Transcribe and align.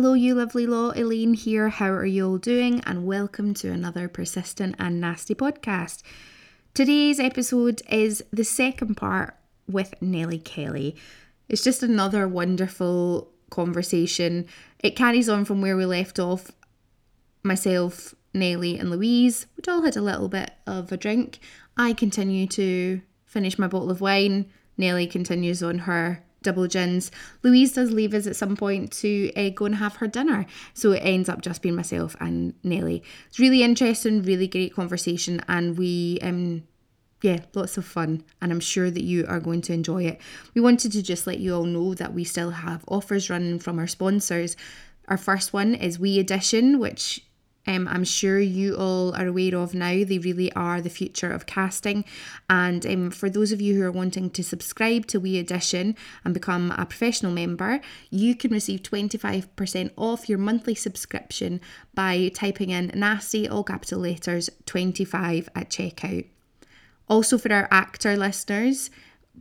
Hello, 0.00 0.14
you 0.14 0.32
lovely 0.32 0.64
law. 0.64 0.92
Elaine 0.94 1.34
here. 1.34 1.70
How 1.70 1.90
are 1.90 2.06
you 2.06 2.24
all 2.24 2.38
doing? 2.38 2.80
And 2.86 3.04
welcome 3.04 3.52
to 3.54 3.72
another 3.72 4.06
persistent 4.06 4.76
and 4.78 5.00
nasty 5.00 5.34
podcast. 5.34 6.02
Today's 6.72 7.18
episode 7.18 7.82
is 7.90 8.22
the 8.32 8.44
second 8.44 8.94
part 8.94 9.34
with 9.66 10.00
Nellie 10.00 10.38
Kelly. 10.38 10.94
It's 11.48 11.64
just 11.64 11.82
another 11.82 12.28
wonderful 12.28 13.32
conversation. 13.50 14.46
It 14.78 14.94
carries 14.94 15.28
on 15.28 15.44
from 15.44 15.60
where 15.60 15.76
we 15.76 15.84
left 15.84 16.20
off. 16.20 16.52
Myself, 17.42 18.14
Nellie, 18.32 18.78
and 18.78 18.92
Louise, 18.92 19.46
we'd 19.56 19.68
all 19.68 19.82
had 19.82 19.96
a 19.96 20.00
little 20.00 20.28
bit 20.28 20.52
of 20.64 20.92
a 20.92 20.96
drink. 20.96 21.40
I 21.76 21.92
continue 21.92 22.46
to 22.46 23.00
finish 23.26 23.58
my 23.58 23.66
bottle 23.66 23.90
of 23.90 24.00
wine. 24.00 24.46
Nellie 24.76 25.08
continues 25.08 25.60
on 25.60 25.78
her 25.78 26.22
double 26.42 26.66
gins. 26.66 27.10
Louise 27.42 27.72
does 27.72 27.90
leave 27.90 28.14
us 28.14 28.26
at 28.26 28.36
some 28.36 28.56
point 28.56 28.92
to 28.92 29.32
uh, 29.34 29.50
go 29.50 29.64
and 29.66 29.76
have 29.76 29.96
her 29.96 30.06
dinner. 30.06 30.46
So 30.74 30.92
it 30.92 31.00
ends 31.00 31.28
up 31.28 31.40
just 31.40 31.62
being 31.62 31.74
myself 31.74 32.16
and 32.20 32.54
Nellie. 32.62 33.02
It's 33.28 33.38
really 33.38 33.62
interesting, 33.62 34.22
really 34.22 34.48
great 34.48 34.74
conversation, 34.74 35.42
and 35.48 35.76
we 35.76 36.18
um 36.22 36.64
yeah, 37.20 37.40
lots 37.52 37.76
of 37.76 37.84
fun, 37.84 38.22
and 38.40 38.52
I'm 38.52 38.60
sure 38.60 38.90
that 38.90 39.02
you 39.02 39.26
are 39.26 39.40
going 39.40 39.60
to 39.62 39.72
enjoy 39.72 40.04
it. 40.04 40.20
We 40.54 40.60
wanted 40.60 40.92
to 40.92 41.02
just 41.02 41.26
let 41.26 41.40
you 41.40 41.54
all 41.54 41.64
know 41.64 41.94
that 41.94 42.14
we 42.14 42.22
still 42.22 42.50
have 42.50 42.84
offers 42.86 43.28
running 43.28 43.58
from 43.58 43.78
our 43.80 43.88
sponsors. 43.88 44.56
Our 45.08 45.16
first 45.16 45.52
one 45.52 45.74
is 45.74 45.98
WeAudition, 45.98 46.78
which 46.78 47.24
um, 47.68 47.86
I'm 47.86 48.04
sure 48.04 48.40
you 48.40 48.74
all 48.76 49.14
are 49.14 49.26
aware 49.26 49.56
of 49.56 49.74
now. 49.74 50.02
They 50.02 50.18
really 50.18 50.50
are 50.52 50.80
the 50.80 50.88
future 50.88 51.30
of 51.30 51.44
casting. 51.44 52.06
And 52.48 52.84
um, 52.86 53.10
for 53.10 53.28
those 53.28 53.52
of 53.52 53.60
you 53.60 53.74
who 53.76 53.84
are 53.84 53.92
wanting 53.92 54.30
to 54.30 54.42
subscribe 54.42 55.06
to 55.08 55.20
WeAudition 55.20 55.94
and 56.24 56.32
become 56.34 56.70
a 56.72 56.86
professional 56.86 57.30
member, 57.30 57.80
you 58.10 58.34
can 58.34 58.52
receive 58.52 58.82
25% 58.82 59.90
off 59.96 60.28
your 60.30 60.38
monthly 60.38 60.74
subscription 60.74 61.60
by 61.94 62.30
typing 62.34 62.70
in 62.70 62.90
nasty, 62.94 63.46
all 63.46 63.64
capital 63.64 64.00
letters, 64.00 64.48
25 64.64 65.50
at 65.54 65.68
checkout. 65.68 66.26
Also, 67.06 67.36
for 67.36 67.52
our 67.52 67.68
actor 67.70 68.16
listeners, 68.16 68.90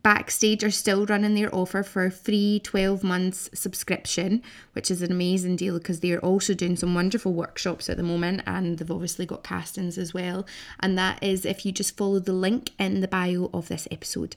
Backstage 0.03 0.63
are 0.63 0.71
still 0.71 1.07
running 1.07 1.33
their 1.33 1.53
offer 1.53 1.81
for 1.81 2.05
a 2.05 2.11
free 2.11 2.61
12 2.63 3.03
months 3.03 3.49
subscription, 3.53 4.43
which 4.73 4.91
is 4.91 5.01
an 5.01 5.11
amazing 5.11 5.55
deal 5.55 5.79
because 5.79 6.01
they're 6.01 6.23
also 6.23 6.53
doing 6.53 6.75
some 6.75 6.93
wonderful 6.93 7.33
workshops 7.33 7.89
at 7.89 7.97
the 7.97 8.03
moment 8.03 8.43
and 8.45 8.77
they've 8.77 8.91
obviously 8.91 9.25
got 9.25 9.43
castings 9.43 9.97
as 9.97 10.13
well. 10.13 10.45
And 10.81 10.97
that 10.99 11.23
is 11.23 11.45
if 11.45 11.65
you 11.65 11.71
just 11.71 11.97
follow 11.97 12.19
the 12.19 12.33
link 12.33 12.71
in 12.77 13.01
the 13.01 13.07
bio 13.07 13.49
of 13.53 13.69
this 13.69 13.87
episode. 13.89 14.35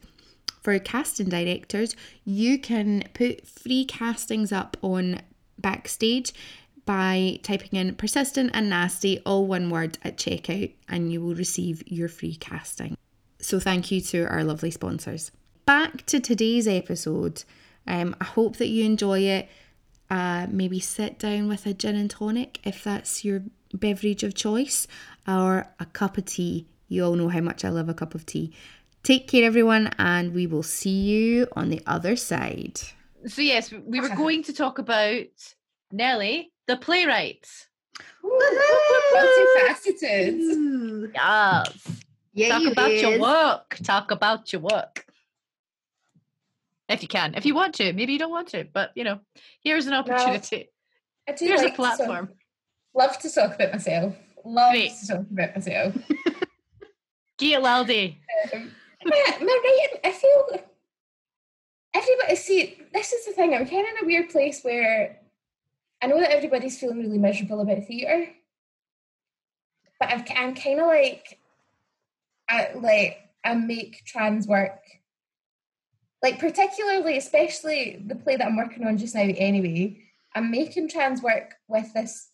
For 0.63 0.79
casting 0.79 1.29
directors, 1.29 1.95
you 2.25 2.59
can 2.59 3.05
put 3.13 3.47
free 3.47 3.85
castings 3.85 4.53
up 4.53 4.79
on 4.81 5.21
Backstage 5.59 6.33
by 6.87 7.39
typing 7.43 7.79
in 7.79 7.95
persistent 7.97 8.51
and 8.55 8.71
nasty, 8.71 9.21
all 9.27 9.47
one 9.47 9.69
word, 9.69 9.99
at 10.03 10.17
checkout, 10.17 10.73
and 10.89 11.13
you 11.13 11.21
will 11.21 11.35
receive 11.35 11.83
your 11.87 12.09
free 12.09 12.35
casting. 12.35 12.97
So, 13.41 13.61
thank 13.61 13.91
you 13.91 14.01
to 14.03 14.25
our 14.25 14.43
lovely 14.43 14.71
sponsors 14.71 15.31
back 15.71 16.05
to 16.05 16.19
today's 16.19 16.67
episode. 16.67 17.45
Um, 17.87 18.17
I 18.21 18.25
hope 18.25 18.57
that 18.57 18.67
you 18.67 18.85
enjoy 18.85 19.21
it. 19.21 19.49
Uh, 20.11 20.49
maybe 20.51 20.81
sit 20.81 21.21
down 21.21 21.47
with 21.47 21.65
a 21.65 21.73
gin 21.73 21.95
and 21.95 22.11
tonic 22.11 22.59
if 22.65 22.83
that's 22.83 23.25
your 23.25 23.45
beverage 23.73 24.25
of 24.25 24.35
choice, 24.35 24.89
or 25.29 25.69
a 25.79 25.87
cup 25.87 26.19
of 26.19 26.25
tea. 26.25 26.67
You 26.89 27.05
all 27.05 27.15
know 27.15 27.29
how 27.29 27.41
much 27.41 27.65
I 27.65 27.69
love 27.69 27.89
a 27.89 27.95
cup 27.95 28.17
of 28.17 28.27
tea. 28.27 28.53
Take 29.05 29.29
care, 29.29 29.45
everyone, 29.45 29.93
and 29.97 30.35
we 30.35 30.49
will 30.49 30.65
see 30.65 31.03
you 31.03 31.47
on 31.53 31.69
the 31.69 31.81
other 31.87 32.17
side. 32.17 32.81
So, 33.29 33.41
yes, 33.41 33.71
we 33.71 34.01
were 34.01 34.09
going 34.17 34.43
to 34.43 34.53
talk 34.53 34.81
about 34.81 35.27
Nellie, 35.93 36.51
the 36.67 36.79
playwright. 36.79 37.47
Multifaceted. 38.25 41.13
Yes. 41.15 42.03
Yeah, 42.33 42.49
Talk 42.49 42.63
you 42.63 42.73
about 42.73 42.93
your 42.93 43.21
work. 43.21 43.79
Talk 43.85 44.11
about 44.11 44.53
your 44.53 44.63
work. 44.63 45.07
If 46.91 47.03
you 47.03 47.09
can, 47.09 47.35
if 47.35 47.47
you 47.47 47.55
want 47.55 47.75
to, 47.77 47.93
maybe 47.93 48.13
you 48.13 48.19
don't 48.19 48.31
want 48.33 48.49
to, 48.49 48.67
but 48.73 48.91
you 48.97 49.05
know, 49.05 49.21
here's 49.63 49.87
an 49.87 49.95
opportunity. 49.95 50.69
I 51.29 51.33
do 51.33 51.47
Here's 51.47 51.61
like 51.61 51.69
a 51.69 51.71
to 51.71 51.77
platform. 51.77 52.31
love 52.95 53.17
to 53.21 53.31
talk 53.31 53.55
about 53.55 53.73
myself. 53.73 54.17
Love 54.45 54.73
Great. 54.73 54.93
to 55.01 55.07
talk 55.07 55.27
about 55.31 55.55
myself. 55.55 55.95
Gia 57.39 57.57
Laldi. 57.61 58.17
Um, 58.53 58.73
my, 59.05 59.37
my 59.41 59.61
writing, 59.65 60.01
I 60.05 60.13
feel 60.13 60.61
everybody 61.95 62.37
see 62.37 62.79
this 62.93 63.13
is 63.13 63.27
the 63.27 63.33
thing. 63.33 63.55
I'm 63.55 63.67
kind 63.67 63.87
of 63.87 63.93
in 63.97 64.05
a 64.05 64.07
weird 64.07 64.31
place 64.31 64.63
where 64.63 65.21
I 66.03 66.09
know 66.09 66.19
that 66.19 66.33
everybody's 66.33 66.79
feeling 66.79 66.99
really 66.99 67.19
miserable 67.19 67.61
about 67.61 67.87
theatre, 67.87 68.31
but 70.01 70.11
I've, 70.11 70.25
I'm 70.35 70.55
kind 70.57 70.81
of 70.81 70.87
like, 70.87 71.39
I 72.49 72.71
like 72.75 73.19
I 73.45 73.55
make 73.55 74.05
trans 74.05 74.49
work. 74.49 74.81
Like 76.23 76.39
particularly, 76.39 77.17
especially 77.17 78.03
the 78.07 78.15
play 78.15 78.37
that 78.37 78.47
I'm 78.47 78.57
working 78.57 78.87
on 78.87 78.99
just 78.99 79.15
now. 79.15 79.23
Anyway, 79.23 80.03
I'm 80.35 80.51
making 80.51 80.89
trans 80.89 81.23
work 81.23 81.55
with 81.69 81.93
this 81.95 82.29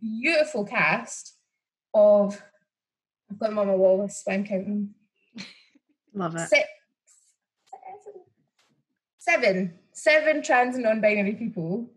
beautiful 0.00 0.64
cast 0.64 1.34
of. 1.94 2.42
I've 3.30 3.38
got 3.38 3.48
them 3.48 3.58
on 3.58 3.66
my 3.68 3.74
wall. 3.74 4.02
This 4.02 4.18
is 4.18 4.24
I'm 4.28 4.44
counting 4.44 4.94
Love 6.14 6.36
it. 6.36 6.48
six, 6.48 6.68
seven, 9.18 9.74
seven 9.92 10.42
trans 10.42 10.74
and 10.76 10.84
non-binary 10.84 11.34
people. 11.34 11.90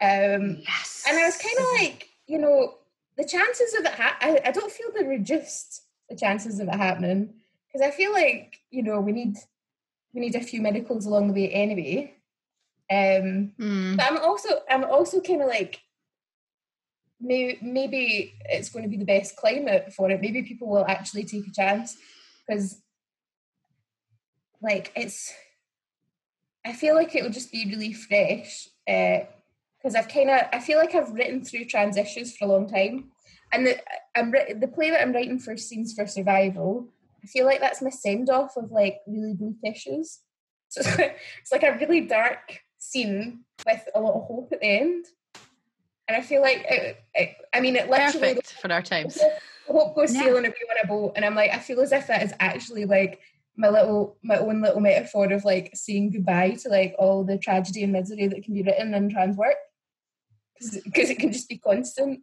Um, 0.00 0.58
Yes. 0.66 1.04
and 1.08 1.18
I 1.18 1.24
was 1.24 1.36
kind 1.36 1.56
of 1.58 1.80
like, 1.80 2.08
you 2.26 2.38
know, 2.38 2.74
the 3.16 3.24
chances 3.24 3.74
of 3.74 3.84
it. 3.84 3.92
Ha- 3.92 4.16
I, 4.20 4.40
I 4.46 4.50
don't 4.52 4.70
feel 4.70 4.88
they're 4.94 5.08
reduced. 5.08 5.82
The 6.08 6.16
chances 6.16 6.58
of 6.58 6.68
it 6.68 6.74
happening 6.74 7.34
because 7.66 7.86
I 7.86 7.90
feel 7.90 8.12
like 8.12 8.60
you 8.70 8.82
know 8.82 8.98
we 8.98 9.12
need 9.12 9.36
we 10.18 10.26
need 10.26 10.34
a 10.34 10.40
few 10.40 10.60
miracles 10.60 11.06
along 11.06 11.28
the 11.28 11.34
way 11.34 11.50
anyway. 11.52 12.14
Um, 12.90 13.52
Mm. 13.58 13.96
but 13.96 14.06
I'm 14.06 14.18
also 14.18 14.48
I'm 14.68 14.84
also 14.84 15.20
kind 15.20 15.42
of 15.42 15.48
like 15.48 15.80
maybe 17.20 17.58
maybe 17.62 18.34
it's 18.46 18.70
going 18.70 18.84
to 18.84 18.88
be 18.88 18.96
the 18.96 19.04
best 19.04 19.36
climate 19.36 19.92
for 19.92 20.10
it. 20.10 20.20
Maybe 20.20 20.42
people 20.42 20.68
will 20.68 20.86
actually 20.86 21.24
take 21.24 21.46
a 21.46 21.52
chance 21.52 21.96
because 22.46 22.82
like 24.62 24.92
it's 24.96 25.32
I 26.64 26.72
feel 26.72 26.94
like 26.94 27.14
it 27.14 27.22
will 27.22 27.30
just 27.30 27.52
be 27.52 27.66
really 27.66 27.92
fresh 27.92 28.68
because 28.86 29.94
I've 29.94 30.08
kind 30.08 30.30
of 30.30 30.40
I 30.52 30.60
feel 30.60 30.78
like 30.78 30.94
I've 30.94 31.12
written 31.12 31.44
through 31.44 31.66
trans 31.66 31.96
issues 31.96 32.36
for 32.36 32.46
a 32.46 32.48
long 32.48 32.68
time, 32.68 33.10
and 33.52 33.66
the 33.66 33.78
I'm 34.16 34.30
the 34.32 34.68
play 34.74 34.90
that 34.90 35.02
I'm 35.02 35.12
writing 35.12 35.38
for 35.38 35.56
Scenes 35.56 35.94
for 35.94 36.06
Survival. 36.06 36.88
I 37.22 37.26
feel 37.26 37.46
like 37.46 37.60
that's 37.60 37.82
my 37.82 37.90
send 37.90 38.30
off 38.30 38.56
of 38.56 38.70
like 38.70 39.00
really 39.06 39.34
bleak 39.34 39.56
issues. 39.64 40.20
So 40.70 40.82
it's 40.82 40.98
like, 40.98 41.16
it's 41.40 41.52
like 41.52 41.62
a 41.62 41.78
really 41.80 42.02
dark 42.02 42.60
scene 42.78 43.44
with 43.66 43.88
a 43.94 44.00
lot 44.00 44.16
of 44.16 44.24
hope 44.24 44.52
at 44.52 44.60
the 44.60 44.66
end, 44.66 45.06
and 46.06 46.14
I 46.14 46.20
feel 46.20 46.42
like 46.42 46.62
it, 46.68 46.98
it, 47.14 47.36
I 47.54 47.60
mean 47.60 47.74
it 47.74 47.88
literally 47.88 48.34
Perfect 48.34 48.52
for 48.60 48.70
our 48.70 48.82
times. 48.82 49.18
hope 49.66 49.96
goes 49.96 50.14
Yeah. 50.14 50.24
sailing 50.24 50.44
away 50.44 50.54
on 50.70 50.84
a 50.84 50.86
boat, 50.86 51.12
and 51.16 51.24
I'm 51.24 51.34
like, 51.34 51.52
I 51.52 51.58
feel 51.58 51.80
as 51.80 51.92
if 51.92 52.06
that 52.08 52.22
is 52.22 52.34
actually 52.38 52.84
like 52.84 53.20
my 53.56 53.68
little, 53.70 54.18
my 54.22 54.36
own 54.36 54.60
little 54.60 54.80
metaphor 54.80 55.32
of 55.32 55.44
like 55.44 55.70
saying 55.74 56.12
goodbye 56.12 56.50
to 56.62 56.68
like 56.68 56.94
all 56.98 57.24
the 57.24 57.38
tragedy 57.38 57.82
and 57.82 57.92
misery 57.92 58.28
that 58.28 58.44
can 58.44 58.54
be 58.54 58.62
written 58.62 58.92
in 58.94 59.08
trans 59.10 59.36
work, 59.36 59.56
because 60.84 61.10
it 61.10 61.18
can 61.18 61.32
just 61.32 61.48
be 61.48 61.58
constant. 61.58 62.20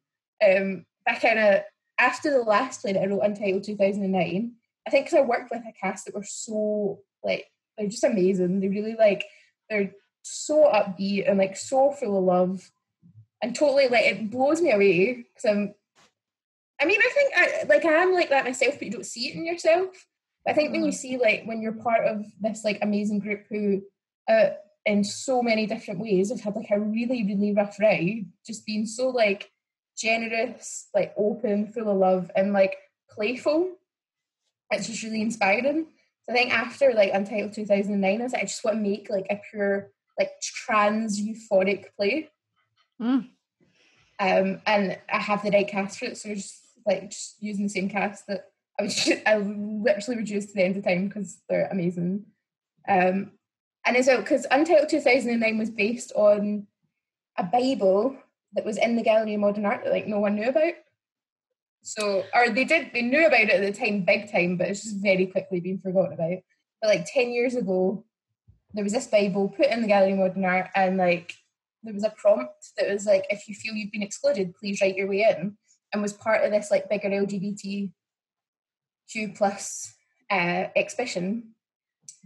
Um, 0.47 0.85
I 1.07 1.15
kind 1.15 1.39
of 1.39 1.61
after 1.97 2.29
the 2.31 2.43
last 2.43 2.81
play 2.81 2.93
that 2.93 3.01
I 3.01 3.07
wrote, 3.07 3.21
Untitled 3.21 3.63
2009, 3.63 4.53
I 4.87 4.91
think 4.91 5.05
because 5.05 5.19
I 5.19 5.21
worked 5.21 5.51
with 5.51 5.63
a 5.67 5.73
cast 5.73 6.05
that 6.05 6.15
were 6.15 6.23
so 6.23 6.99
like 7.23 7.45
they're 7.77 7.87
just 7.87 8.03
amazing. 8.03 8.59
They 8.59 8.67
really 8.67 8.95
like 8.95 9.25
they're 9.69 9.91
so 10.21 10.71
upbeat 10.73 11.29
and 11.29 11.37
like 11.37 11.55
so 11.57 11.91
full 11.91 12.17
of 12.17 12.23
love 12.23 12.71
and 13.41 13.55
totally 13.55 13.87
like 13.87 14.05
it 14.05 14.29
blows 14.29 14.61
me 14.61 14.71
away 14.71 15.25
because 15.33 15.45
I'm 15.45 15.75
I 16.79 16.85
mean, 16.85 16.99
I 16.99 17.11
think 17.13 17.33
I 17.35 17.63
like 17.67 17.85
I 17.85 17.93
am 18.03 18.13
like 18.13 18.29
that 18.29 18.45
myself, 18.45 18.75
but 18.75 18.83
you 18.83 18.91
don't 18.91 19.05
see 19.05 19.29
it 19.29 19.35
in 19.35 19.45
yourself. 19.45 19.89
But 20.43 20.51
I 20.51 20.55
think 20.55 20.71
when 20.71 20.83
you 20.83 20.91
see 20.91 21.17
like 21.17 21.43
when 21.45 21.61
you're 21.61 21.71
part 21.71 22.05
of 22.05 22.25
this 22.41 22.63
like 22.63 22.79
amazing 22.81 23.19
group 23.19 23.45
who, 23.49 23.81
uh, 24.29 24.49
in 24.85 25.03
so 25.03 25.41
many 25.41 25.65
different 25.65 25.99
ways, 25.99 26.29
have 26.29 26.41
had 26.41 26.55
like 26.55 26.69
a 26.71 26.79
really 26.79 27.23
really 27.23 27.53
rough 27.53 27.79
ride, 27.79 28.25
just 28.45 28.65
being 28.65 28.85
so 28.85 29.09
like 29.09 29.49
generous, 29.97 30.89
like 30.93 31.13
open, 31.17 31.67
full 31.67 31.89
of 31.89 31.97
love, 31.97 32.31
and 32.35 32.51
like 32.51 32.75
playful. 33.09 33.71
It's 34.71 34.87
just 34.87 35.03
really 35.03 35.21
inspiring. 35.21 35.87
So 36.23 36.33
I 36.33 36.35
think 36.35 36.53
after 36.53 36.93
like 36.93 37.11
Untitled 37.13 37.53
2009, 37.53 38.19
I 38.19 38.23
was 38.23 38.33
like, 38.33 38.41
I 38.41 38.45
just 38.45 38.63
want 38.63 38.77
to 38.77 38.81
make 38.81 39.09
like 39.09 39.27
a 39.29 39.39
pure 39.51 39.91
like 40.17 40.31
trans 40.41 41.21
euphoric 41.21 41.85
play. 41.97 42.29
Mm. 43.01 43.29
Um, 44.19 44.61
and 44.65 44.97
I 45.11 45.19
have 45.19 45.43
the 45.43 45.51
right 45.51 45.67
cast 45.67 45.99
for 45.99 46.05
it, 46.05 46.17
so 46.17 46.33
just 46.33 46.61
like 46.85 47.11
just 47.11 47.35
using 47.41 47.65
the 47.65 47.69
same 47.69 47.89
cast 47.89 48.27
that 48.27 48.45
I 48.79 48.83
was 48.83 48.95
just, 48.95 49.21
I 49.27 49.37
literally 49.37 50.19
reduced 50.19 50.49
to 50.49 50.55
the 50.55 50.63
end 50.63 50.77
of 50.77 50.83
time 50.83 51.07
because 51.07 51.37
they're 51.49 51.67
amazing. 51.67 52.25
Um, 52.87 53.31
and 53.85 53.97
as 53.97 54.07
well, 54.07 54.17
because 54.17 54.47
Untitled 54.49 54.89
2009 54.89 55.57
was 55.57 55.69
based 55.69 56.11
on 56.15 56.67
a 57.37 57.43
Bible 57.43 58.15
that 58.53 58.65
was 58.65 58.77
in 58.77 58.95
the 58.95 59.03
Gallery 59.03 59.35
of 59.35 59.41
Modern 59.41 59.65
Art 59.65 59.83
that 59.83 59.93
like 59.93 60.07
no 60.07 60.19
one 60.19 60.35
knew 60.35 60.49
about. 60.49 60.73
So, 61.85 62.25
or 62.33 62.49
they 62.49 62.63
did, 62.65 62.89
they 62.93 63.03
knew 63.03 63.27
about 63.27 63.41
it 63.41 63.51
at 63.51 63.61
the 63.61 63.71
time, 63.71 64.05
big 64.05 64.31
time, 64.31 64.57
but 64.57 64.67
it's 64.67 64.81
just 64.83 65.03
very 65.03 65.27
quickly 65.27 65.59
been 65.59 65.77
forgotten 65.77 66.13
about. 66.13 66.39
But 66.81 66.87
like 66.87 67.05
10 67.13 67.31
years 67.31 67.53
ago, 67.53 68.03
there 68.73 68.83
was 68.83 68.93
this 68.93 69.05
Bible 69.05 69.49
put 69.49 69.67
in 69.67 69.83
the 69.83 69.87
Gallery 69.87 70.13
of 70.13 70.17
Modern 70.17 70.45
Art, 70.45 70.71
and 70.73 70.97
like 70.97 71.35
there 71.83 71.93
was 71.93 72.03
a 72.03 72.09
prompt 72.09 72.71
that 72.77 72.89
was 72.89 73.05
like, 73.05 73.27
if 73.29 73.47
you 73.47 73.53
feel 73.53 73.75
you've 73.75 73.91
been 73.91 74.01
excluded, 74.01 74.55
please 74.55 74.81
write 74.81 74.95
your 74.95 75.07
way 75.07 75.27
in, 75.29 75.57
and 75.93 76.01
was 76.01 76.13
part 76.13 76.43
of 76.43 76.49
this 76.49 76.71
like 76.71 76.89
bigger 76.89 77.09
LGBTQ 77.09 77.91
plus 79.35 79.93
uh, 80.31 80.65
exhibition. 80.75 81.51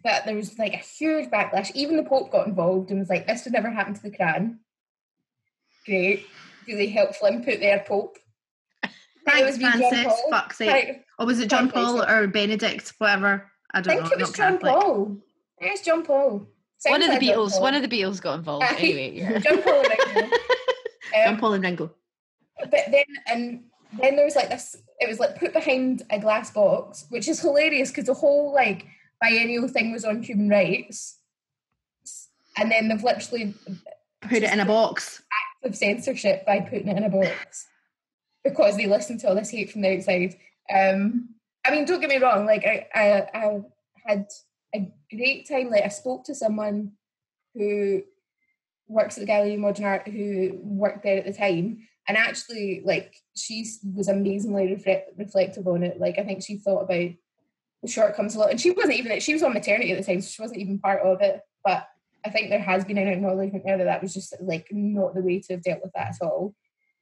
But 0.01 0.23
there 0.25 0.35
was 0.35 0.57
like 0.57 0.73
a 0.73 0.77
huge 0.77 1.29
backlash. 1.29 1.75
Even 1.75 1.97
the 1.97 2.03
Pope 2.03 2.31
got 2.31 2.47
involved 2.47 2.91
and 2.91 2.99
was 2.99 3.09
like, 3.09 3.27
this 3.27 3.43
would 3.43 3.51
never 3.51 3.69
happen 3.69 3.93
to 3.93 4.01
the 4.01 4.11
Quran. 4.11 4.59
Great. 5.85 6.25
Really 6.65 6.87
helpful 6.87 7.27
input 7.27 7.59
there, 7.59 7.83
Pope. 7.85 8.17
Thanks, 9.25 9.47
was 9.47 9.57
being 9.57 9.71
Francis. 9.71 10.03
Paul. 10.05 10.23
Fuck's 10.31 10.57
sake. 10.57 10.69
Right. 10.69 11.01
Or 11.19 11.25
was 11.25 11.39
it 11.39 11.49
John 11.49 11.69
Thank 11.69 11.73
Paul 11.73 11.97
sir. 11.99 12.23
or 12.23 12.27
Benedict? 12.27 12.93
Whatever. 12.97 13.51
I 13.73 13.77
I 13.79 13.81
don't 13.81 13.95
know. 13.97 14.01
I 14.03 14.07
think 14.07 14.11
know. 14.11 14.17
it 14.17 14.19
was 14.21 14.29
not 14.29 14.35
John 14.37 14.53
Catholic. 14.59 14.73
Paul. 14.83 15.17
There's 15.59 15.81
John 15.81 16.03
Paul. 16.03 16.47
One 16.85 17.01
of 17.01 17.07
the 17.07 17.13
like 17.13 17.21
John 17.21 17.29
Beatles. 17.35 17.61
One 17.61 17.75
of 17.75 17.81
the 17.81 17.87
Beatles 17.89 18.21
got 18.21 18.35
involved. 18.39 18.65
Anyway, 18.77 19.11
yeah. 19.15 19.39
John 19.39 19.61
Paul 19.61 19.81
and 19.81 19.89
Ringo. 20.15 20.37
John 21.13 21.27
Um, 21.33 21.37
Paul 21.37 21.53
and 21.53 21.63
Ringo. 21.63 21.91
but 22.59 22.71
then 22.91 23.03
and 23.27 23.63
then 24.01 24.15
there 24.15 24.25
was 24.25 24.35
like 24.35 24.49
this 24.49 24.75
it 24.99 25.07
was 25.09 25.19
like 25.19 25.37
put 25.39 25.51
behind 25.53 26.03
a 26.09 26.19
glass 26.19 26.51
box 26.51 27.05
which 27.09 27.27
is 27.27 27.39
hilarious 27.41 27.89
because 27.89 28.05
the 28.05 28.13
whole 28.13 28.53
like 28.53 28.85
biennial 29.21 29.67
thing 29.67 29.91
was 29.91 30.05
on 30.05 30.21
human 30.21 30.49
rights 30.49 31.17
and 32.57 32.71
then 32.71 32.87
they've 32.87 33.03
literally 33.03 33.53
Put 34.21 34.33
it 34.43 34.51
in 34.51 34.59
a 34.59 34.65
box. 34.65 35.21
Act 35.31 35.65
of 35.65 35.75
censorship 35.75 36.45
by 36.45 36.59
putting 36.59 36.87
it 36.89 36.97
in 36.97 37.03
a 37.03 37.09
box 37.09 37.65
because 38.43 38.77
they 38.77 38.87
listen 38.87 39.17
to 39.17 39.27
all 39.27 39.35
this 39.35 39.49
hate 39.49 39.71
from 39.71 39.81
the 39.81 39.95
outside 39.95 40.35
um 40.73 41.29
i 41.65 41.71
mean 41.71 41.85
don't 41.85 41.99
get 41.99 42.09
me 42.09 42.17
wrong 42.17 42.45
like 42.45 42.65
i 42.65 42.87
i, 42.93 43.37
I 43.37 43.61
had 44.05 44.27
a 44.75 44.91
great 45.13 45.47
time 45.47 45.69
like 45.69 45.83
i 45.83 45.89
spoke 45.89 46.23
to 46.25 46.35
someone 46.35 46.93
who 47.55 48.01
works 48.87 49.17
at 49.17 49.21
the 49.21 49.27
gallery 49.27 49.53
of 49.53 49.59
modern 49.59 49.85
art 49.85 50.07
who 50.07 50.59
worked 50.61 51.03
there 51.03 51.17
at 51.17 51.25
the 51.25 51.33
time 51.33 51.87
and 52.07 52.17
actually 52.17 52.81
like 52.83 53.15
she 53.35 53.65
was 53.95 54.07
amazingly 54.07 54.73
reflect- 54.73 55.11
reflective 55.17 55.67
on 55.67 55.83
it. 55.83 55.99
Like 55.99 56.17
i 56.17 56.23
think 56.23 56.43
she 56.43 56.57
thought 56.57 56.81
about 56.81 57.11
the 57.81 57.87
shortcomings 57.87 58.35
a 58.35 58.39
lot 58.39 58.49
and 58.49 58.59
she 58.59 58.71
wasn't 58.71 58.97
even 58.97 59.19
she 59.19 59.33
was 59.33 59.43
on 59.43 59.53
maternity 59.53 59.91
at 59.91 59.97
the 59.97 60.03
time 60.03 60.21
so 60.21 60.29
she 60.29 60.41
wasn't 60.41 60.59
even 60.59 60.79
part 60.79 61.01
of 61.01 61.21
it 61.21 61.41
but 61.63 61.87
i 62.25 62.29
think 62.29 62.49
there 62.49 62.59
has 62.59 62.83
been 62.83 62.97
an 62.97 63.07
acknowledgement 63.07 63.63
there 63.63 63.77
that 63.77 63.85
that 63.85 64.01
was 64.01 64.13
just 64.13 64.35
like 64.41 64.67
not 64.71 65.15
the 65.15 65.21
way 65.21 65.39
to 65.39 65.53
have 65.53 65.63
dealt 65.63 65.81
with 65.81 65.93
that 65.93 66.09
at 66.09 66.21
all 66.21 66.53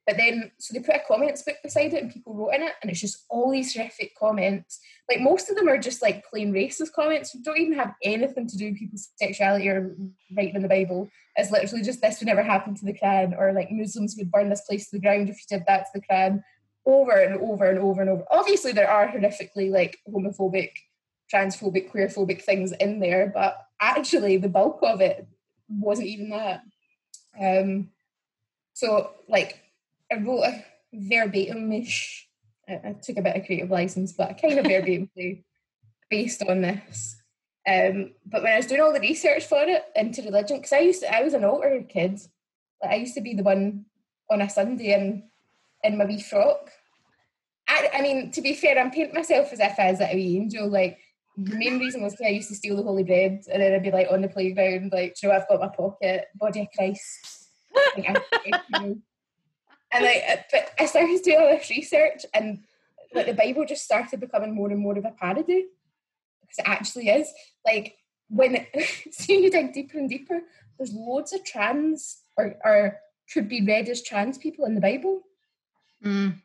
but 0.07 0.17
then 0.17 0.51
so 0.57 0.73
they 0.73 0.79
put 0.79 0.95
a 0.95 1.01
comments 1.07 1.43
book 1.43 1.57
beside 1.61 1.93
it 1.93 2.01
and 2.01 2.11
people 2.11 2.33
wrote 2.33 2.55
in 2.55 2.63
it 2.63 2.73
and 2.81 2.89
it's 2.89 3.01
just 3.01 3.25
all 3.29 3.51
these 3.51 3.75
horrific 3.75 4.13
comments 4.17 4.79
like 5.09 5.19
most 5.19 5.49
of 5.49 5.55
them 5.55 5.67
are 5.67 5.77
just 5.77 6.01
like 6.01 6.25
plain 6.25 6.51
racist 6.51 6.93
comments 6.93 7.31
who 7.31 7.43
don't 7.43 7.59
even 7.59 7.77
have 7.77 7.93
anything 8.03 8.47
to 8.47 8.57
do 8.57 8.69
with 8.69 8.79
people's 8.79 9.09
sexuality 9.17 9.69
or 9.69 9.95
writing 10.35 10.55
in 10.55 10.61
the 10.63 10.67
bible 10.67 11.09
it's 11.37 11.51
literally 11.51 11.83
just 11.83 12.01
this 12.01 12.19
would 12.19 12.27
never 12.27 12.41
happen 12.41 12.73
to 12.75 12.85
the 12.85 12.93
Quran, 12.93 13.37
or 13.37 13.53
like 13.53 13.71
Muslims 13.71 14.15
would 14.17 14.31
burn 14.31 14.49
this 14.49 14.61
place 14.61 14.89
to 14.89 14.97
the 14.97 15.01
ground 15.01 15.29
if 15.29 15.37
you 15.37 15.57
did 15.57 15.65
that 15.67 15.85
to 15.85 15.91
the 15.99 16.01
Quran, 16.01 16.41
over 16.85 17.11
and 17.11 17.39
over 17.39 17.65
and 17.65 17.79
over 17.79 18.01
and 18.01 18.09
over. 18.09 18.25
Obviously, 18.31 18.71
there 18.71 18.89
are 18.89 19.07
horrifically 19.07 19.69
like 19.71 19.99
homophobic, 20.09 20.71
transphobic, 21.31 21.91
queerphobic 21.91 22.41
things 22.41 22.71
in 22.71 22.99
there, 22.99 23.31
but 23.33 23.55
actually, 23.79 24.37
the 24.37 24.49
bulk 24.49 24.79
of 24.81 24.99
it 24.99 25.27
wasn't 25.69 26.07
even 26.07 26.29
that. 26.31 26.63
Um, 27.39 27.89
so, 28.73 29.11
like, 29.29 29.61
I 30.11 30.15
wrote 30.17 30.43
a 30.43 30.63
verbatim-ish. 30.93 32.27
I, 32.67 32.73
I 32.73 32.95
took 33.01 33.17
a 33.17 33.21
bit 33.21 33.35
of 33.35 33.45
creative 33.45 33.71
license, 33.71 34.13
but 34.13 34.31
a 34.31 34.33
kind 34.33 34.59
of 34.59 34.65
verbatim 34.65 35.09
based 36.09 36.43
on 36.43 36.61
this. 36.61 37.15
Um, 37.67 38.11
but 38.25 38.43
when 38.43 38.53
I 38.53 38.57
was 38.57 38.67
doing 38.67 38.81
all 38.81 38.93
the 38.93 38.99
research 38.99 39.45
for 39.45 39.61
it 39.63 39.83
into 39.95 40.21
religion, 40.21 40.57
because 40.57 40.71
I 40.73 40.79
used 40.79 41.01
to, 41.01 41.13
I 41.13 41.21
was 41.21 41.33
an 41.33 41.43
altar 41.43 41.83
kid. 41.87 42.19
Like 42.81 42.91
I 42.91 42.95
used 42.95 43.15
to 43.15 43.21
be 43.21 43.33
the 43.33 43.43
one 43.43 43.85
on 44.29 44.41
a 44.41 44.49
Sunday 44.49 44.93
in 44.93 45.23
in 45.83 45.97
my 45.97 46.05
wee 46.05 46.21
frock. 46.21 46.69
I, 47.67 47.89
I 47.95 48.01
mean, 48.01 48.31
to 48.31 48.41
be 48.41 48.53
fair, 48.53 48.79
I'm 48.79 48.91
painting 48.91 49.15
myself 49.15 49.51
as 49.51 49.59
if 49.59 49.77
I 49.77 49.91
was 49.91 49.99
a 49.99 50.13
wee 50.13 50.37
angel. 50.37 50.69
Like 50.69 50.97
the 51.35 51.55
main 51.55 51.77
reason 51.79 52.01
was 52.01 52.13
'cause 52.13 52.25
I 52.25 52.29
used 52.29 52.49
to 52.49 52.55
steal 52.55 52.77
the 52.77 52.83
holy 52.83 53.03
bread, 53.03 53.43
and 53.51 53.61
then 53.61 53.73
I'd 53.73 53.83
be 53.83 53.91
like 53.91 54.07
on 54.09 54.21
the 54.21 54.29
playground, 54.29 54.91
like, 54.93 55.15
"Do 55.15 55.27
you 55.27 55.33
know, 55.33 55.37
I've 55.37 55.47
got 55.49 55.59
my 55.59 55.67
pocket, 55.67 56.25
body 56.35 56.61
of 56.61 56.67
Christ. 56.75 57.49
Like, 57.97 58.09
I-. 58.73 58.95
and 59.91 60.03
like, 60.03 60.23
uh, 60.29 60.37
but 60.51 60.71
I 60.79 60.85
started 60.85 61.21
doing 61.23 61.37
all 61.39 61.49
this 61.49 61.69
research, 61.69 62.25
and 62.33 62.63
like 63.13 63.25
the 63.25 63.33
Bible 63.33 63.65
just 63.65 63.85
started 63.85 64.19
becoming 64.19 64.53
more 64.53 64.69
and 64.69 64.79
more 64.79 64.97
of 64.97 65.05
a 65.05 65.11
parody 65.11 65.65
because 66.41 66.59
it 66.59 66.67
actually 66.67 67.09
is. 67.09 67.31
Like 67.65 67.95
when 68.29 68.65
you 69.27 69.49
dig 69.49 69.73
deeper 69.73 69.97
and 69.97 70.09
deeper, 70.09 70.41
there's 70.77 70.93
loads 70.93 71.33
of 71.33 71.43
trans 71.43 72.19
or, 72.37 72.55
or 72.63 72.99
could 73.33 73.47
be 73.49 73.65
read 73.65 73.89
as 73.89 74.03
trans 74.03 74.37
people 74.37 74.65
in 74.65 74.75
the 74.75 74.81
Bible 74.81 75.21
Mm. 76.05 76.35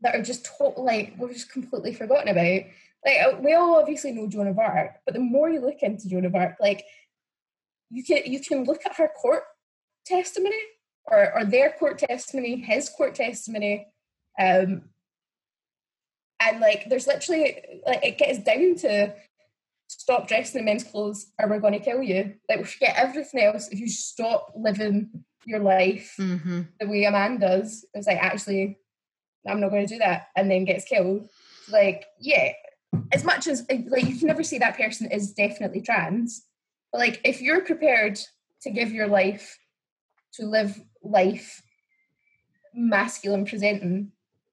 that 0.00 0.16
are 0.16 0.22
just 0.22 0.44
totally 0.44 0.84
like 0.84 1.14
we're 1.16 1.32
just 1.32 1.52
completely 1.52 1.94
forgotten 1.94 2.28
about. 2.28 2.62
Like 3.04 3.20
uh, 3.24 3.36
we 3.40 3.54
all 3.54 3.76
obviously 3.76 4.10
know 4.10 4.26
Joan 4.26 4.48
of 4.48 4.58
Arc, 4.58 4.96
but 5.04 5.14
the 5.14 5.20
more 5.20 5.48
you 5.48 5.60
look 5.60 5.82
into 5.82 6.08
Joan 6.08 6.24
of 6.24 6.34
Arc, 6.34 6.56
like 6.60 6.84
you 7.90 8.02
can 8.02 8.22
you 8.24 8.40
can 8.40 8.64
look 8.64 8.84
at 8.84 8.96
her 8.96 9.08
court 9.08 9.44
testimony 10.04 10.58
or 11.06 11.32
or 11.34 11.44
their 11.44 11.70
court 11.70 11.98
testimony, 11.98 12.56
his 12.56 12.88
court 12.88 13.14
testimony, 13.14 13.86
um, 14.38 14.82
and 16.40 16.60
like 16.60 16.86
there's 16.88 17.06
literally 17.06 17.62
like 17.86 18.04
it 18.04 18.18
gets 18.18 18.38
down 18.40 18.74
to 18.76 19.14
stop 19.88 20.26
dressing 20.28 20.60
in 20.60 20.64
men's 20.64 20.84
clothes 20.84 21.26
or 21.38 21.48
we're 21.48 21.60
going 21.60 21.72
to 21.72 21.78
kill 21.78 22.02
you. 22.02 22.34
Like 22.48 22.58
we 22.58 22.64
forget 22.64 22.96
everything 22.96 23.42
else 23.42 23.68
if 23.68 23.78
you 23.78 23.88
stop 23.88 24.52
living 24.56 25.10
your 25.44 25.60
life 25.60 26.14
hmm 26.16 26.62
the 26.80 26.88
way 26.88 27.04
a 27.04 27.10
man 27.10 27.38
does. 27.38 27.84
It's 27.94 28.06
like 28.06 28.18
actually, 28.18 28.78
I'm 29.48 29.60
not 29.60 29.70
going 29.70 29.86
to 29.86 29.94
do 29.94 29.98
that, 29.98 30.28
and 30.36 30.50
then 30.50 30.64
gets 30.64 30.84
killed. 30.84 31.28
Like, 31.68 32.04
yeah, 32.20 32.52
as 33.12 33.24
much 33.24 33.46
as 33.46 33.64
like 33.88 34.04
you 34.04 34.16
can 34.16 34.28
never 34.28 34.42
say 34.42 34.58
that 34.58 34.76
person 34.76 35.10
is 35.10 35.32
definitely 35.32 35.80
trans, 35.80 36.44
but 36.92 36.98
like 36.98 37.20
if 37.24 37.40
you're 37.40 37.64
prepared 37.64 38.18
to 38.62 38.70
give 38.70 38.92
your 38.92 39.06
life 39.06 39.58
to 40.36 40.46
live 40.46 40.80
life 41.02 41.62
masculine 42.74 43.46
presenting, 43.46 44.12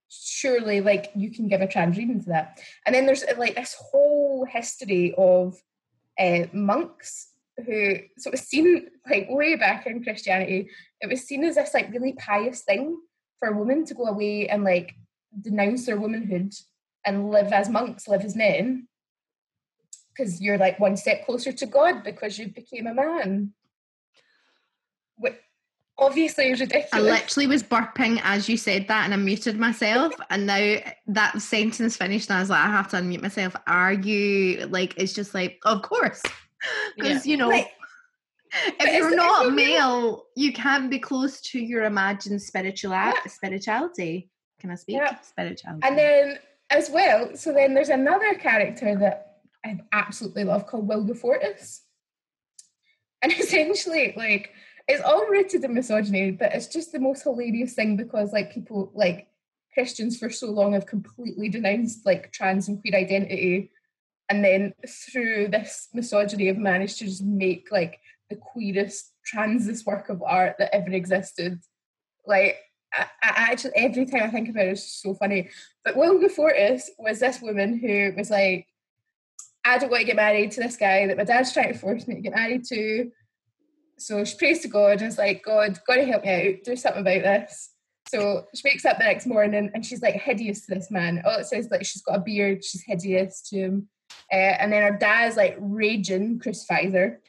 surely 0.09 0.81
like 0.81 1.11
you 1.15 1.31
can 1.31 1.47
give 1.47 1.61
a 1.61 1.67
trans 1.67 1.97
reading 1.97 2.21
to 2.21 2.29
that. 2.29 2.61
And 2.85 2.95
then 2.95 3.05
there's 3.05 3.23
like 3.37 3.55
this 3.55 3.75
whole 3.79 4.45
history 4.45 5.13
of 5.17 5.55
uh, 6.19 6.45
monks 6.53 7.29
who 7.57 7.97
so 8.17 8.29
it 8.29 8.31
was 8.31 8.41
seen 8.41 8.87
like 9.09 9.27
way 9.29 9.55
back 9.55 9.85
in 9.85 10.03
Christianity, 10.03 10.69
it 11.01 11.09
was 11.09 11.21
seen 11.21 11.43
as 11.43 11.55
this 11.55 11.73
like 11.73 11.91
really 11.91 12.13
pious 12.13 12.61
thing 12.61 12.97
for 13.39 13.49
a 13.49 13.57
woman 13.57 13.85
to 13.85 13.93
go 13.93 14.05
away 14.05 14.47
and 14.47 14.63
like 14.63 14.95
denounce 15.39 15.85
their 15.85 15.99
womanhood 15.99 16.53
and 17.05 17.29
live 17.29 17.51
as 17.51 17.69
monks, 17.69 18.07
live 18.07 18.21
as 18.21 18.35
men. 18.35 18.87
Because 20.09 20.41
you're 20.41 20.59
like 20.59 20.79
one 20.79 20.95
step 20.95 21.25
closer 21.25 21.51
to 21.51 21.65
God 21.65 22.03
because 22.03 22.37
you 22.37 22.47
became 22.47 22.87
a 22.87 22.93
man. 22.93 23.53
Obviously 25.99 26.49
is 26.49 26.61
I 26.91 26.99
literally 26.99 27.45
was 27.45 27.61
burping 27.61 28.19
as 28.23 28.49
you 28.49 28.57
said 28.57 28.87
that, 28.87 29.05
and 29.05 29.13
I 29.13 29.17
muted 29.17 29.59
myself. 29.59 30.11
And 30.31 30.47
now 30.47 30.77
that 31.07 31.39
sentence 31.39 31.97
finished, 31.97 32.29
and 32.29 32.37
I 32.37 32.39
was 32.39 32.49
like, 32.49 32.65
I 32.65 32.71
have 32.71 32.89
to 32.89 32.97
unmute 32.97 33.21
myself. 33.21 33.55
Are 33.67 33.93
you 33.93 34.65
like? 34.67 34.95
It's 34.97 35.13
just 35.13 35.35
like, 35.35 35.59
of 35.63 35.83
course, 35.83 36.21
because 36.97 37.27
you 37.27 37.37
know, 37.37 37.49
Like, 37.49 37.71
if 38.79 38.97
you're 38.97 39.15
not 39.15 39.45
it's 39.45 39.51
a 39.51 39.55
real- 39.55 39.67
male, 39.67 40.23
you 40.35 40.51
can't 40.51 40.89
be 40.89 40.99
close 40.99 41.41
to 41.41 41.59
your 41.59 41.83
imagined 41.83 42.41
spiritual 42.41 43.13
spirituality 43.27 44.29
Can 44.59 44.71
I 44.71 44.75
speak? 44.75 44.95
Yeah. 44.97 45.19
Spirit 45.21 45.59
child. 45.59 45.81
And 45.83 45.97
then 45.97 46.39
as 46.69 46.89
well, 46.89 47.35
so 47.35 47.53
then 47.53 47.73
there's 47.73 47.89
another 47.89 48.33
character 48.35 48.95
that 48.95 49.37
I 49.65 49.79
absolutely 49.91 50.43
love 50.43 50.65
called 50.67 50.87
Wilgefortis. 50.89 51.81
And 53.21 53.31
essentially, 53.39 54.13
like, 54.17 54.51
it's 54.87 55.03
all 55.03 55.25
rooted 55.27 55.63
in 55.63 55.73
misogyny, 55.73 56.31
but 56.31 56.53
it's 56.53 56.67
just 56.67 56.91
the 56.91 56.99
most 56.99 57.23
hilarious 57.23 57.73
thing 57.73 57.95
because, 57.95 58.33
like, 58.33 58.53
people, 58.53 58.91
like, 58.93 59.27
Christians 59.73 60.17
for 60.17 60.29
so 60.29 60.47
long 60.47 60.73
have 60.73 60.85
completely 60.85 61.49
denounced, 61.49 62.05
like, 62.05 62.31
trans 62.31 62.67
and 62.67 62.81
queer 62.81 62.95
identity. 62.95 63.71
And 64.29 64.43
then 64.43 64.73
through 64.87 65.49
this 65.49 65.89
misogyny, 65.93 66.47
have 66.47 66.57
managed 66.57 66.99
to 66.99 67.05
just 67.05 67.23
make, 67.23 67.69
like, 67.71 67.99
the 68.29 68.35
queerest, 68.35 69.13
transest 69.31 69.85
work 69.85 70.09
of 70.09 70.21
art 70.21 70.55
that 70.59 70.73
ever 70.75 70.91
existed. 70.91 71.59
Like, 72.25 72.57
I, 72.93 73.05
I 73.21 73.51
actually, 73.51 73.73
every 73.75 74.05
time 74.05 74.23
I 74.23 74.29
think 74.29 74.49
about 74.49 74.67
it, 74.67 74.71
it's 74.71 75.01
so 75.01 75.13
funny. 75.13 75.49
But 75.83 75.95
Wilgefortis 75.95 76.83
was 76.97 77.19
this 77.19 77.41
woman 77.41 77.79
who 77.79 78.13
was 78.17 78.29
like, 78.29 78.67
I 79.65 79.77
don't 79.77 79.89
want 79.89 80.01
to 80.01 80.05
get 80.05 80.17
married 80.17 80.51
to 80.51 80.61
this 80.61 80.75
guy 80.75 81.07
that 81.07 81.17
my 81.17 81.23
dad's 81.23 81.53
trying 81.53 81.71
to 81.71 81.79
force 81.79 82.07
me 82.07 82.15
to 82.15 82.21
get 82.21 82.35
married 82.35 82.65
to. 82.65 83.11
So 83.97 84.23
she 84.23 84.37
prays 84.37 84.59
to 84.61 84.67
God 84.67 85.01
and 85.01 85.03
is 85.03 85.17
like, 85.17 85.43
God, 85.43 85.79
to 85.87 86.05
help 86.05 86.23
me 86.23 86.55
out, 86.55 86.63
do 86.63 86.75
something 86.75 87.01
about 87.01 87.23
this. 87.23 87.69
So 88.09 88.45
she 88.53 88.61
wakes 88.65 88.85
up 88.85 88.97
the 88.97 89.05
next 89.05 89.25
morning 89.25 89.71
and 89.73 89.85
she's 89.85 90.01
like 90.01 90.15
hideous 90.15 90.65
to 90.65 90.75
this 90.75 90.91
man. 90.91 91.21
All 91.25 91.39
it 91.39 91.45
says 91.45 91.69
like 91.71 91.85
she's 91.85 92.01
got 92.01 92.17
a 92.17 92.21
beard, 92.21 92.63
she's 92.63 92.83
hideous 92.85 93.41
to 93.49 93.57
him. 93.57 93.89
Uh, 94.31 94.35
and 94.35 94.71
then 94.71 94.83
her 94.83 94.97
dad's 94.97 95.37
like 95.37 95.57
raging, 95.59 96.39
crucifies 96.39 96.93
her. 96.93 97.21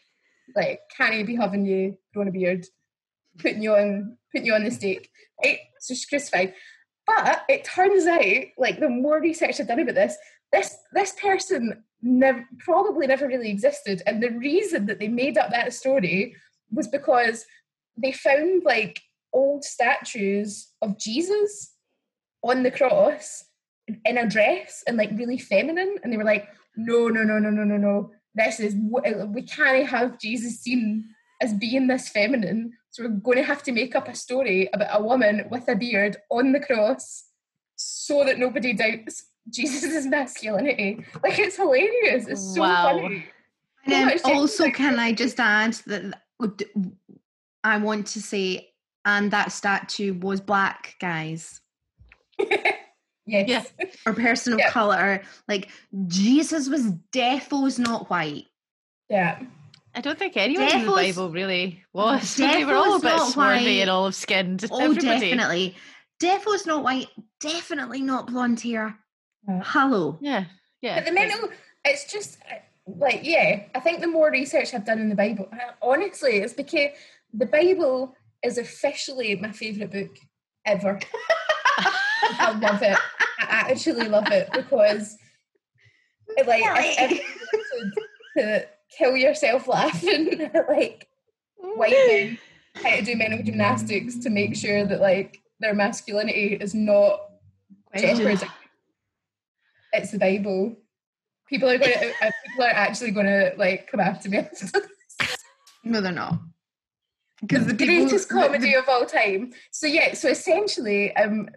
Like, 0.55 0.81
can 0.95 1.13
he 1.13 1.23
be 1.23 1.37
having 1.37 1.65
you 1.65 1.97
growing 2.13 2.29
a 2.29 2.33
beard, 2.33 2.67
putting 3.39 3.63
you 3.63 3.75
on 3.75 4.19
putting 4.33 4.47
you 4.47 4.55
on 4.55 4.65
the 4.65 4.71
stake? 4.71 5.09
Right? 5.43 5.59
So 5.81 5.95
she's 5.95 6.07
crucified. 6.07 6.55
But 7.07 7.45
it 7.49 7.65
turns 7.65 8.07
out, 8.07 8.45
like 8.59 8.81
the 8.81 8.89
more 8.89 9.21
research 9.21 9.61
I've 9.61 9.69
done 9.69 9.81
about 9.81 9.95
this, 9.95 10.17
this 10.53 10.77
this 10.93 11.13
person 11.13 11.83
never 12.03 12.47
probably 12.59 13.07
never 13.07 13.27
really 13.27 13.51
existed. 13.51 14.03
And 14.07 14.23
the 14.23 14.31
reason 14.31 14.87
that 14.87 14.99
they 14.99 15.09
made 15.09 15.39
up 15.39 15.51
that 15.51 15.73
story 15.73 16.35
was 16.75 16.89
because 16.89 17.45
they 17.97 18.13
found 18.13 18.65
like 18.65 19.01
old 19.33 19.65
statues 19.65 20.69
of 20.83 20.99
Jesus 20.99 21.73
on 22.43 22.63
the 22.63 22.71
cross 22.71 23.45
in 24.05 24.19
a 24.19 24.29
dress 24.29 24.83
and 24.87 24.97
like 24.97 25.11
really 25.15 25.39
feminine, 25.39 25.97
and 26.03 26.13
they 26.13 26.17
were 26.17 26.25
like, 26.25 26.49
no, 26.77 27.09
no, 27.09 27.23
no, 27.23 27.39
no, 27.39 27.51
no, 27.51 27.65
no, 27.65 27.77
no. 27.77 28.11
This 28.35 28.61
is 28.61 28.75
uh, 28.75 29.27
we 29.27 29.43
can't 29.43 29.87
have 29.89 30.19
Jesus 30.19 30.61
seen 30.61 31.05
as 31.41 31.53
being 31.55 31.87
this 31.87 32.09
feminine. 32.09 32.73
So 32.91 33.05
we're 33.05 33.11
going 33.11 33.39
to 33.39 33.45
have 33.45 33.63
to 33.65 33.73
make 33.73 33.95
up 33.95 34.09
a 34.09 34.15
story 34.15 34.69
about 34.73 35.01
a 35.01 35.03
woman 35.03 35.47
with 35.51 35.69
a 35.69 35.77
beard 35.77 36.17
on 36.31 36.53
the 36.53 36.61
cross 36.61 37.25
so 37.77 38.25
that 38.25 38.39
nobody 38.39 38.73
doubts 38.73 39.27
Jesus' 39.51 40.07
masculinity. 40.17 41.05
Like 41.23 41.39
it's 41.39 41.57
hilarious. 41.57 42.27
It's 42.27 42.55
so 42.55 42.63
Wow. 42.63 42.83
funny. 42.93 43.25
And 43.87 44.11
then 44.11 44.21
also, 44.25 44.71
can 44.71 44.99
I 44.99 45.13
just 45.13 45.39
add 45.39 45.75
that 45.87 46.23
I 47.63 47.79
want 47.79 48.07
to 48.09 48.21
say, 48.23 48.71
and 49.05 49.31
that 49.31 49.53
statue 49.53 50.15
was 50.15 50.41
black, 50.41 50.95
guys, 51.01 51.61
Yes. 53.27 53.73
Yeah. 53.79 53.87
or 54.07 54.13
person 54.13 54.53
of 54.53 54.59
Yeah. 54.59 54.71
color. 54.71 55.23
Like 55.49 55.71
Jesus 56.07 56.69
was 56.69 56.91
defos 57.13 57.79
not 57.79 58.11
white. 58.11 58.45
Yeah. 59.09 59.41
I 59.95 60.01
don't 60.01 60.19
think 60.19 60.37
anyone 60.37 60.69
in 60.71 60.85
the 60.85 60.91
Bible 60.91 61.31
really 61.31 61.83
was. 61.93 62.37
they 62.37 62.65
were 62.65 62.75
all 62.75 62.97
a 62.97 63.01
bit 63.01 63.19
swarthy 63.21 63.65
white. 63.65 63.81
and 63.81 63.91
olive 63.91 64.15
skinned. 64.15 64.65
Oh, 64.71 64.81
Everybody. 64.81 65.07
definitely. 65.31 65.77
Defo's 66.21 66.67
not 66.67 66.83
white. 66.83 67.09
Definitely 67.41 68.03
not 68.03 68.27
blonde 68.27 68.61
hair. 68.61 68.99
Yeah. 69.49 69.63
Hello. 69.65 70.19
Yeah. 70.21 70.45
Yeah. 70.83 70.97
But 70.97 71.07
the 71.07 71.13
mental, 71.13 71.49
it's 71.85 72.11
just 72.13 72.39
uh, 72.51 72.57
like, 72.87 73.21
yeah, 73.23 73.65
I 73.75 73.81
think 73.81 74.01
the 74.01 74.07
more 74.07 74.31
research 74.31 74.75
I've 74.75 74.85
done 74.85 74.99
in 74.99 75.09
the 75.09 75.15
Bible, 75.15 75.49
honestly, 75.81 76.37
it's 76.37 76.53
because 76.53 76.91
the 77.33 77.47
Bible 77.47 78.15
is 78.43 78.59
officially 78.59 79.35
my 79.37 79.53
favourite 79.53 79.91
book 79.91 80.19
ever. 80.67 81.01
I 82.39 82.59
love 82.61 82.83
it. 82.83 82.99
I 83.41 83.71
actually 83.71 84.09
love 84.09 84.31
it 84.31 84.49
because, 84.53 85.17
it, 86.37 86.47
like, 86.47 86.63
if 86.65 86.99
ever 86.99 87.15
you 87.15 87.93
to 88.39 88.67
kill 88.97 89.17
yourself 89.17 89.67
laughing 89.69 90.51
like, 90.69 91.09
white 91.57 91.93
men 92.09 92.39
how 92.83 92.97
to 92.97 93.03
do 93.03 93.17
mental 93.17 93.43
gymnastics 93.43 94.19
to 94.19 94.31
make 94.31 94.57
sure 94.57 94.85
that, 94.85 95.01
like, 95.01 95.43
their 95.61 95.75
masculinity 95.75 96.55
is 96.55 96.75
not 96.75 97.21
jeopardized. 97.97 98.45
It's 99.93 100.11
the 100.11 100.19
Bible. 100.19 100.77
People 101.49 101.69
are 101.71 101.79
going 101.79 101.93
to. 101.93 102.09
Uh, 102.23 102.31
people 102.47 102.65
are 102.65 102.69
actually 102.69 103.11
going 103.11 103.27
to 103.27 103.53
like 103.57 103.89
come 103.91 104.01
after 104.01 104.29
me. 104.29 104.47
No, 105.87 106.01
they're 106.01 106.13
not. 106.13 106.39
Because 107.43 107.67
the 107.67 107.75
people, 107.75 108.07
greatest 108.07 108.31
comedy 108.31 108.73
the- 108.73 108.79
of 108.79 108.89
all 108.89 109.05
time. 109.05 109.53
So 109.71 109.87
yeah. 109.87 110.15
So 110.15 110.29
essentially, 110.31 111.15
um, 111.17 111.51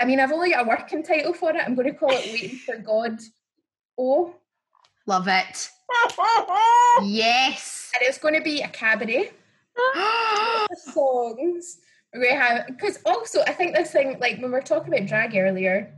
I 0.00 0.04
mean, 0.04 0.20
I've 0.20 0.30
only 0.30 0.50
got 0.50 0.64
a 0.64 0.68
working 0.68 1.02
title 1.02 1.32
for 1.32 1.50
it. 1.50 1.56
I'm 1.56 1.74
going 1.74 1.88
to 1.92 1.98
call 1.98 2.12
it 2.12 2.24
"Waiting 2.32 2.56
for 2.58 2.76
God." 2.76 3.18
Oh, 3.98 4.36
love 5.06 5.26
it. 5.26 5.68
Yes. 7.02 7.90
and 7.94 8.08
it's 8.08 8.18
going 8.18 8.34
to 8.34 8.40
be 8.42 8.60
a 8.62 8.68
cabaret. 8.68 9.32
songs. 10.76 11.78
We're 12.14 12.22
going 12.22 12.34
to 12.34 12.40
have 12.40 12.66
because 12.68 12.98
also 13.04 13.42
I 13.42 13.52
think 13.52 13.74
this 13.74 13.90
thing 13.90 14.18
like 14.20 14.38
when 14.40 14.52
we 14.52 14.58
are 14.58 14.62
talking 14.62 14.94
about 14.94 15.08
drag 15.08 15.34
earlier 15.36 15.92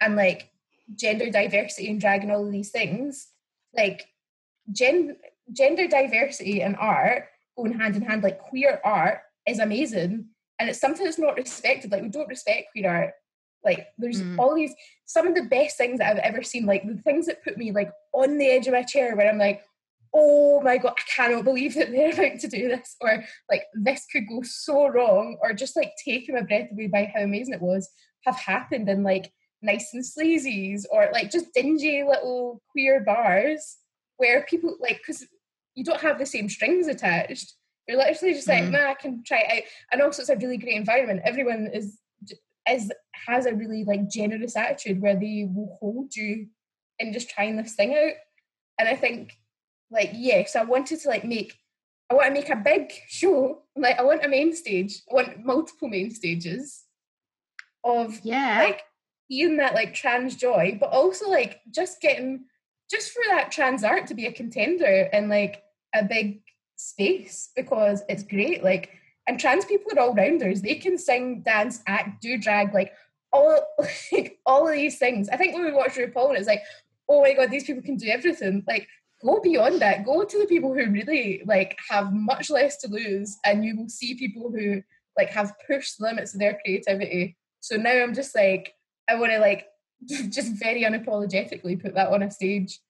and 0.00 0.16
like 0.16 0.50
gender 0.94 1.30
diversity 1.30 1.88
and 1.90 2.00
drag 2.00 2.22
and 2.22 2.32
all 2.32 2.46
of 2.46 2.52
these 2.52 2.70
things, 2.70 3.28
like 3.76 4.06
gen- 4.72 5.16
gender 5.52 5.86
diversity 5.88 6.62
and 6.62 6.76
art 6.76 7.26
going 7.56 7.78
hand 7.78 7.96
in 7.96 8.02
hand. 8.02 8.22
Like 8.22 8.38
queer 8.40 8.80
art 8.84 9.20
is 9.46 9.58
amazing 9.58 10.28
and 10.58 10.68
it's 10.70 10.80
something 10.80 11.04
that's 11.04 11.18
not 11.18 11.36
respected. 11.36 11.90
Like 11.90 12.02
we 12.02 12.08
don't 12.08 12.28
respect 12.28 12.68
queer 12.72 12.90
art. 12.90 13.10
Like 13.64 13.88
there's 13.98 14.20
Mm. 14.22 14.38
all 14.38 14.54
these 14.54 14.74
some 15.06 15.26
of 15.26 15.34
the 15.34 15.44
best 15.44 15.76
things 15.78 15.98
that 15.98 16.12
I've 16.12 16.18
ever 16.34 16.42
seen. 16.42 16.66
Like 16.66 16.86
the 16.86 17.00
things 17.02 17.26
that 17.26 17.42
put 17.44 17.56
me 17.56 17.72
like 17.72 17.90
on 18.12 18.38
the 18.38 18.48
edge 18.48 18.66
of 18.66 18.74
my 18.74 18.82
chair 18.82 19.16
where 19.16 19.28
I'm 19.28 19.38
like, 19.38 19.62
oh 20.12 20.60
my 20.60 20.76
god, 20.78 20.94
I 20.96 21.02
cannot 21.16 21.44
believe 21.44 21.74
that 21.74 21.90
they're 21.90 22.12
about 22.12 22.38
to 22.40 22.48
do 22.48 22.68
this, 22.68 22.94
or 23.00 23.24
like 23.50 23.64
this 23.74 24.06
could 24.12 24.28
go 24.28 24.42
so 24.42 24.86
wrong, 24.88 25.36
or 25.42 25.52
just 25.52 25.76
like 25.76 25.92
taking 26.04 26.34
my 26.36 26.42
breath 26.42 26.68
away 26.70 26.86
by 26.86 27.10
how 27.12 27.22
amazing 27.22 27.54
it 27.54 27.60
was, 27.62 27.90
have 28.24 28.36
happened 28.36 28.88
And 28.88 29.02
like 29.02 29.32
nice 29.64 29.92
and 29.94 30.04
sleazies, 30.04 30.84
or 30.90 31.08
like 31.12 31.30
just 31.30 31.52
dingy 31.54 32.02
little 32.04 32.62
queer 32.70 33.00
bars 33.00 33.78
where 34.18 34.44
people 34.44 34.76
like 34.80 34.98
because 34.98 35.26
you 35.74 35.82
don't 35.84 36.00
have 36.00 36.18
the 36.18 36.26
same 36.26 36.48
strings 36.48 36.86
attached. 36.86 37.54
You're 37.88 37.98
literally 37.98 38.34
just 38.34 38.48
like, 38.48 38.64
Mhm. 38.64 38.70
nah, 38.70 38.90
I 38.90 38.94
can 38.94 39.22
try 39.24 39.40
it 39.40 39.52
out. 39.58 39.62
And 39.92 40.00
also, 40.02 40.22
it's 40.22 40.30
a 40.30 40.36
really 40.36 40.56
great 40.56 40.76
environment. 40.76 41.22
Everyone 41.24 41.66
is 41.72 41.98
is 42.68 42.90
has 43.26 43.44
a 43.46 43.54
really 43.54 43.84
like 43.84 44.08
generous 44.08 44.56
attitude 44.56 45.00
where 45.02 45.16
they 45.16 45.46
will 45.52 45.76
hold 45.80 46.14
you 46.16 46.48
in 46.98 47.12
just 47.12 47.28
trying 47.28 47.56
this 47.56 47.74
thing 47.74 47.92
out. 47.94 48.14
And 48.78 48.88
I 48.88 48.96
think 48.96 49.32
like 49.90 50.10
yes, 50.14 50.56
I 50.56 50.62
wanted 50.64 51.00
to 51.00 51.08
like 51.08 51.24
make 51.24 51.54
I 52.10 52.14
want 52.14 52.26
to 52.28 52.32
make 52.32 52.50
a 52.50 52.56
big 52.56 52.92
show. 53.08 53.62
Like 53.76 53.98
I 53.98 54.02
want 54.02 54.24
a 54.24 54.28
main 54.28 54.54
stage. 54.54 55.02
I 55.10 55.14
want 55.14 55.44
multiple 55.44 55.88
main 55.88 56.10
stages 56.10 56.84
of 57.82 58.20
Yeah. 58.22 58.62
like 58.64 58.82
seeing 59.30 59.56
that 59.58 59.74
like 59.74 59.94
trans 59.94 60.36
joy, 60.36 60.76
but 60.80 60.90
also 60.90 61.28
like 61.28 61.60
just 61.70 62.00
getting 62.00 62.44
just 62.90 63.12
for 63.12 63.22
that 63.28 63.50
trans 63.50 63.82
art 63.82 64.06
to 64.06 64.14
be 64.14 64.26
a 64.26 64.32
contender 64.32 65.08
in 65.12 65.28
like 65.28 65.62
a 65.94 66.04
big 66.04 66.42
space 66.76 67.50
because 67.56 68.02
it's 68.08 68.22
great. 68.22 68.62
Like 68.62 68.90
and 69.26 69.40
trans 69.40 69.64
people 69.64 69.90
are 69.96 70.00
all 70.00 70.14
rounders. 70.14 70.60
They 70.60 70.74
can 70.74 70.98
sing, 70.98 71.40
dance, 71.42 71.82
act, 71.86 72.20
do 72.20 72.38
drag, 72.38 72.74
like 72.74 72.92
all 73.32 73.58
like 74.12 74.38
all 74.46 74.68
of 74.68 74.74
these 74.74 74.98
things. 74.98 75.28
I 75.28 75.36
think 75.36 75.54
when 75.54 75.64
we 75.64 75.72
watch 75.72 75.94
RuPaul, 75.94 76.30
and 76.30 76.38
it's 76.38 76.48
like, 76.48 76.62
oh 77.08 77.22
my 77.22 77.32
god, 77.34 77.50
these 77.50 77.64
people 77.64 77.82
can 77.82 77.96
do 77.96 78.08
everything. 78.08 78.64
Like 78.66 78.86
go 79.24 79.40
beyond 79.40 79.80
that. 79.80 80.04
Go 80.04 80.24
to 80.24 80.38
the 80.38 80.46
people 80.46 80.74
who 80.74 80.90
really 80.90 81.42
like 81.46 81.78
have 81.88 82.12
much 82.12 82.50
less 82.50 82.76
to 82.78 82.88
lose, 82.88 83.38
and 83.44 83.64
you 83.64 83.76
will 83.76 83.88
see 83.88 84.14
people 84.14 84.50
who 84.50 84.82
like 85.16 85.30
have 85.30 85.52
pushed 85.66 85.98
the 85.98 86.04
limits 86.04 86.34
of 86.34 86.40
their 86.40 86.58
creativity. 86.64 87.36
So 87.60 87.76
now 87.76 87.92
I'm 87.92 88.14
just 88.14 88.34
like, 88.34 88.74
I 89.08 89.14
want 89.16 89.32
to 89.32 89.38
like 89.38 89.66
just 90.04 90.52
very 90.58 90.82
unapologetically 90.82 91.80
put 91.80 91.94
that 91.94 92.08
on 92.08 92.22
a 92.22 92.30
stage 92.30 92.80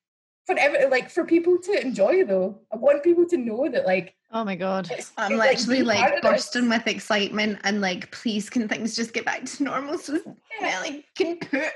for 0.47 0.57
every, 0.59 0.87
like 0.87 1.11
for 1.11 1.25
people 1.25 1.59
to 1.59 1.81
enjoy 1.81 2.25
though. 2.25 2.61
I 2.73 2.77
want 2.77 3.03
people 3.03 3.27
to 3.29 3.37
know 3.37 3.69
that 3.71 3.87
like 3.87 4.15
Oh 4.31 4.43
my 4.45 4.57
god. 4.57 4.91
it's, 4.91 5.13
I'm 5.17 5.33
it's, 5.41 5.67
literally 5.69 5.95
be 5.95 5.99
part 6.01 6.13
like 6.15 6.23
bursting 6.23 6.69
with 6.69 6.89
excitement 6.89 7.61
and 7.63 7.81
like, 7.81 8.11
please, 8.11 8.51
can 8.51 8.67
things 8.69 8.97
just 8.97 9.13
get 9.13 9.25
back 9.25 9.45
to 9.45 9.63
normal 9.63 9.97
so 9.97 10.19
Melly 10.61 11.05
can 11.17 11.39
put 11.39 11.71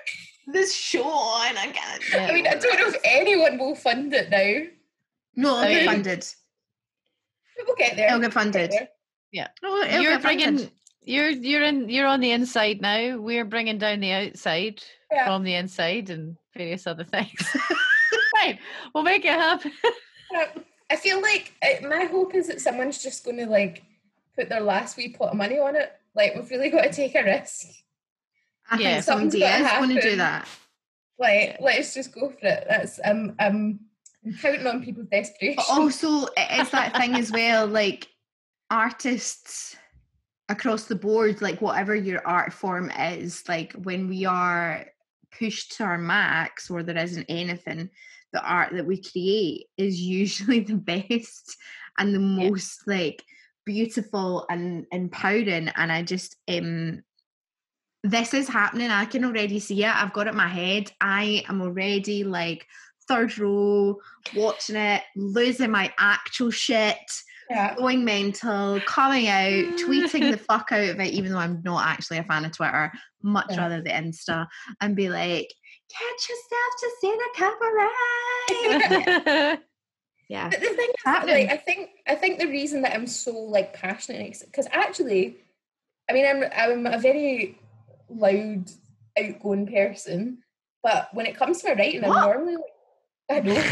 this 0.49 0.75
show 0.75 1.05
on 1.09 1.53
again? 1.53 2.01
I 2.15 2.33
mean, 2.33 2.49
I 2.49 2.55
don't 2.57 2.81
know 2.81 2.89
if 2.89 2.97
anyone 3.05 3.59
will 3.59 3.77
fund 3.77 4.13
it 4.13 4.29
now. 4.31 4.69
No, 5.37 5.57
I 5.57 5.67
it'll 5.67 5.69
get 5.73 5.77
mean- 5.79 5.87
funded. 5.95 6.27
We'll 7.65 7.77
get 7.77 7.97
there. 7.97 8.09
It'll 8.09 8.21
get 8.21 8.33
funded. 8.33 8.71
Get. 8.71 8.93
Yeah. 9.33 9.49
Oh, 9.63 9.85
no, 9.89 10.01
You're 10.01 10.13
get 10.15 10.23
funded. 10.23 10.47
bringing 10.57 10.71
you're 11.09 11.31
you're 11.31 11.63
in 11.63 11.89
you're 11.89 12.07
on 12.07 12.21
the 12.21 12.33
inside 12.33 12.83
now. 12.83 13.17
We're 13.17 13.47
bringing 13.47 13.79
down 13.79 14.01
the 14.01 14.13
outside 14.13 14.83
Yeah. 15.11 15.25
from 15.27 15.43
the 15.43 15.55
inside 15.55 16.11
and 16.11 16.37
various 16.55 16.87
other 16.87 17.05
things. 17.05 17.57
right, 18.35 18.59
we'll 18.95 19.05
make 19.05 19.25
it 19.25 19.33
happen. 19.33 19.73
I 20.91 20.97
feel 20.97 21.21
like 21.23 21.55
uh, 21.63 21.87
my 21.89 22.05
hope 22.05 22.35
is 22.35 22.47
that 22.49 22.61
someone's 22.61 23.03
just 23.03 23.25
going 23.25 23.39
to 23.39 23.47
like 23.47 23.83
put 24.37 24.49
their 24.51 24.61
last 24.61 24.97
wee 24.97 25.09
pot 25.15 25.31
of 25.31 25.37
money 25.37 25.59
on 25.59 25.77
it. 25.77 25.93
Like 26.15 26.35
we've 26.35 26.51
really 26.51 26.69
got 26.71 26.83
to 26.83 26.93
take 26.93 27.15
a 27.15 27.25
risk. 27.25 27.69
I 28.71 28.79
Yeah, 28.79 28.93
think 28.95 29.05
something's 29.05 29.33
somebody 29.33 29.41
gotta 29.41 29.65
is 29.65 29.87
going 29.89 29.97
to 30.01 30.11
do 30.11 30.17
that. 30.17 30.47
Like 31.19 31.57
let's 31.61 31.95
just 31.95 32.13
go 32.13 32.29
for 32.29 32.47
it. 32.47 32.67
That's 32.69 33.01
um 33.03 33.35
um 33.39 33.81
I'm 34.27 34.35
counting 34.43 34.67
on 34.67 34.85
people's 34.85 35.09
desperation. 35.09 35.57
But 35.57 35.71
also, 35.71 36.27
it 36.37 36.61
is 36.61 36.71
that 36.71 36.95
thing 36.97 37.15
as 37.15 37.33
well, 37.33 37.67
like 37.67 38.09
artists 38.71 39.77
across 40.49 40.85
the 40.85 40.95
board, 40.95 41.43
like 41.43 41.61
whatever 41.61 41.95
your 41.95 42.27
art 42.27 42.53
form 42.53 42.91
is, 42.91 43.47
like 43.49 43.73
when 43.75 44.09
we 44.09 44.25
are 44.25 44.87
pushed 45.39 45.77
to 45.77 45.85
our 45.85 45.99
max 45.99 46.71
or 46.71 46.83
there 46.83 46.97
isn't 46.97 47.27
anything, 47.29 47.91
the 48.33 48.43
art 48.43 48.73
that 48.73 48.87
we 48.87 49.03
create 49.03 49.67
is 49.77 50.01
usually 50.19 50.61
the 50.61 50.75
best 50.77 51.57
and 51.99 52.15
the 52.15 52.19
Yeah. 52.19 52.51
most 52.51 52.87
like 52.87 53.23
beautiful 53.65 54.47
and 54.49 54.87
empowering. 54.93 55.69
And 55.69 55.93
I 55.93 56.03
just 56.03 56.37
um 56.49 57.03
this 58.05 58.33
is 58.33 58.49
happening. 58.49 58.91
I 58.91 59.05
can 59.05 59.25
already 59.25 59.59
see 59.59 59.83
it. 59.85 59.95
I've 59.95 60.13
got 60.13 60.29
it 60.29 60.31
in 60.31 60.37
my 60.37 60.49
head. 60.49 60.93
I 61.01 61.45
am 61.49 61.61
already 61.61 62.25
like 62.25 62.65
third 63.09 63.37
row, 63.39 63.99
watching 64.37 64.77
it, 64.77 65.03
losing 65.17 65.71
my 65.71 65.93
actual 65.99 66.51
shit, 66.51 66.97
yeah. 67.51 67.75
going 67.77 68.05
mental, 68.05 68.81
coming 68.87 69.29
out, 69.29 69.65
tweeting 69.79 70.31
the 70.31 70.39
fuck 70.49 70.73
out 70.73 70.89
of 70.89 71.01
it, 71.01 71.13
even 71.13 71.33
though 71.33 71.39
I'm 71.39 71.63
not 71.65 71.87
actually 71.87 72.19
a 72.19 72.25
fan 72.25 72.45
of 72.45 72.53
Twitter, 72.53 72.93
much 73.23 73.47
Yeah. 73.51 73.61
rather 73.61 73.81
the 73.83 73.91
Insta, 73.91 74.47
and 74.81 74.95
be 74.97 75.09
like, 75.09 75.53
get 75.89 76.29
yourself 76.29 76.73
to 76.81 76.91
see 77.01 77.17
the 77.17 77.29
cabaret. 79.35 79.59
yeah. 80.29 80.49
But 80.51 80.61
the 80.61 80.67
thing 80.67 80.89
is, 80.89 81.05
that, 81.05 81.27
like, 81.27 81.51
I 81.51 81.57
think 81.57 81.91
I 82.07 82.15
think 82.15 82.39
the 82.39 82.47
reason 82.49 82.83
that 82.83 82.95
I'm 82.95 83.07
so 83.07 83.33
like 83.33 83.73
passionate 83.75 84.43
because 84.45 84.67
actually, 84.73 85.37
I 86.09 86.13
mean, 86.13 86.27
I'm 86.27 86.45
I'm 86.55 86.87
a 86.87 86.99
very 86.99 87.59
loud, 88.11 88.71
outgoing 89.19 89.67
person, 89.67 90.39
but 90.83 91.09
when 91.13 91.27
it 91.27 91.37
comes 91.37 91.61
to 91.63 91.69
my 91.69 91.75
writing, 91.75 92.05
I'm 92.05 92.11
normally 92.11 92.57
like, 92.57 92.65
I 93.31 93.41
know. 93.47 93.63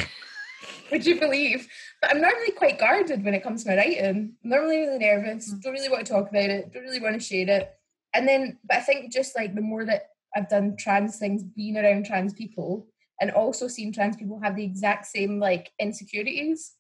Would 0.91 1.07
you 1.07 1.19
believe? 1.19 1.69
But 2.01 2.13
I'm 2.13 2.21
normally 2.21 2.53
quite 2.53 2.79
guarded 2.79 3.25
when 3.25 3.35
it 3.35 3.43
comes 3.43 3.65
to 3.65 3.71
my 3.71 3.77
writing. 3.77 4.05
I'm 4.05 4.33
normally 4.43 4.79
really 4.79 4.99
nervous. 4.99 5.53
Mm. 5.53 5.63
Don't 5.63 5.73
really 5.73 5.89
want 5.89 6.07
to 6.07 6.13
talk 6.13 6.31
about 6.31 6.51
it. 6.51 6.73
Don't 6.73 6.85
really 6.85 7.01
want 7.01 7.15
to 7.15 7.27
share 7.27 7.49
it. 7.49 7.75
And 8.15 8.27
then, 8.27 8.59
but 8.65 8.79
I 8.79 8.81
think 8.81 9.13
just 9.13 9.37
like 9.37 9.55
the 9.55 9.61
more 9.61 9.85
that 9.85 10.11
I've 10.35 10.49
done 10.49 10.77
trans 10.79 11.19
things, 11.19 11.43
being 11.43 11.77
around 11.77 12.07
trans 12.07 12.33
people, 12.33 12.87
and 13.21 13.31
also 13.31 13.69
seeing 13.69 13.93
trans 13.93 14.17
people 14.17 14.41
have 14.41 14.57
the 14.57 14.65
exact 14.65 15.07
same 15.07 15.41
like 15.41 15.73
insecurities 15.79 16.73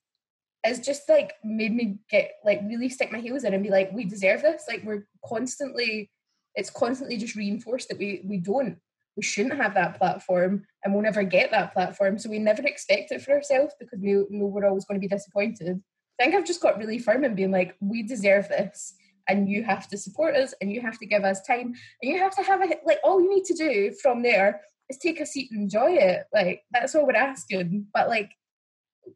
has 0.64 0.80
just 0.80 1.08
like 1.08 1.34
made 1.44 1.72
me 1.72 1.98
get 2.10 2.32
like 2.44 2.60
really 2.64 2.88
stick 2.88 3.12
my 3.12 3.20
heels 3.20 3.44
in 3.44 3.54
and 3.54 3.62
be 3.62 3.70
like, 3.70 3.92
we 3.92 4.04
deserve 4.04 4.42
this. 4.42 4.64
Like 4.68 4.82
we're 4.84 5.06
constantly, 5.24 6.10
it's 6.54 6.70
constantly 6.70 7.16
just 7.16 7.36
reinforced 7.36 7.88
that 7.88 7.98
we 7.98 8.22
we 8.24 8.38
don't, 8.38 8.78
we 9.16 9.22
shouldn't 9.22 9.56
have 9.56 9.74
that 9.74 9.98
platform, 9.98 10.64
and 10.84 10.92
we'll 10.92 11.02
never 11.02 11.22
get 11.22 11.50
that 11.50 11.72
platform. 11.72 12.18
So 12.18 12.28
we 12.28 12.38
never 12.38 12.62
expect 12.62 13.12
it 13.12 13.22
for 13.22 13.32
ourselves 13.32 13.74
because 13.80 13.98
we 14.00 14.12
know 14.30 14.46
we're 14.46 14.66
always 14.66 14.84
going 14.84 15.00
to 15.00 15.06
be 15.06 15.14
disappointed. 15.14 15.82
I 16.20 16.24
think 16.24 16.34
I've 16.34 16.46
just 16.46 16.62
got 16.62 16.78
really 16.78 16.98
firm 16.98 17.24
in 17.24 17.34
being 17.34 17.50
like, 17.50 17.76
we 17.80 18.02
deserve 18.02 18.48
this. 18.48 18.94
And 19.28 19.48
you 19.48 19.64
have 19.64 19.88
to 19.88 19.98
support 19.98 20.36
us, 20.36 20.54
and 20.60 20.70
you 20.70 20.80
have 20.82 20.98
to 21.00 21.06
give 21.06 21.24
us 21.24 21.42
time, 21.42 21.74
and 22.00 22.12
you 22.12 22.18
have 22.18 22.36
to 22.36 22.42
have 22.42 22.62
a 22.62 22.76
like. 22.84 23.00
All 23.02 23.20
you 23.20 23.34
need 23.34 23.44
to 23.46 23.54
do 23.54 23.92
from 24.00 24.22
there 24.22 24.60
is 24.88 24.98
take 24.98 25.18
a 25.18 25.26
seat 25.26 25.50
and 25.50 25.62
enjoy 25.62 25.94
it. 25.94 26.26
Like 26.32 26.62
that's 26.70 26.94
all 26.94 27.04
we're 27.04 27.16
asking. 27.16 27.88
But 27.92 28.08
like 28.08 28.30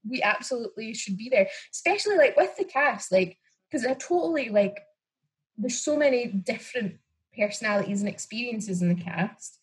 we 0.05 0.21
absolutely 0.21 0.95
should 0.95 1.17
be 1.17 1.29
there, 1.29 1.47
especially 1.73 2.17
like 2.17 2.37
with 2.37 2.57
the 2.57 2.65
cast, 2.65 3.13
like 3.13 3.39
because 3.71 3.87
I 3.87 3.95
totally 3.95 4.49
like. 4.49 4.81
There's 5.57 5.79
so 5.79 5.97
many 5.97 6.27
different 6.27 6.97
personalities 7.39 8.01
and 8.01 8.09
experiences 8.09 8.83
in 8.83 8.89
the 8.89 9.01
cast. 9.01 9.60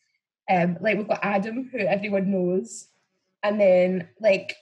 Um, 0.49 0.77
like 0.79 0.97
we've 0.97 1.07
got 1.07 1.19
Adam, 1.23 1.69
who 1.71 1.79
everyone 1.79 2.31
knows, 2.31 2.87
and 3.43 3.59
then 3.59 4.07
like 4.19 4.55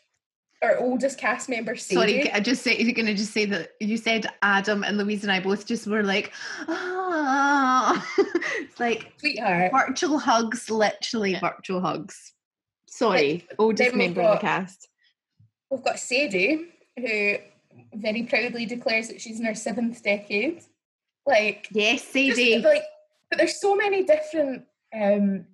our 0.64 0.78
oldest 0.80 1.20
cast 1.20 1.48
member, 1.48 1.76
Sadie. 1.76 1.96
Sorry, 2.24 2.32
I 2.32 2.40
just 2.40 2.64
say 2.64 2.76
you're 2.78 2.94
gonna 2.94 3.14
just 3.14 3.34
say 3.34 3.46
that 3.46 3.72
you 3.80 3.98
said 3.98 4.26
Adam 4.42 4.84
and 4.84 4.98
Louise 4.98 5.24
and 5.24 5.32
I 5.32 5.40
both 5.40 5.68
just 5.68 5.86
were 5.86 6.04
like, 6.04 6.32
ah. 6.68 8.06
it's 8.60 8.80
like 8.80 9.14
sweetheart. 9.20 9.72
virtual 9.72 10.18
hugs, 10.18 10.70
literally 10.70 11.32
Yeah. 11.34 11.40
virtual 11.42 11.82
hugs. 11.82 12.34
Sorry, 12.88 13.46
oldest 13.60 13.92
then 13.92 14.00
we've 14.00 14.16
member 14.16 14.22
of 14.22 14.40
the 14.40 14.42
cast. 14.42 14.88
We've 15.70 15.84
got 15.84 16.00
Sadie, 16.00 16.68
who 16.98 17.36
very 17.94 18.24
proudly 18.24 18.66
declares 18.66 19.08
that 19.10 19.20
she's 19.22 19.40
in 19.40 19.46
her 19.46 19.56
seventh 19.56 20.02
decade. 20.02 20.64
Like 21.28 21.68
Yes, 21.72 22.02
just, 22.02 22.14
Sadie. 22.14 22.60
like 22.60 22.84
but 23.30 23.38
there's 23.38 23.60
so 23.60 23.76
many 23.76 24.04
different 24.04 24.64
um 25.00 25.46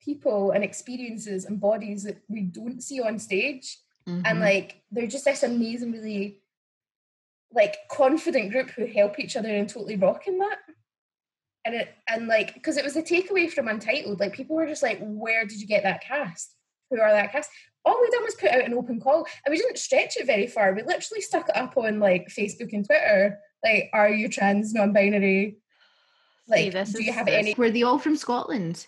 people 0.00 0.50
and 0.52 0.64
experiences 0.64 1.44
and 1.44 1.60
bodies 1.60 2.02
that 2.04 2.18
we 2.28 2.40
don't 2.42 2.82
see 2.82 3.00
on 3.00 3.18
stage. 3.18 3.78
And 4.06 4.24
Mhm. 4.24 4.40
like 4.40 4.82
they're 4.90 5.06
just 5.06 5.24
this 5.26 5.42
amazing 5.44 5.92
really 5.92 6.42
like 7.52 7.76
confident 7.88 8.50
group 8.50 8.70
who 8.70 8.86
help 8.86 9.18
each 9.18 9.36
other 9.36 9.48
and 9.54 9.68
totally 9.68 9.96
rock 9.96 10.26
in 10.26 10.38
that. 10.38 10.58
And 11.64 11.74
it 11.74 11.94
and 12.08 12.26
like 12.26 12.54
because 12.54 12.76
it 12.76 12.84
was 12.84 12.94
the 12.94 13.02
takeaway 13.02 13.48
from 13.50 13.68
untitled 13.68 14.18
like 14.18 14.32
people 14.32 14.56
were 14.56 14.66
just 14.66 14.82
like 14.82 14.98
where 15.00 15.44
did 15.44 15.60
you 15.60 15.66
get 15.66 15.82
that 15.84 16.02
cast? 16.02 16.56
Who 16.90 17.00
are 17.00 17.12
that 17.12 17.30
cast? 17.32 17.50
All 17.84 18.00
we 18.00 18.10
done 18.10 18.24
was 18.24 18.34
put 18.34 18.50
out 18.50 18.64
an 18.64 18.74
open 18.74 19.00
call 19.00 19.26
and 19.44 19.52
we 19.52 19.58
didn't 19.58 19.78
stretch 19.78 20.16
it 20.16 20.26
very 20.26 20.46
far. 20.46 20.72
We 20.72 20.82
literally 20.82 21.20
stuck 21.20 21.48
it 21.48 21.56
up 21.56 21.76
on 21.76 22.00
like 22.00 22.28
facebook 22.28 22.72
and 22.72 22.84
twitter 22.84 23.38
like 23.62 23.90
are 23.92 24.08
you 24.08 24.28
trans 24.28 24.72
non-binary? 24.72 25.58
See, 26.46 26.50
like 26.50 26.72
this 26.72 26.92
do 26.94 27.02
you 27.02 27.10
is- 27.10 27.14
have 27.14 27.26
this- 27.26 27.34
any 27.36 27.54
Were 27.54 27.70
they 27.70 27.82
all 27.82 27.98
from 27.98 28.16
Scotland? 28.16 28.86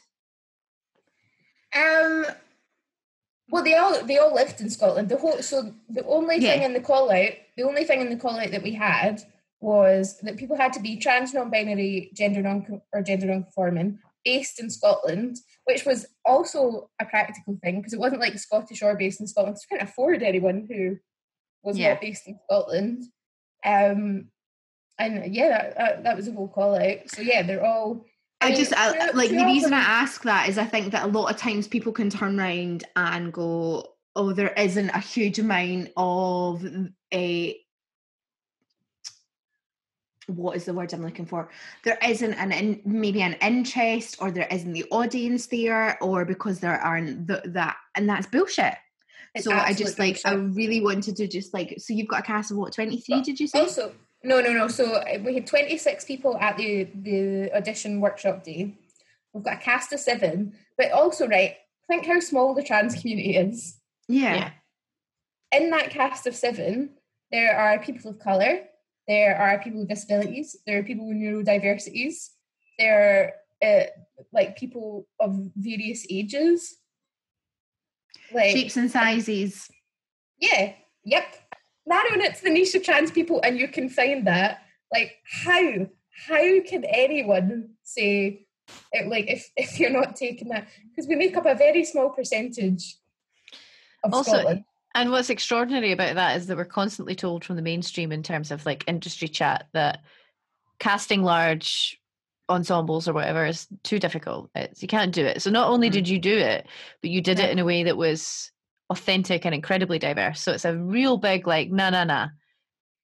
Um. 1.74 2.26
Well, 3.50 3.64
they 3.64 3.74
all 3.74 4.02
they 4.04 4.18
all 4.18 4.34
lived 4.34 4.60
in 4.60 4.70
Scotland. 4.70 5.08
The 5.08 5.18
whole 5.18 5.42
so 5.42 5.74
the 5.90 6.04
only 6.06 6.40
thing 6.40 6.62
in 6.62 6.72
the 6.72 6.80
call 6.80 7.10
out, 7.10 7.32
the 7.56 7.64
only 7.64 7.84
thing 7.84 8.00
in 8.00 8.08
the 8.08 8.16
call 8.16 8.38
out 8.38 8.50
that 8.50 8.62
we 8.62 8.72
had 8.72 9.22
was 9.60 10.18
that 10.20 10.36
people 10.38 10.56
had 10.56 10.72
to 10.72 10.80
be 10.80 10.96
trans, 10.96 11.34
non-binary, 11.34 12.10
gender 12.14 12.40
non 12.42 12.80
or 12.92 13.02
gender 13.02 13.26
non-conforming, 13.26 13.98
based 14.24 14.58
in 14.58 14.70
Scotland, 14.70 15.36
which 15.64 15.84
was 15.84 16.06
also 16.24 16.90
a 17.00 17.04
practical 17.04 17.58
thing 17.62 17.76
because 17.80 17.92
it 17.92 18.00
wasn't 18.00 18.20
like 18.20 18.38
Scottish 18.38 18.82
or 18.82 18.96
based 18.96 19.20
in 19.20 19.26
Scotland. 19.26 19.58
So 19.58 19.66
we 19.70 19.76
couldn't 19.76 19.88
afford 19.90 20.22
anyone 20.22 20.66
who 20.70 20.98
was 21.62 21.76
Yeah. 21.78 21.90
not 21.90 22.00
based 22.00 22.26
in 22.26 22.38
Scotland. 22.44 23.04
Um, 23.64 24.28
and 24.98 25.34
yeah, 25.34 25.48
that, 25.48 25.76
that, 25.76 26.04
that 26.04 26.16
was 26.16 26.26
a 26.28 26.32
whole 26.32 26.48
call 26.48 26.74
out. 26.74 26.98
So 27.08 27.22
yeah, 27.22 27.42
they're 27.42 27.64
all. 27.64 28.04
I, 28.42 28.54
just 28.54 28.72
I, 28.74 29.10
like 29.12 29.30
the 29.30 29.44
reason 29.44 29.72
I 29.72 29.80
ask 29.80 30.22
that 30.22 30.48
is 30.48 30.58
I 30.58 30.64
think 30.64 30.92
that 30.92 31.04
a 31.04 31.08
lot 31.08 31.30
of 31.30 31.36
times 31.36 31.68
people 31.68 31.92
can 31.92 32.10
turn 32.10 32.38
around 32.38 32.84
and 32.96 33.32
go, 33.32 33.94
"Oh, 34.16 34.32
there 34.32 34.52
isn't 34.54 34.90
a 34.90 34.98
huge 34.98 35.38
amount 35.38 35.88
of 35.96 36.60
mm, 36.60 36.92
a 37.12 37.58
what 40.26 40.56
is 40.56 40.64
the 40.64 40.74
word 40.74 40.92
I'm 40.92 41.02
looking 41.02 41.26
for? 41.26 41.50
There 41.84 41.98
isn't 42.06 42.34
an 42.34 42.52
in, 42.52 42.80
maybe 42.84 43.22
an 43.22 43.34
interest, 43.34 44.16
or 44.20 44.30
there 44.30 44.48
isn't 44.50 44.72
the 44.72 44.84
audience 44.90 45.46
there, 45.46 46.02
or 46.02 46.24
because 46.24 46.60
there 46.60 46.80
aren't 46.80 47.26
the, 47.26 47.42
that, 47.46 47.76
and 47.96 48.08
that's 48.08 48.26
bullshit. 48.26 48.74
It's 49.34 49.44
so 49.44 49.52
I 49.52 49.72
just 49.72 49.98
like 49.98 50.20
I 50.24 50.34
really 50.34 50.82
wanted 50.82 51.16
to 51.16 51.26
just 51.26 51.54
like 51.54 51.74
so 51.78 51.94
you've 51.94 52.08
got 52.08 52.20
a 52.20 52.22
cast 52.22 52.50
of 52.50 52.58
what 52.58 52.74
twenty 52.74 52.98
three? 52.98 53.22
Did 53.22 53.40
you 53.40 53.46
say? 53.46 53.60
Also, 53.60 53.92
no, 54.24 54.40
no, 54.40 54.52
no. 54.52 54.68
So 54.68 54.94
uh, 54.94 55.18
we 55.24 55.34
had 55.34 55.46
26 55.46 56.04
people 56.04 56.36
at 56.38 56.56
the, 56.56 56.88
the 56.94 57.52
audition 57.54 58.00
workshop 58.00 58.44
day. 58.44 58.74
We've 59.32 59.44
got 59.44 59.54
a 59.54 59.60
cast 59.60 59.92
of 59.92 60.00
seven, 60.00 60.54
but 60.76 60.92
also, 60.92 61.26
right, 61.26 61.56
think 61.88 62.06
how 62.06 62.20
small 62.20 62.54
the 62.54 62.62
trans 62.62 63.00
community 63.00 63.36
is. 63.36 63.78
yeah. 64.08 64.34
Yeah. 64.34 64.50
In 65.54 65.68
that 65.68 65.90
cast 65.90 66.26
of 66.26 66.34
seven, 66.34 66.90
there 67.30 67.54
are 67.54 67.78
people 67.78 68.10
of 68.10 68.18
colour, 68.18 68.60
there 69.06 69.36
are 69.36 69.58
people 69.58 69.80
with 69.80 69.90
disabilities, 69.90 70.56
there 70.66 70.78
are 70.78 70.82
people 70.82 71.06
with 71.06 71.18
neurodiversities, 71.18 72.30
there 72.78 73.34
are 73.62 73.68
uh, 73.68 73.84
like 74.32 74.56
people 74.56 75.06
of 75.20 75.50
various 75.56 76.06
ages. 76.08 76.76
Like, 78.32 78.50
shapes 78.50 78.78
and 78.78 78.90
sizes. 78.90 79.70
Yeah, 80.38 80.72
yep. 81.04 81.24
Narrowing 81.86 82.22
it 82.22 82.36
to 82.36 82.44
the 82.44 82.50
niche 82.50 82.74
of 82.74 82.84
trans 82.84 83.10
people 83.10 83.40
and 83.42 83.58
you 83.58 83.68
can 83.68 83.88
find 83.88 84.26
that. 84.26 84.62
Like, 84.92 85.16
how? 85.24 85.86
How 86.26 86.60
can 86.60 86.84
anyone 86.84 87.70
say, 87.82 88.46
eh, 88.94 89.04
like, 89.06 89.28
if, 89.28 89.50
if 89.56 89.80
you're 89.80 89.90
not 89.90 90.16
taking 90.16 90.48
that? 90.48 90.68
Because 90.90 91.08
we 91.08 91.16
make 91.16 91.36
up 91.36 91.46
a 91.46 91.54
very 91.54 91.84
small 91.84 92.10
percentage 92.10 92.96
of 94.04 94.12
Also, 94.14 94.32
Scotland. 94.32 94.64
And 94.94 95.10
what's 95.10 95.30
extraordinary 95.30 95.92
about 95.92 96.16
that 96.16 96.36
is 96.36 96.46
that 96.46 96.56
we're 96.56 96.66
constantly 96.66 97.14
told 97.14 97.44
from 97.44 97.56
the 97.56 97.62
mainstream 97.62 98.12
in 98.12 98.22
terms 98.22 98.50
of 98.50 98.66
like 98.66 98.84
industry 98.86 99.26
chat 99.26 99.68
that 99.72 100.00
casting 100.78 101.22
large 101.22 101.98
ensembles 102.50 103.08
or 103.08 103.14
whatever 103.14 103.46
is 103.46 103.66
too 103.84 103.98
difficult. 103.98 104.50
It's, 104.54 104.82
you 104.82 104.88
can't 104.88 105.14
do 105.14 105.24
it. 105.24 105.40
So 105.40 105.50
not 105.50 105.70
only 105.70 105.88
Mm. 105.88 105.92
did 105.92 106.08
you 106.08 106.18
do 106.18 106.36
it, 106.36 106.66
but 107.00 107.10
you 107.10 107.22
did 107.22 107.38
it 107.38 107.50
in 107.50 107.58
a 107.58 107.64
way 107.64 107.84
that 107.84 107.96
was 107.96 108.52
authentic 108.92 109.44
and 109.44 109.54
incredibly 109.54 109.98
diverse. 109.98 110.40
So 110.40 110.52
it's 110.52 110.64
a 110.64 110.76
real 110.76 111.16
big 111.16 111.46
like, 111.46 111.70
nah, 111.70 111.90
nah, 111.90 112.04
nah. 112.04 112.28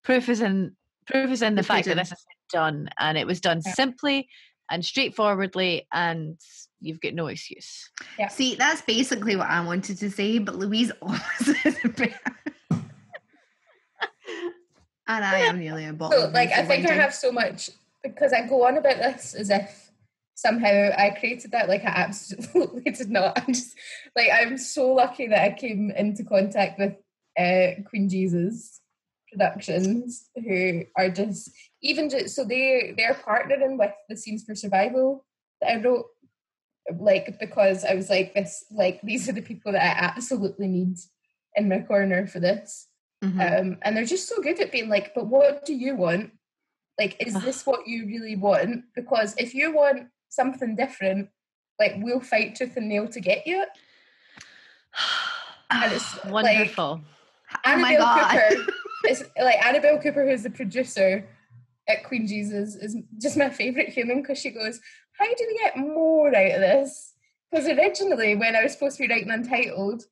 Proof 0.05 0.29
is 0.29 0.41
in 0.41 0.77
proof 1.07 1.31
is 1.31 1.43
in 1.43 1.55
the, 1.55 1.63
The 1.63 1.67
fact 1.67 1.87
that 1.87 1.91
pudding. 1.97 2.03
this 2.05 2.13
is 2.13 2.27
done, 2.53 2.89
and 2.99 3.17
it 3.19 3.27
was 3.27 3.41
done 3.41 3.61
Yeah. 3.65 3.73
simply 3.73 4.29
and 4.71 4.85
straightforwardly, 4.85 5.87
and 5.93 6.39
you've 6.81 7.01
got 7.01 7.15
no 7.15 7.27
excuse. 7.29 7.91
Yeah. 8.19 8.29
See, 8.29 8.55
that's 8.55 8.83
basically 8.83 9.35
what 9.35 9.49
I 9.49 9.61
wanted 9.65 9.99
to 9.99 10.11
say, 10.11 10.39
but 10.39 10.55
Louise 10.57 10.93
always 11.03 11.21
says 11.41 11.77
it 11.83 11.97
better. 11.97 12.15
and 15.09 15.25
I 15.25 15.39
am 15.41 15.59
nearly 15.59 15.87
a 15.87 15.93
bottle. 15.93 16.21
So, 16.21 16.29
like, 16.29 16.53
I 16.53 16.65
think 16.65 16.87
I 16.87 16.93
have 16.95 17.15
so 17.15 17.33
much 17.33 17.71
because 18.03 18.33
I 18.33 18.47
go 18.47 18.67
on 18.67 18.77
about 18.77 18.97
this 18.99 19.35
as 19.35 19.51
if 19.51 19.88
somehow 20.39 20.91
I 20.97 21.11
created 21.19 21.51
that. 21.51 21.69
Like, 21.69 21.85
I 21.85 21.89
absolutely 21.89 22.83
did 22.93 23.11
not. 23.11 23.37
I'm 23.37 23.53
just 23.53 23.75
like, 24.15 24.29
I'm 24.33 24.57
so 24.57 24.93
lucky 24.93 25.27
that 25.27 25.43
I 25.43 25.51
came 25.51 25.91
into 25.91 26.23
contact 26.23 26.79
with 26.79 26.95
uh, 27.37 27.83
Queen 27.89 28.09
Jesus 28.09 28.81
Productions, 29.33 30.31
who 30.37 30.85
are 30.97 31.11
just 31.11 31.51
even 31.83 32.09
just 32.09 32.37
so 32.37 32.45
they 32.45 32.95
they're 32.97 33.15
partnering 33.15 33.79
with 33.79 33.91
the 34.09 34.17
Scenes 34.17 34.45
for 34.45 34.55
Survival 34.55 35.27
that 35.61 35.73
I 35.73 35.83
wrote. 35.83 36.07
Like, 36.99 37.39
because 37.39 37.85
I 37.85 37.95
was 37.95 38.09
like, 38.09 38.33
this, 38.33 38.65
like, 38.71 39.03
these 39.03 39.29
are 39.29 39.33
the 39.33 39.43
people 39.43 39.73
that 39.73 39.83
I 39.83 40.07
absolutely 40.07 40.69
need 40.69 40.97
in 41.55 41.69
my 41.69 41.81
corner 41.81 42.27
for 42.27 42.41
this. 42.41 42.87
Mhm. 43.23 43.41
Um, 43.61 43.79
and 43.83 43.95
they're 43.95 44.05
just 44.05 44.29
so 44.29 44.41
good 44.41 44.61
at 44.61 44.73
being 44.73 44.89
like, 44.89 45.13
but 45.15 45.27
what 45.27 45.67
do 45.67 45.75
you 45.75 45.97
want? 45.97 46.31
Like, 46.99 47.17
is 47.21 47.35
this 47.43 47.67
what 47.67 47.87
you 47.87 48.07
really 48.07 48.37
want? 48.37 48.85
Because 48.95 49.35
if 49.37 49.55
you 49.55 49.75
want 49.75 50.09
something 50.29 50.77
different, 50.77 51.29
like 51.79 51.95
we'll 51.99 52.21
fight 52.21 52.55
tooth 52.55 52.77
and 52.77 52.89
nail 52.89 53.09
to 53.09 53.21
get 53.21 53.47
you 53.47 53.63
it. 53.63 53.69
And 55.71 55.93
it's 55.93 56.25
like 56.25 56.33
Wonderful. 56.33 57.01
oh 57.65 57.77
my 57.77 57.93
Annabelle 57.93 57.99
god. 57.99 58.51
Cooper 58.51 58.73
is 59.09 59.25
like 59.41 59.65
Annabelle 59.67 60.01
Cooper, 60.01 60.29
who's 60.29 60.43
the 60.43 60.51
producer 60.51 61.29
at 61.89 62.05
Queen 62.05 62.27
Jesus, 62.27 62.75
is 62.75 62.97
just 63.21 63.37
my 63.37 63.49
favourite 63.51 63.89
human 63.89 64.21
because 64.23 64.39
she 64.39 64.51
goes, 64.51 64.81
How 65.13 65.27
do 65.27 65.45
we 65.47 65.59
get 65.59 65.77
more 65.77 66.29
out 66.35 66.53
of 66.55 66.61
this? 66.61 67.15
Because 67.51 67.67
originally, 67.67 68.37
when 68.37 68.55
I 68.55 68.63
was 68.63 68.73
supposed 68.73 68.99
to 68.99 69.05
be 69.07 69.13
writing 69.13 69.31
Untitled, 69.31 70.03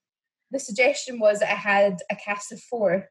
the 0.50 0.59
suggestion 0.59 1.18
was 1.18 1.40
that 1.40 1.50
I 1.50 1.57
had 1.57 1.98
a 2.11 2.16
cast 2.16 2.52
of 2.52 2.61
four, 2.61 3.09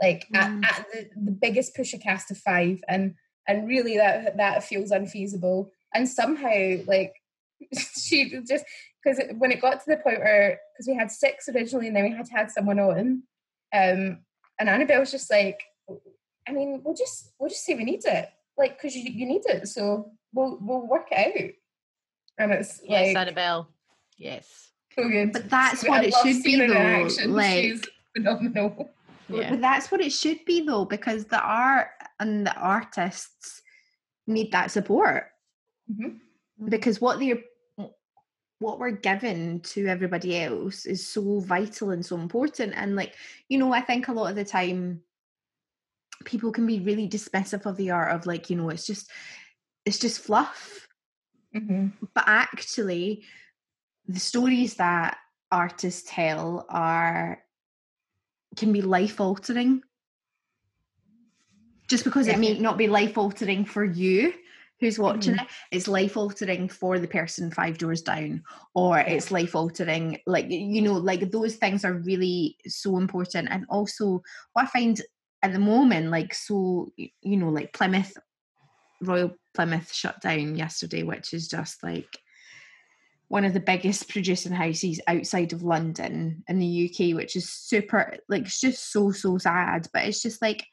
like 0.00 0.26
Mm. 0.32 0.64
at, 0.64 0.78
at 0.80 0.86
the, 0.92 1.08
the 1.24 1.30
biggest 1.32 1.74
push 1.74 1.92
a 1.94 1.98
cast 1.98 2.30
of 2.30 2.38
five, 2.38 2.80
and 2.88 3.14
and 3.48 3.66
really 3.68 3.96
that 3.96 4.36
that 4.36 4.62
feels 4.64 4.90
unfeasible. 4.90 5.72
And 5.96 6.06
somehow, 6.08 6.76
like 6.86 7.14
she 7.98 8.30
just 8.46 8.64
because 9.02 9.18
when 9.38 9.50
it 9.50 9.60
got 9.62 9.80
to 9.82 9.86
the 9.90 9.96
point 9.96 10.18
where 10.20 10.60
because 10.74 10.86
we 10.86 10.94
had 10.94 11.10
six 11.10 11.48
originally, 11.48 11.86
and 11.88 11.96
then 11.96 12.04
we 12.04 12.10
had 12.14 12.26
to 12.26 12.32
have 12.32 12.50
someone 12.50 12.78
on, 12.78 13.22
um, 13.72 14.18
and 14.60 14.68
Annabelle 14.68 15.00
was 15.00 15.10
just 15.10 15.30
like, 15.30 15.60
I 16.46 16.52
mean, 16.52 16.82
we'll 16.84 16.94
just 16.94 17.32
we'll 17.38 17.48
just 17.48 17.64
say 17.64 17.74
we 17.74 17.84
need 17.84 18.04
it, 18.04 18.28
like 18.58 18.76
because 18.76 18.94
you 18.94 19.10
you 19.10 19.26
need 19.26 19.42
it, 19.46 19.68
so 19.68 20.12
we'll 20.34 20.58
we'll 20.60 20.86
work 20.86 21.08
it 21.10 21.18
out. 21.18 21.50
And 22.38 22.52
it's 22.52 22.82
Yes, 22.84 23.14
like 23.14 23.16
Annabelle. 23.16 23.68
Yes. 24.18 24.68
so 24.94 25.08
good. 25.08 25.32
But 25.32 25.48
that's 25.48 25.80
So 25.80 25.88
what 25.88 26.02
I 26.02 26.04
it 26.08 26.14
should 26.22 26.42
be, 26.42 26.56
seeing 26.56 26.68
though, 26.68 26.74
action. 26.76 27.32
like- 27.32 27.54
She's 27.64 27.82
phenomenal. 28.14 28.90
Yeah. 29.30 29.50
But 29.50 29.60
that's 29.62 29.90
what 29.90 30.00
it 30.02 30.12
should 30.12 30.44
be 30.44 30.60
though, 30.60 30.84
because 30.84 31.24
the 31.24 31.40
art 31.40 31.88
and 32.20 32.46
the 32.46 32.54
artists 32.54 33.62
need 34.26 34.52
that 34.52 34.70
support. 34.70 35.30
Mhm. 35.90 36.20
Because 36.68 37.00
what 37.00 37.18
they're 37.18 37.42
what 38.58 38.78
we're 38.78 38.90
given 38.90 39.60
to 39.60 39.86
everybody 39.86 40.40
else 40.40 40.86
is 40.86 41.06
so 41.06 41.40
vital 41.40 41.90
and 41.90 42.04
so 42.04 42.16
important. 42.16 42.72
And 42.74 42.96
like, 42.96 43.14
you 43.50 43.58
know, 43.58 43.70
I 43.74 43.82
think 43.82 44.08
a 44.08 44.12
lot 44.12 44.30
of 44.30 44.36
the 44.36 44.46
time 44.46 45.02
people 46.24 46.50
can 46.52 46.66
be 46.66 46.80
really 46.80 47.06
dismissive 47.06 47.66
of 47.66 47.76
the 47.76 47.90
art 47.90 48.14
of 48.14 48.24
like, 48.24 48.48
you 48.48 48.56
know, 48.56 48.70
it's 48.70 48.86
just 48.86 49.10
it's 49.84 49.98
just 49.98 50.20
fluff. 50.20 50.82
Mhm. 51.54 51.92
but 52.14 52.24
actually 52.26 53.24
the 54.08 54.20
stories 54.20 54.74
that 54.74 55.16
artists 55.50 56.04
tell 56.06 56.66
are 56.68 57.42
can 58.56 58.72
be 58.72 58.82
life 58.82 59.20
altering 59.20 59.82
just 61.88 62.04
because 62.04 62.26
Yeah. 62.26 62.34
it 62.34 62.40
may 62.40 62.58
not 62.58 62.76
be 62.76 62.88
life 62.88 63.16
altering 63.16 63.64
for 63.64 63.84
you 63.84 64.34
who's 64.80 64.98
watching 64.98 65.34
Mhm. 65.34 65.42
it 65.42 65.48
it's 65.70 65.88
life 65.88 66.16
altering 66.16 66.68
for 66.68 66.98
the 66.98 67.08
person 67.08 67.50
five 67.50 67.78
doors 67.78 68.02
down 68.02 68.42
or 68.74 68.98
Yeah. 68.98 69.04
it's 69.04 69.30
life 69.30 69.54
altering 69.54 70.18
like 70.26 70.50
you 70.50 70.82
know 70.82 70.94
like 70.94 71.30
those 71.30 71.56
things 71.56 71.84
are 71.84 71.94
really 71.94 72.56
so 72.66 72.98
important 72.98 73.48
and 73.50 73.64
also 73.68 74.22
what 74.52 74.64
i 74.64 74.66
find 74.66 75.00
at 75.42 75.52
the 75.52 75.58
moment 75.58 76.10
like 76.10 76.34
so 76.34 76.92
you 76.96 77.36
know 77.36 77.48
like 77.48 77.72
plymouth 77.72 78.16
royal 79.02 79.34
plymouth 79.54 79.92
shut 79.92 80.20
down 80.20 80.56
yesterday 80.56 81.02
which 81.02 81.32
is 81.32 81.48
just 81.48 81.82
like 81.82 82.18
one 83.28 83.44
of 83.44 83.52
the 83.52 83.60
biggest 83.60 84.08
producing 84.08 84.52
houses 84.52 85.00
outside 85.06 85.52
of 85.52 85.62
london 85.62 86.44
in 86.48 86.58
the 86.58 86.90
uk 86.90 87.16
which 87.16 87.36
is 87.36 87.48
super 87.48 88.16
like 88.28 88.42
it's 88.42 88.60
just 88.60 88.92
so 88.92 89.10
so 89.10 89.36
sad 89.38 89.86
but 89.92 90.04
it's 90.04 90.22
just 90.22 90.40
like 90.40 90.64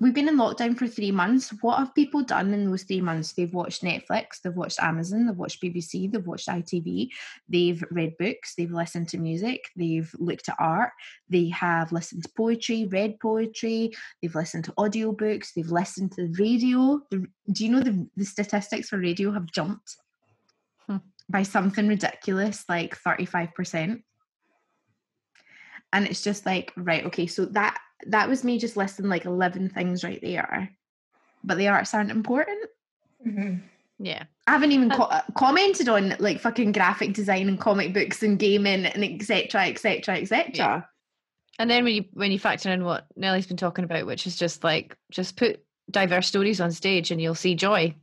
we've 0.00 0.14
been 0.14 0.28
in 0.28 0.36
lockdown 0.36 0.76
for 0.76 0.88
three 0.88 1.12
months. 1.12 1.50
What 1.60 1.78
have 1.78 1.94
people 1.94 2.22
done 2.22 2.54
in 2.54 2.64
those 2.64 2.84
three 2.84 3.02
months? 3.02 3.32
They've 3.32 3.52
watched 3.52 3.82
Netflix, 3.82 4.40
they've 4.42 4.54
watched 4.54 4.82
Amazon, 4.82 5.26
they've 5.26 5.36
watched 5.36 5.62
BBC, 5.62 6.10
they've 6.10 6.26
watched 6.26 6.48
ITV, 6.48 7.10
they've 7.48 7.84
read 7.90 8.16
books, 8.18 8.54
they've 8.56 8.72
listened 8.72 9.08
to 9.10 9.18
music, 9.18 9.66
they've 9.76 10.10
looked 10.18 10.48
at 10.48 10.56
art, 10.58 10.92
they 11.28 11.50
have 11.50 11.92
listened 11.92 12.24
to 12.24 12.30
poetry, 12.36 12.88
read 12.90 13.20
poetry, 13.20 13.92
they've 14.22 14.34
listened 14.34 14.64
to 14.64 14.72
audiobooks, 14.72 15.52
they've 15.54 15.70
listened 15.70 16.12
to 16.12 16.26
the 16.26 16.42
radio. 16.42 17.00
The, 17.10 17.26
do 17.52 17.64
you 17.64 17.70
know 17.70 17.80
the, 17.80 18.08
the 18.16 18.24
statistics 18.24 18.88
for 18.88 18.98
radio 18.98 19.30
have 19.32 19.46
jumped 19.52 19.96
Hmm. 20.86 20.96
by 21.28 21.42
something 21.42 21.86
ridiculous, 21.86 22.64
like 22.68 22.96
35%? 22.96 24.02
And 25.92 26.06
it's 26.06 26.22
just 26.22 26.46
like, 26.46 26.72
right, 26.76 27.04
okay, 27.06 27.26
so 27.26 27.44
that 27.46 27.78
that 28.06 28.28
was 28.28 28.44
me 28.44 28.58
just 28.58 28.76
listing 28.76 29.08
like 29.08 29.24
11 29.24 29.70
things 29.70 30.02
right 30.04 30.20
there 30.22 30.70
but 31.44 31.58
the 31.58 31.68
arts 31.68 31.94
aren't 31.94 32.10
important 32.10 32.58
Mhm. 33.26 33.60
Yeah. 33.98 34.24
i 34.46 34.52
haven't 34.52 34.72
even 34.72 34.90
co- 34.90 35.02
uh, 35.04 35.20
commented 35.36 35.88
on 35.88 36.14
like 36.18 36.40
fucking 36.40 36.72
graphic 36.72 37.12
design 37.12 37.48
and 37.48 37.60
comic 37.60 37.92
books 37.92 38.22
and 38.22 38.38
gaming 38.38 38.86
and 38.86 39.04
etc 39.04 39.66
etc 39.66 40.16
etc 40.16 40.88
And 41.58 41.70
then 41.70 41.84
when 41.84 41.94
you 41.94 42.04
when 42.14 42.32
you 42.32 42.38
factor 42.38 42.70
in 42.72 42.84
what 42.84 43.04
Nellie's 43.16 43.46
been 43.46 43.58
talking 43.58 43.84
about, 43.84 44.06
which 44.06 44.26
is 44.26 44.36
just 44.36 44.64
like 44.64 44.96
just 45.10 45.36
put 45.36 45.60
diverse 45.90 46.26
stories 46.26 46.58
on 46.60 46.72
stage 46.72 47.10
and 47.10 47.20
you'll 47.20 47.34
see 47.34 47.54
joy. 47.54 47.94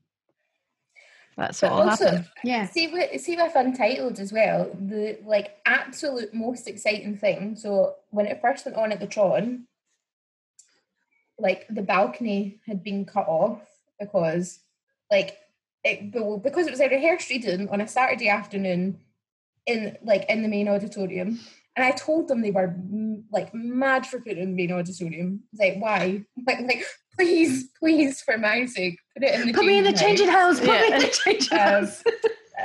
That's 1.38 1.62
what 1.62 1.72
will 1.72 1.90
also, 1.90 2.06
happen. 2.06 2.26
yeah 2.44 2.66
See 2.68 2.88
with 2.88 3.20
see 3.22 3.36
with 3.36 3.56
Untitled 3.56 4.20
as 4.20 4.32
well. 4.32 4.70
The 4.80 5.18
like 5.26 5.58
absolute 5.66 6.34
most 6.34 6.68
exciting 6.68 7.18
thing. 7.18 7.56
So 7.56 7.96
when 8.12 8.28
it 8.28 8.42
first 8.42 8.66
went 8.66 8.78
on 8.78 8.92
at 8.92 9.00
the 9.00 9.08
Tron, 9.08 9.66
like 11.40 11.66
the 11.70 11.82
balcony 11.82 12.60
had 12.66 12.84
been 12.84 13.06
cut 13.06 13.28
off 13.28 13.62
because 14.00 14.60
like 15.12 15.38
it 15.84 16.12
because 16.12 16.68
it 16.68 16.72
was 16.72 16.82
a 16.82 16.90
rehearsed 16.90 17.30
reading 17.30 17.70
on 17.70 17.82
a 17.82 17.88
Saturday 17.88 18.30
afternoon 18.30 19.00
in 19.66 19.98
like 20.04 20.26
in 20.30 20.42
the 20.42 20.50
main 20.50 20.68
auditorium. 20.68 21.40
And 21.76 21.86
I 21.86 21.92
told 21.92 22.28
them 22.28 22.42
they 22.42 22.50
were 22.50 22.70
mm, 22.70 23.24
like 23.32 23.54
mad 23.54 24.08
for 24.08 24.20
putting 24.20 24.40
it 24.40 24.42
in 24.42 24.56
the 24.56 24.68
main 24.68 24.72
auditorium. 24.72 25.44
Like 25.60 25.76
why? 25.78 26.24
Like, 26.48 26.62
like 26.62 26.84
please, 27.16 27.70
please, 27.80 28.22
for 28.22 28.38
my 28.38 28.66
sake, 28.66 28.98
put 29.14 29.24
it 29.24 29.40
in 29.40 29.48
the 29.48 29.54
put 29.54 29.66
me 29.66 29.78
in 29.78 29.84
the 29.84 29.94
changing 29.94 30.28
house 30.30 30.60
put 30.60 30.70
me 30.70 30.94
in 30.94 31.00
the 31.00 31.20
changing 31.24 31.54
Um, 31.54 31.60
house 31.60 32.04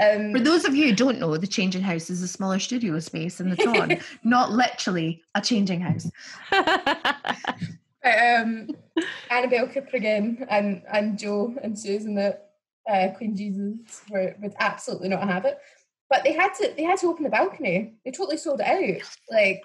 Um, 0.00 0.32
for 0.32 0.40
those 0.40 0.64
of 0.64 0.74
you 0.74 0.88
who 0.88 0.94
don't 0.94 1.18
know 1.18 1.36
the 1.36 1.46
changing 1.46 1.82
house 1.82 2.08
is 2.08 2.22
a 2.22 2.28
smaller 2.28 2.58
studio 2.58 2.98
space 2.98 3.40
in 3.40 3.50
the 3.50 3.56
Tron, 3.56 3.98
not 4.24 4.50
literally 4.50 5.22
a 5.34 5.40
changing 5.40 5.82
house 5.82 6.10
But, 8.02 8.18
um, 8.18 8.68
Annabelle 9.30 9.68
Cooper 9.68 9.96
again 9.96 10.46
and, 10.50 10.82
and 10.92 11.18
Jo 11.18 11.54
and 11.62 11.78
Susan 11.78 12.14
that 12.16 12.50
uh, 12.88 13.08
Queen 13.16 13.36
Jesus 13.36 14.02
were, 14.10 14.34
would 14.40 14.54
absolutely 14.58 15.08
not 15.08 15.28
have 15.28 15.44
it. 15.44 15.58
But 16.10 16.24
they 16.24 16.32
had 16.32 16.52
to 16.54 16.74
they 16.76 16.82
had 16.82 16.98
to 16.98 17.06
open 17.06 17.24
the 17.24 17.30
balcony. 17.30 17.94
They 18.04 18.10
totally 18.10 18.36
sold 18.36 18.60
it 18.60 18.66
out. 18.66 19.08
Like 19.30 19.62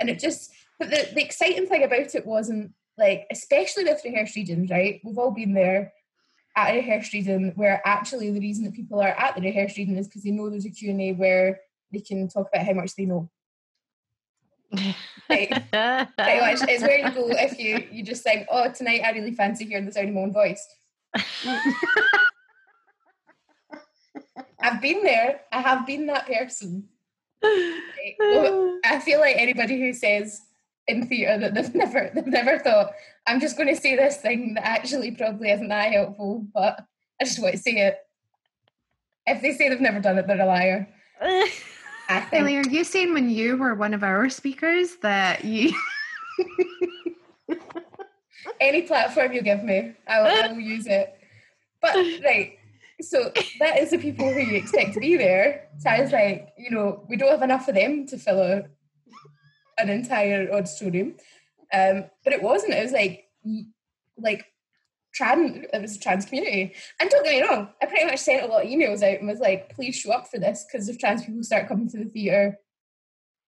and 0.00 0.10
it 0.10 0.18
just 0.18 0.52
but 0.78 0.90
the, 0.90 1.08
the 1.14 1.24
exciting 1.24 1.66
thing 1.66 1.84
about 1.84 2.14
it 2.14 2.26
wasn't 2.26 2.72
like 2.98 3.26
especially 3.30 3.84
with 3.84 4.04
rehearsed 4.04 4.34
readings, 4.34 4.70
right? 4.70 5.00
We've 5.04 5.18
all 5.18 5.30
been 5.30 5.54
there 5.54 5.92
at 6.56 6.72
a 6.72 6.76
rehearsed 6.76 7.12
reading 7.12 7.52
where 7.56 7.80
actually 7.84 8.30
the 8.30 8.40
reason 8.40 8.64
that 8.64 8.74
people 8.74 9.00
are 9.00 9.08
at 9.08 9.34
the 9.34 9.42
rehearsed 9.42 9.76
reading 9.76 9.96
is 9.96 10.08
because 10.08 10.22
they 10.22 10.30
know 10.30 10.50
there's 10.50 10.66
a 10.66 10.70
Q&A 10.70 11.12
where 11.12 11.60
they 11.92 12.00
can 12.00 12.28
talk 12.28 12.48
about 12.52 12.66
how 12.66 12.72
much 12.72 12.94
they 12.94 13.06
know. 13.06 13.30
Pretty 15.28 16.40
much. 16.40 16.60
It's 16.68 16.82
you 16.82 17.10
go 17.10 17.28
if 17.30 17.58
you 17.58 17.86
you 17.90 18.02
just 18.02 18.22
think, 18.22 18.46
oh, 18.50 18.70
tonight 18.70 19.02
I 19.04 19.12
really 19.12 19.32
fancy 19.32 19.64
hearing 19.64 19.86
the 19.86 19.92
sound 19.92 20.08
of 20.08 20.14
my 20.14 20.20
own 20.22 20.32
voice. 20.32 20.66
I've 24.60 24.80
been 24.80 25.02
there. 25.02 25.40
I 25.52 25.60
have 25.60 25.86
been 25.86 26.06
that 26.06 26.26
person. 26.26 26.88
Well, 28.18 28.78
I 28.84 28.98
feel 29.00 29.20
like 29.20 29.36
anybody 29.36 29.78
who 29.78 29.92
says 29.92 30.40
in 30.86 31.06
theatre 31.06 31.38
that 31.38 31.54
they've 31.54 31.74
never 31.84 32.10
they've 32.14 32.26
never 32.26 32.58
thought, 32.58 32.92
I'm 33.26 33.40
just 33.40 33.56
going 33.56 33.74
to 33.74 33.80
say 33.80 33.96
this 33.96 34.16
thing 34.18 34.54
that 34.54 34.66
actually 34.66 35.10
probably 35.12 35.50
isn't 35.50 35.68
that 35.68 35.92
helpful, 35.92 36.46
but 36.54 36.84
I 37.20 37.24
just 37.24 37.40
want 37.40 37.54
to 37.54 37.60
say 37.60 37.72
it. 37.72 37.98
If 39.26 39.40
they 39.40 39.52
say 39.52 39.68
they've 39.68 39.80
never 39.80 40.00
done 40.00 40.18
it, 40.18 40.26
they're 40.26 40.40
a 40.40 40.46
liar. 40.46 40.88
I 42.08 42.20
think. 42.20 42.42
Ellie, 42.42 42.56
are 42.58 42.68
you 42.68 42.84
saying 42.84 43.14
when 43.14 43.30
you 43.30 43.56
were 43.56 43.74
one 43.74 43.94
of 43.94 44.02
our 44.02 44.28
speakers 44.28 44.96
that 44.96 45.44
you 45.44 45.72
Any 48.60 48.82
platform 48.82 49.32
you 49.32 49.42
give 49.42 49.64
me, 49.64 49.94
I 50.06 50.20
will, 50.20 50.28
I 50.28 50.52
will 50.52 50.60
use 50.60 50.86
it. 50.86 51.18
But 51.80 51.94
right, 52.24 52.58
so 53.00 53.32
that 53.60 53.78
is 53.78 53.90
the 53.90 53.98
people 53.98 54.32
who 54.32 54.40
you 54.40 54.56
expect 54.56 54.94
to 54.94 55.00
be 55.00 55.16
there. 55.16 55.68
So 55.78 55.90
I 55.90 56.00
was 56.00 56.12
like, 56.12 56.52
you 56.56 56.70
know, 56.70 57.04
we 57.08 57.16
don't 57.16 57.30
have 57.30 57.42
enough 57.42 57.68
of 57.68 57.74
them 57.74 58.06
to 58.06 58.18
fill 58.18 58.40
a, 58.40 58.64
an 59.78 59.90
entire 59.90 60.50
auditorium. 60.52 61.14
Um, 61.72 62.04
but 62.22 62.32
it 62.32 62.42
wasn't. 62.42 62.74
It 62.74 62.82
was 62.82 62.92
like, 62.92 63.24
like 64.16 64.46
trans. 65.14 65.66
It 65.72 65.80
was 65.80 65.96
a 65.96 66.00
trans 66.00 66.26
community. 66.26 66.74
And 67.00 67.08
don't 67.08 67.24
get 67.24 67.40
me 67.40 67.48
wrong, 67.48 67.68
I 67.80 67.86
pretty 67.86 68.06
much 68.06 68.18
sent 68.18 68.42
a 68.42 68.46
lot 68.46 68.64
of 68.64 68.70
emails 68.70 69.02
out 69.02 69.18
and 69.18 69.28
was 69.28 69.40
like, 69.40 69.74
please 69.74 69.94
show 69.96 70.12
up 70.12 70.28
for 70.28 70.38
this 70.38 70.64
because 70.70 70.88
if 70.88 70.98
trans 70.98 71.24
people 71.24 71.42
start 71.42 71.68
coming 71.68 71.88
to 71.90 71.98
the 71.98 72.10
theatre 72.10 72.58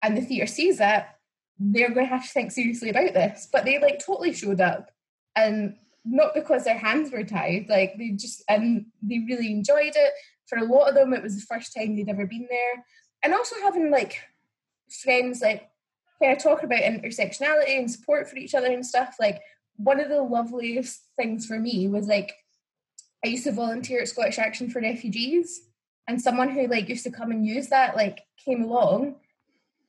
and 0.03 0.17
the 0.17 0.23
theatre 0.23 0.47
sees 0.47 0.79
that, 0.79 1.19
they're 1.59 1.95
going 1.95 2.07
to 2.07 2.13
have 2.13 2.25
to 2.25 2.33
think 2.33 2.51
seriously 2.51 2.91
about 2.91 3.15
this. 3.15 3.49
But 3.53 3.65
they 3.65 3.79
like 3.79 4.05
totally 4.05 4.35
showed 4.35 4.61
up, 4.61 4.91
and 5.37 5.77
not 6.05 6.35
because 6.35 6.65
their 6.65 6.79
hands 6.79 7.13
were 7.13 7.25
tied. 7.25 7.67
Like 7.69 7.95
they 7.97 8.11
just 8.11 8.43
and 8.49 8.87
they 9.03 9.21
really 9.29 9.53
enjoyed 9.53 9.93
it. 9.95 10.13
For 10.49 10.59
a 10.59 10.65
lot 10.65 10.89
of 10.89 10.95
them, 10.95 11.15
it 11.15 11.23
was 11.23 11.37
the 11.37 11.47
first 11.47 11.75
time 11.75 11.95
they'd 11.95 12.09
ever 12.09 12.27
been 12.27 12.47
there, 12.51 12.85
and 13.23 13.33
also 13.33 13.57
having 13.63 13.91
like 13.91 14.21
friends 15.03 15.41
like 15.41 15.69
kind 16.21 16.37
of 16.37 16.43
talking 16.43 16.67
about 16.67 16.81
intersectionality 16.83 17.79
and 17.79 17.91
support 17.91 18.29
for 18.29 18.37
each 18.37 18.55
other 18.55 18.67
and 18.67 18.85
stuff. 18.85 19.17
Like 19.21 19.41
one 19.77 20.01
of 20.01 20.09
the 20.09 20.23
loveliest 20.23 21.03
things 21.17 21.47
for 21.47 21.59
me 21.59 21.89
was 21.89 22.07
like 22.07 22.35
I 23.25 23.29
used 23.29 23.45
to 23.45 23.53
volunteer 23.53 24.01
at 24.01 24.09
Scottish 24.09 24.39
Action 24.39 24.69
for 24.69 24.81
Refugees, 24.81 25.63
and 26.09 26.21
someone 26.21 26.51
who 26.51 26.67
like 26.67 26.89
used 26.89 27.05
to 27.05 27.11
come 27.11 27.31
and 27.31 27.47
use 27.47 27.69
that 27.69 27.97
like 27.97 28.21
came 28.45 28.63
along, 28.63 29.17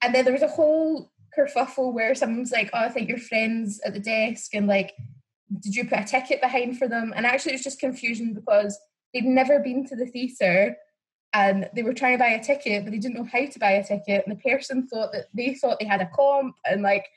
and 0.01 0.13
then 0.13 0.23
there 0.23 0.33
was 0.33 0.43
a 0.43 0.47
whole 0.47 1.11
kerfuffle 1.37 1.93
where 1.93 2.13
someone's 2.13 2.51
like, 2.51 2.69
"Oh, 2.73 2.79
I 2.79 2.89
think 2.89 3.09
your 3.09 3.17
friends 3.17 3.81
at 3.85 3.93
the 3.93 3.99
desk," 3.99 4.53
and 4.53 4.67
like, 4.67 4.93
"Did 5.59 5.75
you 5.75 5.85
put 5.85 5.99
a 5.99 6.03
ticket 6.03 6.41
behind 6.41 6.77
for 6.77 6.87
them?" 6.87 7.13
And 7.15 7.25
actually, 7.25 7.53
it 7.53 7.55
was 7.55 7.63
just 7.63 7.79
confusion 7.79 8.33
because 8.33 8.77
they'd 9.13 9.25
never 9.25 9.59
been 9.59 9.85
to 9.87 9.95
the 9.95 10.05
theatre. 10.05 10.77
And 11.35 11.67
they 11.73 11.81
were 11.81 11.95
trying 11.95 12.15
to 12.15 12.23
buy 12.23 12.29
a 12.29 12.43
ticket, 12.43 12.83
but 12.83 12.91
they 12.91 12.99
didn't 12.99 13.15
know 13.15 13.23
how 13.23 13.47
to 13.47 13.59
buy 13.59 13.71
a 13.71 13.83
ticket. 13.83 14.23
And 14.27 14.37
the 14.37 14.41
person 14.47 14.87
thought 14.87 15.11
that 15.13 15.29
they 15.33 15.55
thought 15.55 15.79
they 15.79 15.87
had 15.87 16.01
a 16.01 16.09
comp, 16.13 16.55
and 16.63 16.83
like 16.83 17.07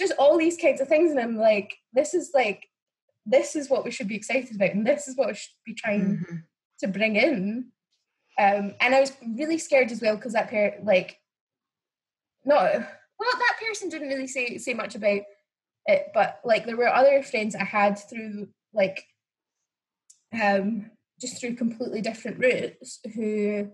just 0.00 0.14
all 0.18 0.36
these 0.38 0.56
kinds 0.56 0.80
of 0.80 0.88
things. 0.88 1.10
And 1.12 1.20
I'm 1.20 1.36
like, 1.36 1.76
this 1.92 2.14
is 2.14 2.30
like, 2.34 2.66
this 3.26 3.54
is 3.54 3.70
what 3.70 3.84
we 3.84 3.90
should 3.92 4.08
be 4.08 4.16
excited 4.16 4.56
about, 4.56 4.70
and 4.74 4.86
this 4.86 5.06
is 5.06 5.16
what 5.16 5.28
we 5.28 5.34
should 5.34 5.52
be 5.64 5.74
trying 5.74 6.16
Mhm. 6.18 6.42
to 6.80 6.88
bring 6.88 7.14
in. 7.16 7.70
Um, 8.38 8.74
and 8.80 8.94
I 8.94 9.00
was 9.00 9.12
really 9.36 9.58
scared 9.58 9.92
as 9.92 10.00
well 10.00 10.16
because 10.16 10.32
that 10.32 10.48
pair, 10.48 10.80
like, 10.82 11.18
no, 12.44 12.56
well, 12.56 13.38
that 13.38 13.58
person 13.64 13.90
didn't 13.90 14.08
really 14.08 14.26
say 14.26 14.56
say 14.56 14.72
much 14.72 14.94
about 14.94 15.20
it, 15.86 16.10
but 16.14 16.40
like 16.42 16.64
there 16.64 16.76
were 16.76 16.88
other 16.88 17.22
friends 17.22 17.54
I 17.54 17.64
had 17.64 17.98
through 17.98 18.48
like, 18.72 19.04
um, 20.40 20.90
just 21.20 21.38
through 21.38 21.56
completely 21.56 22.00
different 22.00 22.38
routes 22.38 23.00
who 23.14 23.70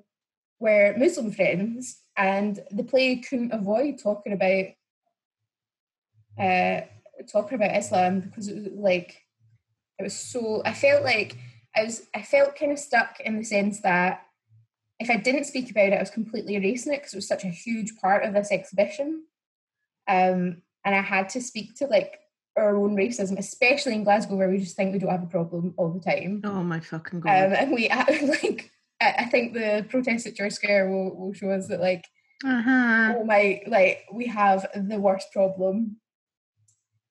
were 0.59 0.97
Muslim 0.99 1.31
friends, 1.31 2.03
and 2.17 2.59
the 2.73 2.83
play 2.83 3.17
couldn't 3.17 3.53
avoid 3.53 3.99
talking 3.99 4.33
about 4.33 4.67
uh 6.39 6.81
talking 7.33 7.57
about 7.57 7.77
Islam 7.77 8.21
because 8.21 8.49
it 8.49 8.57
was 8.57 8.69
like 8.75 9.23
it 9.99 10.03
was 10.03 10.15
so 10.15 10.63
I 10.65 10.73
felt 10.73 11.03
like 11.03 11.37
I 11.75 11.85
was 11.85 12.07
I 12.15 12.23
felt 12.23 12.57
kind 12.57 12.73
of 12.73 12.79
stuck 12.79 13.21
in 13.21 13.37
the 13.37 13.45
sense 13.45 13.81
that 13.81 14.23
if 14.99 15.11
I 15.11 15.17
didn't 15.17 15.45
speak 15.45 15.71
about 15.71 15.89
it, 15.89 15.97
I 15.97 16.01
was 16.01 16.11
completely 16.11 16.55
erasing 16.55 16.93
it 16.95 16.99
because 16.99 17.13
it 17.13 17.19
was 17.19 17.29
such 17.29 17.45
a 17.45 17.49
huge 17.49 17.97
part 18.01 18.25
of 18.25 18.33
this 18.33 18.51
exhibition. 18.51 19.25
Um, 20.09 20.63
and 20.85 20.95
I 20.95 21.03
had 21.03 21.29
to 21.31 21.41
speak 21.41 21.75
to 21.77 21.87
like 21.87 22.19
our 22.57 22.77
own 22.77 22.97
racism, 22.97 23.39
especially 23.39 23.95
in 23.95 24.05
Glasgow, 24.05 24.37
where 24.37 24.49
we 24.49 24.59
just 24.59 24.77
think 24.77 24.93
we 24.93 24.99
don't 24.99 25.11
have 25.11 25.23
a 25.23 25.27
problem 25.27 25.75
all 25.77 25.93
the 25.93 26.01
time. 26.01 26.41
Oh 26.45 26.63
my 26.63 26.81
fucking 26.81 27.19
Um, 27.19 27.23
god. 27.23 27.53
and 27.53 27.73
we 27.73 27.89
like, 28.43 28.71
I, 29.01 29.25
think 29.27 29.53
the 29.53 29.85
protest 29.91 30.27
at 30.27 30.35
George 30.35 30.53
Square 30.53 30.89
will, 30.91 31.15
will 31.15 31.33
show 31.35 31.51
us 31.51 31.69
that 31.69 31.81
like, 31.81 32.07
uh-huh. 32.45 33.17
oh 33.19 33.25
my, 33.25 33.61
like 33.67 34.07
we 34.13 34.27
have 34.29 34.67
the 34.75 34.99
worst 34.99 35.31
problem 35.33 35.97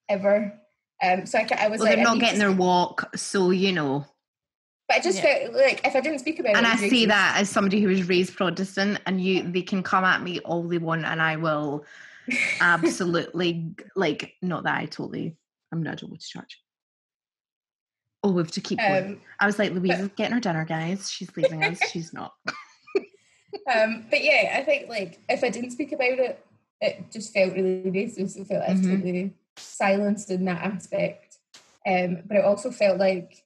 ever. 0.08 0.52
Um, 1.02 1.26
so 1.26 1.38
I, 1.38 1.46
I 1.58 1.68
was 1.68 1.80
Well, 1.80 1.88
like, 1.88 1.96
they're 1.96 2.04
not 2.04 2.18
getting 2.18 2.38
their 2.38 2.52
walk, 2.52 3.16
so 3.16 3.50
you 3.50 3.72
know. 3.72 4.04
But 4.88 4.98
I 4.98 5.00
just 5.00 5.20
felt 5.20 5.52
like 5.52 5.84
if 5.84 5.96
I 5.96 6.00
didn't 6.00 6.20
speak 6.20 6.38
about 6.38 6.50
it, 6.52 6.58
And 6.58 6.66
I 6.66 6.76
say 6.76 7.06
that 7.06 7.36
as 7.38 7.50
somebody 7.50 7.80
who 7.80 7.88
was 7.88 8.08
raised 8.08 8.36
Protestant, 8.36 9.00
and 9.06 9.20
you 9.20 9.42
they 9.42 9.62
can 9.62 9.82
come 9.82 10.04
at 10.04 10.22
me 10.22 10.38
all 10.40 10.62
they 10.62 10.78
want, 10.78 11.04
and 11.04 11.20
I 11.20 11.36
will 11.36 11.84
absolutely 12.60 13.74
like 13.96 14.34
not 14.42 14.64
that 14.64 14.78
I 14.78 14.86
totally 14.86 15.36
I'm 15.72 15.82
not 15.82 16.00
going 16.00 16.16
to 16.16 16.26
church. 16.26 16.60
Oh, 18.22 18.30
we 18.30 18.42
have 18.42 18.52
to 18.52 18.60
keep 18.60 18.78
going. 18.78 19.04
Um, 19.06 19.20
I 19.40 19.46
was 19.46 19.58
like, 19.58 19.72
Louise 19.72 19.98
is 20.00 20.08
getting 20.16 20.34
her 20.34 20.40
dinner, 20.40 20.64
guys. 20.64 21.10
She's 21.10 21.36
leaving 21.36 21.62
us. 21.62 21.80
She's 21.90 22.12
not. 22.12 22.32
um, 23.72 24.06
but 24.10 24.22
yeah, 24.22 24.54
I 24.56 24.62
think 24.62 24.88
like 24.88 25.20
if 25.28 25.42
I 25.44 25.50
didn't 25.50 25.72
speak 25.72 25.92
about 25.92 26.18
it, 26.18 26.44
it 26.80 27.10
just 27.10 27.32
felt 27.34 27.54
really 27.54 27.82
racist. 27.84 28.36
It 28.38 28.46
felt 28.46 28.60
like 28.60 28.68
I 28.68 28.72
was 28.72 28.80
Mhm. 28.82 28.90
totally 28.90 29.34
silenced 29.56 30.30
in 30.30 30.44
that 30.46 30.62
aspect. 30.62 31.38
Um, 31.86 32.22
but 32.26 32.38
it 32.38 32.44
also 32.44 32.70
felt 32.70 32.98
like 32.98 33.44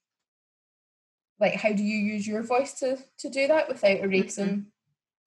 like 1.38 1.54
how 1.54 1.72
do 1.72 1.82
you 1.82 1.96
use 1.96 2.26
your 2.26 2.42
voice 2.42 2.74
to 2.80 2.98
to 3.18 3.30
do 3.30 3.48
that 3.48 3.68
without 3.68 4.00
erasing 4.00 4.66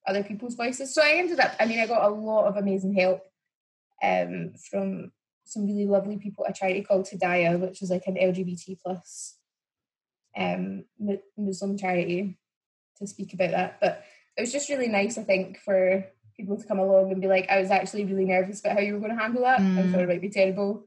other 0.06 0.22
people's 0.22 0.54
voices? 0.54 0.94
So 0.94 1.02
I 1.02 1.14
ended 1.16 1.40
up. 1.40 1.54
I 1.58 1.66
mean, 1.66 1.80
I 1.80 1.86
got 1.86 2.08
a 2.08 2.14
lot 2.14 2.46
of 2.46 2.56
amazing 2.56 2.94
help 2.94 3.22
um, 4.02 4.52
from 4.70 5.12
some 5.44 5.66
really 5.66 5.86
lovely 5.86 6.16
people 6.18 6.44
at 6.44 6.52
a 6.52 6.54
charity 6.54 6.82
called 6.82 7.06
Hidayah, 7.06 7.60
which 7.60 7.82
is 7.82 7.90
like 7.90 8.06
an 8.06 8.16
LGBT 8.16 8.78
plus 8.82 9.36
um, 10.36 10.84
Muslim 11.36 11.76
charity, 11.76 12.38
to 12.98 13.06
speak 13.06 13.34
about 13.34 13.50
that. 13.50 13.80
But 13.80 14.04
it 14.36 14.40
was 14.40 14.52
just 14.52 14.68
really 14.68 14.88
nice, 14.88 15.18
I 15.18 15.22
think, 15.22 15.58
for 15.58 16.04
people 16.36 16.56
to 16.56 16.66
come 16.66 16.78
along 16.78 17.12
and 17.12 17.20
be 17.20 17.28
like, 17.28 17.48
I 17.48 17.60
was 17.60 17.70
actually 17.70 18.04
really 18.04 18.24
nervous 18.24 18.60
about 18.60 18.74
how 18.74 18.80
you 18.80 18.94
were 18.94 18.98
going 19.00 19.14
to 19.16 19.20
handle 19.22 19.42
that. 19.42 19.60
I 19.60 19.62
Mm. 19.62 19.92
thought 19.92 20.00
it 20.00 20.08
might 20.08 20.20
be 20.20 20.30
terrible, 20.30 20.86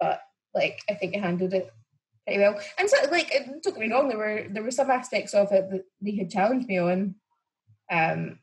but 0.00 0.20
like 0.54 0.80
I 0.90 0.94
think 0.94 1.14
you 1.14 1.20
handled 1.20 1.54
it 1.54 1.72
pretty 2.26 2.40
well. 2.40 2.58
And 2.78 2.88
so, 2.88 2.96
like, 3.10 3.32
it- 3.34 3.46
don't 3.62 3.64
get 3.64 3.78
me 3.78 3.92
wrong, 3.92 4.08
there 4.08 4.18
were 4.18 4.46
there 4.50 4.62
were 4.62 4.70
some 4.70 4.90
aspects 4.90 5.34
of 5.34 5.52
it 5.52 5.70
that 5.70 5.84
they 6.00 6.16
had 6.16 6.30
challenged 6.30 6.68
me 6.68 6.78
on, 6.78 7.14
um, 7.90 8.38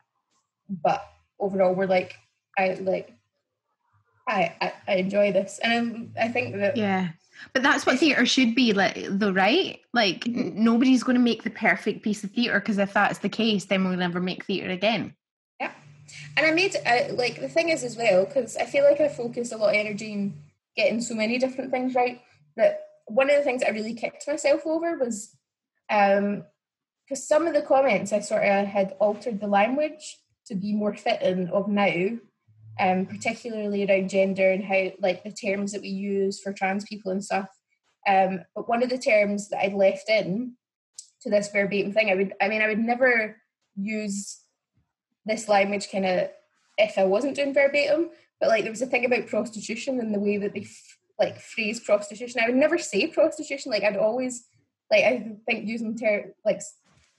but 0.69 1.03
overall, 1.39 1.73
we're 1.75 1.87
like, 1.87 2.15
I 2.57 2.73
like. 2.75 3.13
I, 4.27 4.53
I, 4.61 4.73
I 4.87 4.95
enjoy 4.95 5.31
this, 5.31 5.59
and 5.63 6.13
I, 6.17 6.25
I 6.25 6.27
think 6.29 6.55
that 6.55 6.77
Yeah. 6.77 7.09
But 7.53 7.63
that's 7.63 7.87
what 7.87 7.97
theatre 7.97 8.25
should 8.27 8.53
be 8.53 8.71
like, 8.71 8.95
though, 9.09 9.31
right? 9.31 9.79
Like, 9.93 10.27
n- 10.27 10.53
nobody's 10.63 11.01
going 11.01 11.17
to 11.17 11.21
make 11.23 11.41
the 11.41 11.49
perfect 11.49 12.03
piece 12.03 12.23
of 12.23 12.29
theatre 12.31 12.59
because 12.59 12.77
if 12.77 12.93
that's 12.93 13.17
the 13.19 13.29
case, 13.29 13.65
then 13.65 13.83
we'll 13.83 13.97
never 13.97 14.19
make 14.21 14.45
theatre 14.45 14.69
again. 14.69 15.15
And 16.37 16.45
I 16.45 16.51
made 16.51 16.75
uh, 16.85 17.13
like 17.13 17.39
the 17.39 17.49
thing 17.49 17.69
is 17.69 17.83
as 17.83 17.97
well 17.97 18.25
because 18.25 18.57
I 18.57 18.65
feel 18.65 18.83
like 18.83 19.01
I 19.01 19.07
focused 19.07 19.53
a 19.53 19.57
lot 19.57 19.69
of 19.69 19.75
energy 19.75 20.13
in 20.13 20.33
getting 20.75 21.01
so 21.01 21.15
many 21.15 21.37
different 21.37 21.71
things 21.71 21.95
right 21.95 22.21
that 22.55 22.81
one 23.07 23.29
of 23.29 23.35
the 23.35 23.43
things 23.43 23.63
I 23.63 23.69
really 23.69 23.93
kicked 23.93 24.27
myself 24.27 24.65
over 24.65 24.97
was 24.97 25.35
um 25.89 26.43
because 27.03 27.27
some 27.27 27.45
of 27.45 27.53
the 27.53 27.61
comments 27.61 28.13
I 28.13 28.21
sort 28.21 28.43
of 28.43 28.67
had 28.67 28.95
altered 28.99 29.39
the 29.39 29.47
language 29.47 30.17
to 30.47 30.55
be 30.55 30.73
more 30.73 30.95
fitting 30.95 31.49
of 31.49 31.67
now, 31.67 32.17
um 32.79 33.05
particularly 33.05 33.85
around 33.85 34.09
gender 34.09 34.51
and 34.51 34.63
how 34.63 34.91
like 34.99 35.23
the 35.23 35.31
terms 35.31 35.73
that 35.73 35.81
we 35.81 35.89
use 35.89 36.39
for 36.39 36.53
trans 36.53 36.85
people 36.85 37.11
and 37.11 37.23
stuff. 37.23 37.49
Um, 38.07 38.41
but 38.55 38.67
one 38.67 38.81
of 38.81 38.89
the 38.89 38.97
terms 38.97 39.49
that 39.49 39.59
I'd 39.59 39.73
left 39.73 40.09
in 40.09 40.55
to 41.21 41.29
this 41.29 41.49
verbatim 41.51 41.93
thing, 41.93 42.09
I 42.09 42.15
would 42.15 42.33
I 42.41 42.47
mean 42.47 42.61
I 42.61 42.67
would 42.67 42.79
never 42.79 43.37
use 43.75 44.40
this 45.25 45.47
language 45.47 45.91
kind 45.91 46.05
of 46.05 46.29
if 46.77 46.97
I 46.97 47.03
wasn't 47.03 47.35
doing 47.35 47.53
verbatim, 47.53 48.09
but 48.39 48.49
like 48.49 48.63
there 48.63 48.71
was 48.71 48.81
a 48.81 48.87
thing 48.87 49.05
about 49.05 49.27
prostitution 49.27 49.99
and 49.99 50.13
the 50.13 50.19
way 50.19 50.37
that 50.37 50.53
they 50.53 50.61
f- 50.61 50.97
like 51.19 51.39
phrase 51.39 51.79
prostitution. 51.79 52.41
I 52.41 52.47
would 52.47 52.55
never 52.55 52.77
say 52.77 53.07
prostitution. 53.07 53.71
Like 53.71 53.83
I'd 53.83 53.97
always 53.97 54.45
like 54.89 55.03
I 55.03 55.35
think 55.45 55.67
using 55.67 55.97
ter- 55.97 56.33
like 56.43 56.61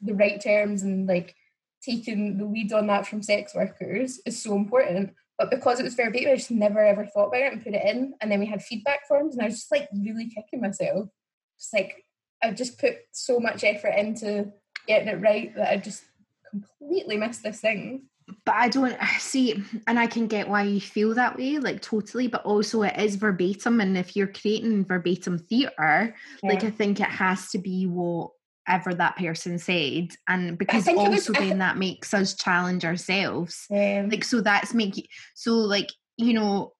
the 0.01 0.15
right 0.15 0.41
terms 0.41 0.83
and 0.83 1.07
like 1.07 1.35
taking 1.83 2.39
the 2.39 2.45
lead 2.45 2.73
on 2.73 2.87
that 2.89 3.07
from 3.07 3.23
sex 3.23 3.55
workers 3.55 4.21
is 4.27 4.43
so 4.43 4.55
important. 4.57 5.15
But 5.39 5.51
because 5.51 5.81
it 5.81 5.85
was 5.85 5.95
verbatim, 5.95 6.31
I 6.31 6.37
just 6.37 6.51
never 6.51 6.85
ever 6.85 7.07
thought 7.07 7.29
about 7.29 7.43
it 7.43 7.53
and 7.53 7.65
put 7.65 7.75
it 7.75 7.85
in. 7.85 8.15
And 8.21 8.31
then 8.31 8.41
we 8.41 8.47
had 8.47 8.63
feedback 8.63 9.07
forms, 9.09 9.35
and 9.35 9.43
I 9.43 9.47
was 9.47 9.57
just 9.57 9.73
like 9.73 9.89
really 9.93 10.27
kicking 10.27 10.61
myself. 10.61 11.09
Just 11.59 11.73
like 11.73 12.05
I've 12.43 12.57
just 12.57 12.79
put 12.79 12.97
so 13.13 13.39
much 13.39 13.65
effort 13.65 13.95
into 13.97 14.53
getting 14.87 15.09
it 15.09 15.21
right 15.21 15.55
that 15.55 15.71
I 15.71 15.77
just 15.77 16.03
completely 16.53 17.17
missed 17.17 17.43
this 17.43 17.61
thing. 17.61 18.05
But 18.47 18.55
I 18.55 18.69
don't 18.69 18.97
see, 19.19 19.63
and 19.87 19.99
I 19.99 20.07
can 20.07 20.27
get 20.29 20.49
why 20.49 20.63
you 20.63 20.81
feel 20.81 21.15
that 21.15 21.37
way, 21.37 21.59
like 21.59 21.83
totally. 21.83 22.29
But 22.29 22.45
also, 22.45 22.83
it 22.83 22.97
is 22.99 23.17
verbatim, 23.17 23.81
and 23.81 23.97
if 23.99 24.15
you're 24.15 24.29
creating 24.29 24.85
verbatim 24.85 25.39
theatre, 25.39 26.15
like 26.43 26.63
I 26.65 26.71
think 26.71 27.01
it 27.01 27.09
has 27.09 27.51
to 27.51 27.59
be 27.59 27.87
whatever 27.87 28.95
that 28.95 29.17
person 29.17 29.59
said, 29.59 30.11
and 30.29 30.57
because 30.57 30.87
was- 30.87 30.97
also 30.97 31.33
thi- 31.33 31.49
then 31.49 31.59
that 31.59 31.77
makes 31.79 32.15
us 32.15 32.35
challenge 32.35 32.85
ourselves. 32.85 33.67
Um, 33.71 34.09
Like 34.11 34.25
so, 34.25 34.41
that's 34.41 34.73
making, 34.73 35.07
so 35.35 35.55
like 35.55 35.91
you 36.17 36.35
know 36.35 36.73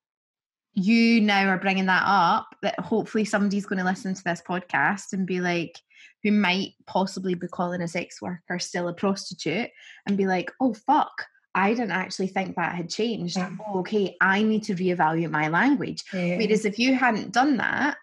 you 0.75 1.21
now 1.21 1.49
are 1.49 1.59
bringing 1.59 1.87
that 1.87 2.03
up 2.07 2.49
that 2.63 2.79
hopefully 2.81 3.25
somebody's 3.27 3.67
going 3.67 3.79
to 3.79 3.85
listen 3.85 4.15
to 4.15 4.23
this 4.25 4.41
podcast 4.49 5.13
and 5.13 5.27
be 5.27 5.39
like 5.41 5.79
who 6.23 6.31
might 6.33 6.71
possibly 6.87 7.35
be 7.35 7.49
calling 7.49 7.83
a 7.83 7.89
sex 7.89 8.21
worker 8.23 8.59
still 8.59 8.89
a 8.89 8.93
prostitute 8.95 9.71
and 10.07 10.17
be 10.17 10.27
like 10.27 10.51
oh 10.61 10.75
fuck 10.75 11.27
i 11.55 11.71
didn't 11.75 11.91
actually 11.91 12.27
think 12.29 12.57
that 12.57 12.75
had 12.75 12.89
changed 12.89 13.37
Yeah. 13.37 13.51
oh, 13.69 13.81
okay 13.81 14.17
i 14.21 14.43
need 14.43 14.63
to 14.65 14.75
reevaluate 14.75 15.31
my 15.31 15.49
language 15.49 16.03
yeah. 16.13 16.37
whereas 16.39 16.65
if 16.65 16.79
you 16.79 16.95
hadn't 16.95 17.33
done 17.33 17.57
that 17.59 17.97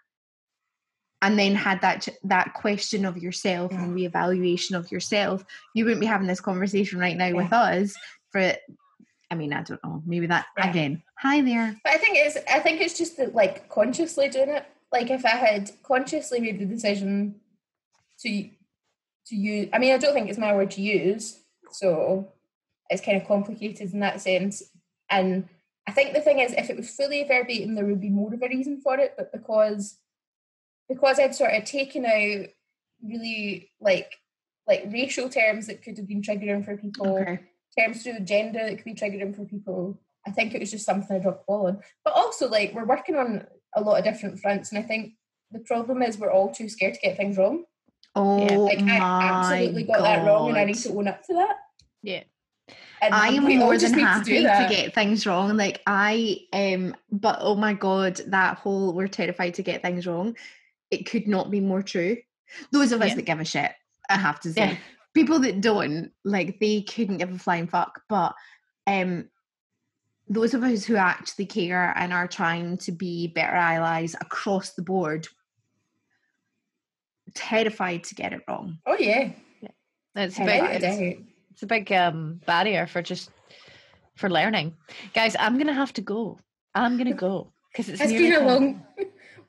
and 1.22 1.38
then 1.38 1.54
had 1.54 1.80
that 1.82 2.08
that 2.24 2.54
question 2.54 3.04
of 3.04 3.18
yourself 3.18 3.72
and 3.72 3.94
reevaluation 3.94 4.76
of 4.76 4.90
yourself 4.90 5.44
you 5.74 5.84
wouldn't 5.84 6.00
be 6.00 6.06
having 6.06 6.26
this 6.26 6.40
conversation 6.40 6.98
right 6.98 7.16
now 7.16 7.34
with 7.34 7.52
us 7.52 7.94
for 8.30 8.54
i 9.30 9.34
mean 9.34 9.52
i 9.52 9.62
don't 9.62 9.82
know 9.84 10.02
maybe 10.06 10.26
that 10.26 10.46
Yeah. 10.56 10.70
again 10.70 11.02
hi 11.18 11.42
there 11.42 11.76
But 11.84 11.92
I 11.92 11.96
think 11.98 12.16
it's 12.18 12.38
I 12.50 12.58
think 12.60 12.80
it's 12.80 12.96
just 12.96 13.16
that 13.18 13.34
like 13.34 13.68
consciously 13.68 14.28
doing 14.30 14.48
it. 14.48 14.64
Like 14.90 15.10
if 15.10 15.24
I 15.26 15.36
had 15.36 15.70
consciously 15.82 16.40
made 16.40 16.58
the 16.58 16.64
decision 16.64 17.34
to 18.22 18.50
to 19.26 19.36
use 19.36 19.68
I 19.72 19.78
mean 19.78 19.92
I 19.92 19.98
don't 19.98 20.14
think 20.14 20.28
it's 20.28 20.38
my 20.38 20.54
word 20.54 20.70
to 20.72 20.82
use, 20.82 21.40
so 21.72 22.32
it's 22.88 23.04
kind 23.04 23.20
of 23.20 23.28
complicated 23.28 23.92
in 23.92 24.00
that 24.00 24.20
sense. 24.20 24.62
And 25.08 25.48
I 25.86 25.92
think 25.92 26.12
the 26.12 26.20
thing 26.20 26.38
is 26.38 26.52
if 26.52 26.70
it 26.70 26.76
was 26.76 26.90
fully 26.90 27.24
verbatim 27.24 27.74
there 27.74 27.86
would 27.86 28.00
be 28.00 28.10
more 28.10 28.32
of 28.32 28.42
a 28.42 28.48
reason 28.48 28.80
for 28.80 28.98
it, 28.98 29.14
but 29.16 29.32
because 29.32 29.98
because 30.88 31.18
I'd 31.18 31.34
sort 31.34 31.54
of 31.54 31.64
taken 31.64 32.04
out 32.04 32.46
really 33.02 33.70
like 33.80 34.12
like 34.66 34.84
racial 34.90 35.28
terms 35.28 35.66
that 35.66 35.82
could 35.82 35.96
have 35.96 36.06
been 36.06 36.22
triggering 36.22 36.64
for 36.64 36.76
people 36.76 37.18
okay 37.18 37.40
terms 37.78 38.02
through 38.02 38.20
gender 38.20 38.60
that 38.60 38.76
could 38.76 38.84
be 38.84 38.94
triggering 38.94 39.34
for 39.34 39.44
people. 39.44 40.00
I 40.26 40.30
think 40.30 40.54
it 40.54 40.60
was 40.60 40.70
just 40.70 40.84
something 40.84 41.16
I 41.16 41.20
dropped 41.20 41.46
the 41.46 41.52
ball 41.52 41.66
on. 41.66 41.80
But 42.04 42.14
also, 42.14 42.48
like, 42.48 42.74
we're 42.74 42.84
working 42.84 43.16
on 43.16 43.46
a 43.74 43.80
lot 43.80 43.98
of 43.98 44.04
different 44.04 44.40
fronts, 44.40 44.70
and 44.70 44.78
I 44.78 44.82
think 44.82 45.14
the 45.50 45.60
problem 45.60 46.02
is 46.02 46.18
we're 46.18 46.32
all 46.32 46.52
too 46.52 46.68
scared 46.68 46.94
to 46.94 47.00
get 47.00 47.16
things 47.16 47.36
wrong. 47.36 47.64
Oh 48.16 48.64
Like, 48.64 48.80
my 48.80 48.98
I 48.98 49.52
absolutely 49.52 49.84
got 49.84 49.98
God. 49.98 50.04
that 50.04 50.26
wrong, 50.26 50.48
and 50.50 50.58
I 50.58 50.64
need 50.64 50.76
to 50.76 50.90
own 50.90 51.08
up 51.08 51.24
to 51.26 51.34
that. 51.34 51.56
Yeah. 52.02 52.22
And 53.02 53.14
I 53.14 53.28
am 53.28 53.44
more 53.58 53.76
than 53.78 53.94
happy 53.94 54.24
do 54.24 54.42
to, 54.42 54.66
get 54.68 54.94
things 54.94 55.26
wrong. 55.26 55.56
Like 55.56 55.80
I 55.86 56.40
um 56.52 56.94
but 57.10 57.38
oh 57.40 57.54
my 57.56 57.72
god, 57.72 58.20
that 58.26 58.58
whole 58.58 58.92
we're 58.92 59.08
terrified 59.08 59.54
to 59.54 59.62
get 59.62 59.82
things 59.82 60.06
wrong. 60.06 60.36
It 60.90 61.06
could 61.08 61.26
not 61.26 61.50
be 61.50 61.60
more 61.60 61.82
true. 61.82 62.18
Those 62.72 62.92
of 62.92 63.00
us 63.00 63.10
Yeah. 63.10 63.14
that 63.16 63.22
give 63.22 63.40
a 63.40 63.44
shit, 63.44 63.72
I 64.08 64.18
have 64.18 64.40
to 64.40 64.52
say. 64.52 64.60
Yeah. 64.72 64.76
People 65.14 65.40
that 65.40 65.60
don't, 65.60 66.12
like 66.24 66.60
they 66.60 66.82
couldn't 66.82 67.16
give 67.18 67.32
a 67.32 67.38
flying 67.38 67.68
fuck. 67.68 68.02
But 68.08 68.34
um 68.86 69.28
those 70.28 70.54
of 70.54 70.62
us 70.62 70.84
who 70.84 70.94
actually 70.96 71.46
care 71.46 71.92
and 71.96 72.12
are 72.12 72.28
trying 72.28 72.76
to 72.78 72.92
be 72.92 73.26
better 73.28 73.56
allies 73.56 74.14
across 74.20 74.74
the 74.74 74.82
board 74.82 75.26
terrified 77.34 78.04
to 78.04 78.14
get 78.14 78.32
it 78.32 78.40
wrong. 78.48 78.78
Oh 78.86 78.96
yeah, 78.98 79.30
It's 80.16 80.38
a 80.38 80.44
big, 80.44 80.60
out. 80.60 80.72
without 80.74 80.82
a 80.82 81.02
it's, 81.10 81.20
it's 81.52 81.62
a 81.62 81.66
big 81.66 81.92
um, 81.92 82.40
barrier 82.46 82.86
for 82.86 83.02
just 83.02 83.30
for 84.16 84.28
learning, 84.30 84.74
guys. 85.14 85.36
I'm 85.38 85.58
gonna 85.58 85.72
have 85.74 85.92
to 85.94 86.00
go. 86.02 86.38
I'm 86.74 86.96
gonna 86.98 87.14
go 87.14 87.52
because 87.72 87.88
it's 87.88 88.00
It's 88.00 88.10
nearly 88.12 88.30
been 88.30 88.34
a 88.34 88.38
time. 88.38 88.46
long, 88.46 88.82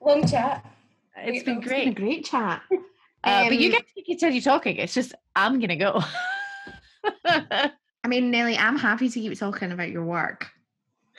long 0.01 0.27
chat. 0.27 0.65
It's 1.17 1.25
been 1.25 1.29
It's 1.33 1.37
It's 1.37 1.43
been 1.45 1.57
a 1.57 1.61
great, 1.61 1.95
great 1.95 2.25
chat. 2.25 2.61
uh, 3.23 3.43
but 3.49 3.57
you 3.57 3.67
Um, 3.67 3.71
guys 3.73 3.81
can 3.93 4.03
continue 4.05 4.41
talking. 4.41 4.77
It's 4.77 4.93
just 4.93 5.13
I'm 5.35 5.59
gonna 5.59 5.75
go. 5.75 6.01
I 7.25 8.07
mean, 8.07 8.31
Nellie, 8.31 8.57
I'm 8.57 8.77
happy 8.77 9.09
to 9.09 9.19
keep 9.19 9.37
talking 9.37 9.71
about 9.71 9.89
your 9.91 10.03
work 10.03 10.49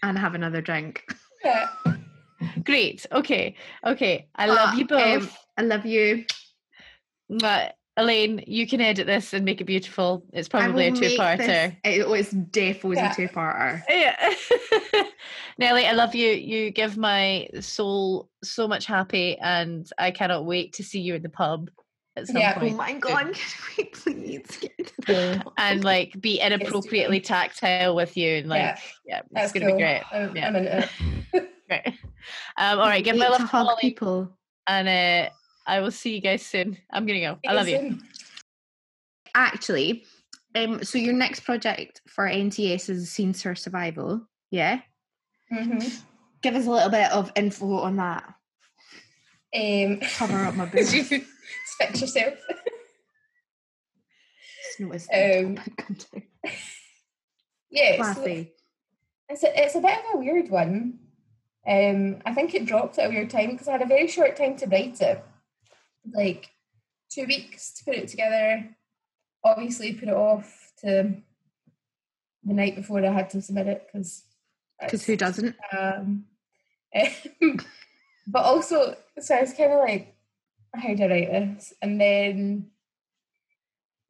and 0.02 0.18
have 0.18 0.34
another 0.34 0.60
drink. 0.60 1.04
Yeah. 1.44 1.68
Great. 2.64 3.06
Okay. 3.12 3.54
Okay. 3.86 4.28
I 4.34 4.46
love 4.46 4.74
Uh, 4.74 4.76
you 4.78 4.86
both. 4.86 5.22
um, 5.22 5.30
I 5.58 5.62
love 5.62 5.86
you. 5.86 6.24
But 7.38 7.76
Elaine, 7.96 8.42
you 8.46 8.66
can 8.66 8.80
edit 8.80 9.06
this 9.06 9.32
and 9.34 9.44
make 9.44 9.60
it 9.60 9.64
beautiful. 9.64 10.24
It's 10.32 10.48
probably 10.48 10.86
a 10.88 10.92
two-parter. 10.92 11.36
this- 11.38 11.74
It 11.84 12.08
was 12.08 12.30
definitely 12.30 12.96
Yeah. 12.96 13.12
a 13.12 13.14
two-parter. 13.14 13.82
Yeah. 13.88 14.34
Nellie, 15.58 15.86
I 15.86 15.92
love 15.92 16.14
you. 16.14 16.30
You 16.30 16.70
give 16.70 16.96
my 16.96 17.48
soul 17.60 18.30
so 18.42 18.66
much 18.66 18.86
happy, 18.86 19.36
and 19.38 19.86
I 19.98 20.10
cannot 20.10 20.44
wait 20.46 20.72
to 20.74 20.82
see 20.82 21.00
you 21.00 21.14
in 21.14 21.22
the 21.22 21.28
pub 21.28 21.70
at 22.16 22.26
some 22.26 22.36
Yeah. 22.38 22.54
Oh 22.56 22.60
point. 22.60 22.76
my 22.76 22.92
god, 22.94 23.34
can 23.34 23.34
we 23.78 23.84
please 23.84 24.60
Yeah. 25.08 25.42
And 25.58 25.84
like 25.84 26.18
be 26.20 26.40
inappropriately 26.40 27.20
tactile 27.20 27.94
with 27.94 28.16
you, 28.16 28.36
and 28.38 28.48
like 28.48 28.60
Yeah, 28.62 28.78
yeah, 29.06 29.18
it's 29.20 29.28
That's 29.32 29.52
gonna 29.52 29.66
cool. 29.66 29.76
be 29.76 29.82
great. 29.82 30.02
I'm, 30.12 30.36
Yeah. 30.36 30.48
I'm 30.48 30.56
into 30.56 30.78
it. 31.34 31.48
Great. 31.68 31.86
Um, 32.58 32.78
all 32.80 32.86
right, 32.86 33.02
give 33.04 33.16
my 33.16 33.28
love 33.28 33.48
to 33.48 33.56
Molly, 33.56 33.76
people. 33.80 34.36
and 34.66 34.88
uh, 34.88 35.30
I 35.66 35.80
will 35.80 35.90
see 35.90 36.14
you 36.14 36.20
guys 36.20 36.44
soon. 36.44 36.76
I'm 36.90 37.06
gonna 37.06 37.20
go. 37.20 37.38
I 37.46 37.52
love 37.52 37.68
you. 37.68 37.98
Actually, 39.34 40.04
um, 40.54 40.82
so 40.84 40.98
your 40.98 41.14
next 41.14 41.40
project 41.40 42.00
for 42.08 42.26
NTS 42.26 42.90
is 42.90 43.10
Scenes 43.10 43.42
for 43.42 43.54
Survival. 43.54 44.26
Yeah, 44.50 44.80
hmm 45.50 45.78
give 46.42 46.54
us 46.56 46.66
a 46.66 46.70
little 46.70 46.90
bit 46.90 47.10
of 47.12 47.30
info 47.36 47.78
on 47.78 47.96
that. 47.96 48.24
Um, 49.54 50.00
Cover 50.16 50.44
up 50.44 50.56
my 50.56 50.64
Did 50.70 50.72
boobs. 50.72 50.94
you 50.94 51.04
fix 51.78 52.00
yourself? 52.00 52.34
Just 54.64 54.80
noticed 54.80 55.10
Um, 55.12 55.54
that. 55.54 56.06
Yeah, 57.70 58.12
so 58.12 58.22
it's 59.30 59.42
a, 59.44 59.62
it's 59.64 59.74
a 59.76 59.80
bit 59.80 59.98
of 59.98 60.14
a 60.14 60.18
weird 60.18 60.50
one. 60.50 60.98
Um, 61.66 62.20
I 62.26 62.34
think 62.34 62.54
it 62.54 62.66
dropped 62.66 62.98
at 62.98 63.06
a 63.06 63.08
weird 63.08 63.30
time 63.30 63.52
because 63.52 63.66
I 63.66 63.72
had 63.72 63.80
a 63.82 63.86
very 63.86 64.08
short 64.08 64.36
time 64.36 64.56
to 64.58 64.66
write 64.66 65.00
it, 65.00 65.24
like 66.12 66.50
two 67.10 67.26
weeks 67.26 67.72
to 67.74 67.84
put 67.84 67.94
it 67.94 68.08
together. 68.08 68.68
Obviously, 69.44 69.94
put 69.94 70.08
it 70.08 70.14
off 70.14 70.72
to 70.80 71.14
the 72.44 72.54
night 72.54 72.76
before 72.76 73.04
I 73.04 73.10
had 73.12 73.30
to 73.30 73.42
submit 73.42 73.66
it 73.68 73.86
because 73.86 74.24
Because 74.80 75.04
who 75.04 75.16
doesn't? 75.16 75.56
um, 75.76 76.24
but 78.26 78.44
also, 78.44 78.96
so 79.20 79.34
I 79.34 79.40
was 79.40 79.52
kind 79.54 79.72
of 79.72 79.78
like, 79.80 80.14
how 80.74 80.94
do 80.94 81.04
I 81.04 81.08
write 81.08 81.30
this? 81.30 81.74
And 81.82 82.00
then 82.00 82.70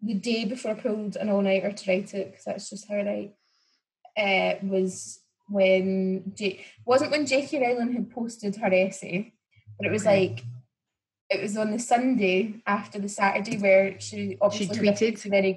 the 0.01 0.15
day 0.15 0.45
before 0.45 0.73
I 0.73 0.75
pulled 0.75 1.17
an 1.17 1.29
all 1.29 1.43
nighter 1.43 1.73
to 1.73 1.91
write 1.91 2.15
it, 2.15 2.31
because 2.31 2.45
that's 2.45 2.71
just 2.71 2.89
how 2.89 2.97
I 2.97 3.05
write, 3.05 3.35
uh, 4.17 4.67
was 4.67 5.21
when 5.49 6.33
J- 6.35 6.65
wasn't 6.85 7.11
when 7.11 7.27
J.K. 7.27 7.61
Rowling 7.61 7.93
had 7.93 8.11
posted 8.11 8.57
her 8.57 8.73
essay, 8.73 9.33
but 9.79 9.87
it 9.87 9.93
was 9.93 10.05
like 10.05 10.43
it 11.35 11.43
was 11.43 11.57
on 11.57 11.71
the 11.71 11.79
Sunday 11.79 12.55
after 12.67 12.99
the 12.99 13.09
Saturday 13.09 13.57
where 13.59 13.99
she 14.01 14.37
obviously 14.41 14.77
few 14.79 14.93
tweeted. 14.93 15.21
too 15.21 15.31
many 15.31 15.57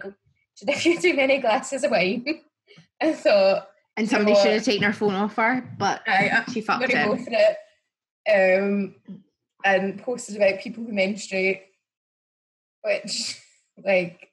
she 0.56 0.66
had 0.66 0.76
a 0.76 0.80
few 0.80 1.02
too 1.02 1.14
many 1.16 1.40
glasses 1.40 1.84
of 1.84 1.92
wine. 1.92 2.26
I 3.02 3.14
thought 3.14 3.68
And 3.98 4.08
You 4.08 4.12
know 4.12 4.18
somebody 4.18 4.34
what? 4.34 4.44
should 4.44 4.54
have 4.54 4.64
taken 4.64 4.84
her 4.84 4.94
phone 4.94 5.14
off 5.16 5.36
her, 5.36 5.64
but 5.78 6.02
I, 6.08 6.44
she 6.52 6.60
I'm 6.62 6.66
fucked 6.66 6.90
gonna 6.90 7.06
go 7.06 7.14
it. 7.14 7.22
for 7.24 7.30
it. 7.32 8.62
Um, 8.62 8.96
and 9.64 10.02
posted 10.02 10.38
about 10.38 10.60
people 10.60 10.84
who 10.84 10.94
menstruate, 10.94 11.64
which, 12.84 13.42
like, 13.86 14.30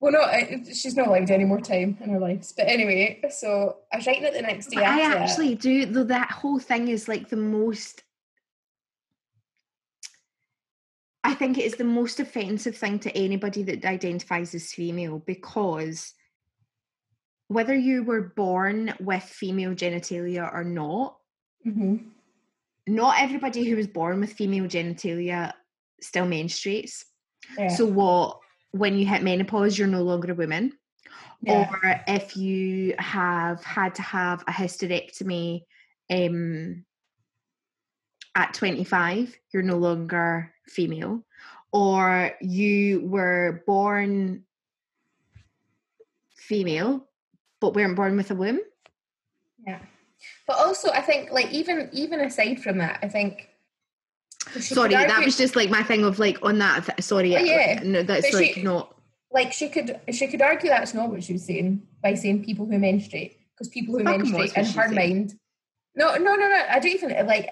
well, 0.00 0.12
not 0.12 0.66
she's 0.74 0.96
not 0.96 1.06
allowed 1.08 1.30
any 1.30 1.44
more 1.44 1.60
time 1.60 1.96
in 2.02 2.10
her 2.10 2.18
life. 2.18 2.52
But 2.56 2.66
anyway, 2.68 3.22
so 3.30 3.78
I 3.92 3.96
was 3.96 4.06
writing 4.06 4.24
it 4.24 4.34
the 4.34 4.42
next 4.42 4.66
day 4.70 4.78
I 4.82 4.96
that. 5.08 5.16
actually 5.16 5.54
do, 5.54 5.86
though 5.86 6.04
that 6.04 6.30
whole 6.30 6.58
thing 6.58 6.88
is 6.88 7.08
like 7.08 7.28
the 7.28 7.36
most. 7.36 8.02
I 11.26 11.34
think 11.34 11.58
it 11.58 11.64
is 11.64 11.74
the 11.74 11.82
most 11.82 12.20
offensive 12.20 12.76
thing 12.76 13.00
to 13.00 13.16
anybody 13.16 13.64
that 13.64 13.84
identifies 13.84 14.54
as 14.54 14.72
female 14.72 15.18
because 15.18 16.14
whether 17.48 17.74
you 17.74 18.04
were 18.04 18.32
born 18.36 18.94
with 19.00 19.24
female 19.24 19.74
genitalia 19.74 20.48
or 20.54 20.62
not, 20.62 21.18
Mhm. 21.66 22.12
not 22.86 23.20
everybody 23.20 23.64
who 23.68 23.74
was 23.74 23.88
born 23.88 24.20
with 24.20 24.34
female 24.34 24.66
genitalia 24.66 25.52
still 26.00 26.26
menstruates. 26.26 27.04
Yeah. 27.58 27.68
So 27.68 27.86
what 27.86 28.38
when 28.70 28.96
you 28.96 29.04
hit 29.06 29.22
menopause, 29.24 29.76
you're 29.76 29.88
no 29.88 30.02
longer 30.02 30.30
a 30.30 30.34
woman. 30.34 30.78
yeah. 31.42 31.68
or 31.70 32.02
if 32.06 32.36
you 32.36 32.94
have 32.98 33.62
had 33.64 33.94
to 33.96 34.02
have 34.02 34.42
a 34.42 34.52
hysterectomy 34.52 35.62
um, 36.08 36.84
at 38.34 38.54
25, 38.54 39.36
you're 39.52 39.62
no 39.62 39.76
longer 39.76 40.52
female, 40.68 41.24
or 41.72 42.32
you 42.40 43.06
were 43.06 43.62
born 43.66 44.44
female 46.36 47.06
but 47.60 47.74
weren't 47.74 47.96
born 47.96 48.16
with 48.16 48.30
a 48.30 48.34
womb. 48.34 48.60
Yeah. 49.66 49.80
But 50.46 50.58
also 50.58 50.90
I 50.90 51.00
think 51.00 51.32
like 51.32 51.50
even 51.52 51.88
even 51.92 52.20
aside 52.20 52.62
from 52.62 52.78
that, 52.78 53.00
I 53.02 53.08
think 53.08 53.48
Sorry, 54.60 54.94
argue, 54.94 55.08
that 55.08 55.24
was 55.24 55.36
just 55.36 55.56
like 55.56 55.70
my 55.70 55.82
thing 55.82 56.04
of 56.04 56.18
like 56.18 56.38
on 56.42 56.58
that. 56.58 56.84
Th- 56.84 57.02
sorry, 57.02 57.36
oh, 57.36 57.40
yeah, 57.40 57.80
no, 57.82 58.02
that's 58.02 58.30
but 58.30 58.40
like 58.40 58.54
she, 58.54 58.62
not 58.62 58.94
like 59.32 59.52
she 59.52 59.68
could 59.68 60.00
she 60.12 60.28
could 60.28 60.40
argue 60.40 60.70
that's 60.70 60.94
not 60.94 61.10
what 61.10 61.24
she 61.24 61.32
was 61.32 61.44
saying 61.44 61.82
by 62.02 62.14
saying 62.14 62.44
people 62.44 62.64
who 62.64 62.78
menstruate 62.78 63.38
because 63.50 63.68
people 63.68 63.96
who 63.96 64.04
menstruate 64.04 64.56
in 64.56 64.64
her 64.64 64.88
mind. 64.90 65.34
No, 65.94 66.14
no, 66.14 66.34
no, 66.36 66.48
no. 66.48 66.62
I 66.70 66.78
don't 66.78 66.92
even 66.92 67.26
like 67.26 67.50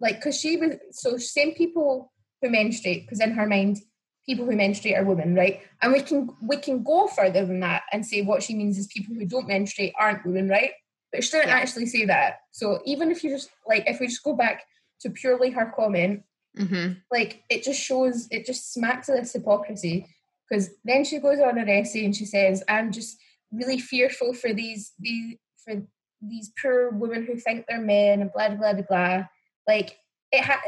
like 0.00 0.16
because 0.16 0.38
she 0.38 0.56
was 0.56 0.72
so 0.90 1.16
same 1.18 1.54
people 1.54 2.12
who 2.40 2.50
menstruate 2.50 3.04
because 3.04 3.20
in 3.20 3.32
her 3.32 3.46
mind 3.46 3.78
people 4.28 4.44
who 4.44 4.54
menstruate 4.54 4.94
are 4.96 5.04
women, 5.04 5.34
right? 5.34 5.62
And 5.80 5.92
we 5.92 6.02
can 6.02 6.28
we 6.42 6.58
can 6.58 6.82
go 6.82 7.06
further 7.06 7.46
than 7.46 7.60
that 7.60 7.82
and 7.92 8.04
say 8.04 8.22
what 8.22 8.42
she 8.42 8.54
means 8.54 8.76
is 8.76 8.86
people 8.86 9.14
who 9.14 9.24
don't 9.24 9.48
menstruate 9.48 9.94
aren't 9.98 10.24
women, 10.24 10.48
right? 10.48 10.72
But 11.10 11.24
she 11.24 11.30
didn't 11.30 11.48
yeah. 11.48 11.56
actually 11.56 11.86
say 11.86 12.04
that. 12.04 12.40
So 12.50 12.80
even 12.84 13.10
if 13.10 13.24
you 13.24 13.30
just 13.30 13.48
like 13.66 13.84
if 13.86 13.98
we 13.98 14.06
just 14.06 14.22
go 14.22 14.34
back 14.34 14.64
to 15.00 15.10
purely 15.10 15.50
her 15.50 15.72
comment, 15.74 16.24
mm-hmm. 16.56 16.94
like 17.10 17.42
it 17.48 17.62
just 17.62 17.80
shows, 17.80 18.28
it 18.30 18.44
just 18.44 18.74
smacks 18.74 19.08
of 19.08 19.16
this 19.16 19.32
hypocrisy. 19.32 20.06
Because 20.48 20.70
then 20.84 21.04
she 21.04 21.18
goes 21.18 21.40
on 21.40 21.56
her 21.56 21.68
essay 21.68 22.04
and 22.04 22.14
she 22.14 22.24
says, 22.24 22.62
"I'm 22.68 22.92
just 22.92 23.18
really 23.50 23.78
fearful 23.78 24.34
for 24.34 24.52
these 24.52 24.92
these 24.98 25.36
for 25.64 25.82
these 26.20 26.52
poor 26.60 26.90
women 26.90 27.24
who 27.24 27.36
think 27.36 27.64
they're 27.66 27.80
men 27.80 28.20
and 28.20 28.32
blah 28.32 28.50
blah 28.50 28.74
blah 28.74 28.82
blah." 28.82 29.24
Like 29.66 29.98
it 30.32 30.42
had 30.44 30.58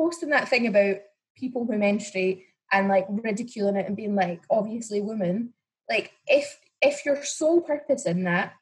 posting 0.00 0.30
that 0.30 0.48
thing 0.48 0.66
about 0.66 0.96
people 1.36 1.66
who 1.66 1.76
menstruate 1.76 2.46
and 2.72 2.88
like 2.88 3.06
ridiculing 3.10 3.76
it 3.76 3.86
and 3.86 3.96
being 3.96 4.14
like 4.14 4.40
obviously 4.48 5.00
women. 5.02 5.52
Like 5.90 6.12
if 6.26 6.58
if 6.80 7.04
your 7.04 7.22
sole 7.22 7.60
purpose 7.60 8.06
in 8.06 8.24
that 8.24 8.54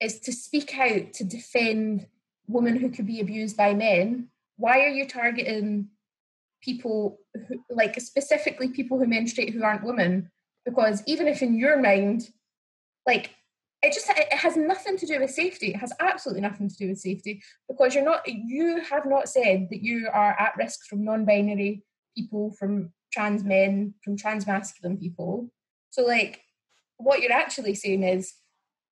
is 0.00 0.18
to 0.20 0.32
speak 0.32 0.76
out 0.76 1.12
to 1.14 1.24
defend 1.24 2.06
women 2.48 2.76
who 2.76 2.90
could 2.90 3.06
be 3.06 3.20
abused 3.20 3.56
by 3.56 3.74
men, 3.74 4.28
why 4.56 4.80
are 4.80 4.88
you 4.88 5.06
targeting 5.06 5.88
people 6.60 7.20
who, 7.46 7.62
like 7.70 8.00
specifically 8.00 8.68
people 8.68 8.98
who 8.98 9.06
menstruate 9.06 9.54
who 9.54 9.62
aren't 9.62 9.84
women? 9.84 10.30
Because 10.64 11.00
even 11.06 11.28
if 11.28 11.42
in 11.42 11.56
your 11.56 11.80
mind, 11.80 12.28
like 13.06 13.30
it 13.82 13.92
just 13.92 14.08
it 14.08 14.32
has 14.32 14.56
nothing 14.56 14.96
to 14.96 15.06
do 15.06 15.20
with 15.20 15.30
safety. 15.30 15.68
It 15.68 15.76
has 15.76 15.92
absolutely 16.00 16.42
nothing 16.42 16.68
to 16.68 16.76
do 16.76 16.88
with 16.88 16.98
safety 16.98 17.42
because 17.68 17.94
you're 17.94 18.04
not 18.04 18.22
you 18.26 18.80
have 18.80 19.06
not 19.06 19.28
said 19.28 19.68
that 19.70 19.82
you 19.82 20.08
are 20.12 20.34
at 20.38 20.56
risk 20.56 20.86
from 20.86 21.04
non-binary 21.04 21.82
people, 22.16 22.52
from 22.58 22.92
trans 23.12 23.44
men, 23.44 23.94
from 24.02 24.16
trans 24.16 24.46
masculine 24.46 24.96
people. 24.96 25.50
So 25.90 26.02
like 26.02 26.42
what 26.96 27.20
you're 27.20 27.32
actually 27.32 27.74
saying 27.74 28.02
is 28.02 28.32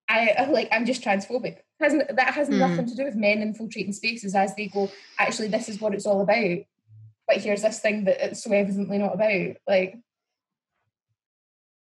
I 0.08 0.46
like 0.50 0.68
I'm 0.70 0.86
just 0.86 1.02
transphobic. 1.02 1.58
Has, 1.80 1.94
that 1.94 2.34
has 2.34 2.48
mm. 2.48 2.58
nothing 2.58 2.86
to 2.86 2.94
do 2.94 3.04
with 3.04 3.16
men 3.16 3.42
infiltrating 3.42 3.92
spaces 3.92 4.34
as 4.34 4.54
they 4.54 4.68
go, 4.68 4.90
actually, 5.18 5.48
this 5.48 5.68
is 5.68 5.80
what 5.80 5.92
it's 5.92 6.06
all 6.06 6.20
about. 6.20 6.58
But 7.26 7.38
here's 7.38 7.62
this 7.62 7.80
thing 7.80 8.04
that 8.04 8.24
it's 8.24 8.44
so 8.44 8.52
evidently 8.52 8.98
not 8.98 9.14
about. 9.14 9.56
Like, 9.66 9.96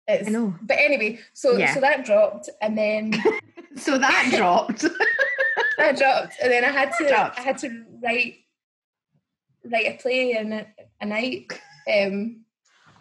it's, 0.10 0.28
I 0.28 0.32
know. 0.32 0.56
But 0.62 0.78
anyway, 0.80 1.20
so 1.34 1.58
yeah. 1.58 1.74
so 1.74 1.80
that 1.82 2.06
dropped, 2.06 2.50
and 2.62 2.78
then 2.78 3.14
so 3.76 3.98
that 3.98 4.34
dropped. 4.36 4.82
that 5.78 5.98
dropped, 5.98 6.36
and 6.42 6.52
then 6.52 6.66
I 6.66 6.70
had 6.70 6.92
to 6.98 7.34
I 7.38 7.42
had 7.42 7.58
to 7.60 7.86
write 8.04 8.36
write 9.66 9.86
a 9.86 9.98
play 10.02 10.38
in 10.38 10.54
a, 10.54 10.68
a 11.02 11.06
night. 11.06 11.48
Um, 11.94 12.44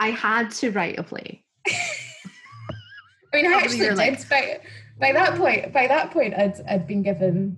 I 0.01 0.11
had 0.11 0.51
to 0.53 0.71
write 0.71 0.99
a 0.99 1.03
play. 1.03 1.45
I 1.67 3.37
mean, 3.37 3.47
I 3.47 3.57
actually 3.57 3.79
did, 3.81 3.97
like, 3.97 4.29
but 4.29 4.63
by 4.99 5.13
that 5.13 5.37
point, 5.37 5.73
by 5.73 5.87
that 5.87 6.11
point, 6.11 6.35
I'd 6.35 6.61
I'd 6.69 6.87
been 6.87 7.03
given 7.03 7.57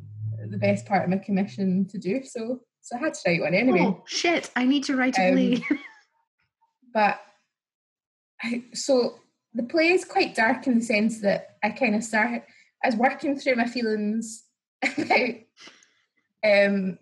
the 0.48 0.59
best 0.59 0.86
part 0.86 1.05
of 1.05 1.11
my 1.11 1.18
commission 1.18 1.86
to 1.88 1.98
do 1.98 2.22
so. 2.24 2.61
So 2.82 2.96
I 2.96 3.01
had 3.01 3.14
to 3.14 3.20
write 3.26 3.40
one 3.40 3.55
anyway. 3.55 3.80
Oh 3.82 4.03
shit! 4.07 4.51
I 4.57 4.64
need 4.64 4.84
to 4.84 4.96
write 4.96 5.18
a 5.18 5.32
play. 5.32 5.55
Um, 5.70 5.78
but 6.94 7.20
I, 8.42 8.64
so 8.72 9.19
the 9.55 9.62
play 9.62 9.88
is 9.88 10.05
quite 10.05 10.34
dark 10.34 10.66
in 10.66 10.78
the 10.78 10.84
sense 10.84 11.20
that 11.20 11.57
I 11.62 11.70
kind 11.70 11.94
of 11.94 12.05
started. 12.05 12.42
I 12.82 12.88
was 12.88 12.96
working 12.96 13.38
through 13.38 13.57
my 13.57 13.66
feelings 13.66 14.44
about 14.82 15.34
um, 16.44 16.98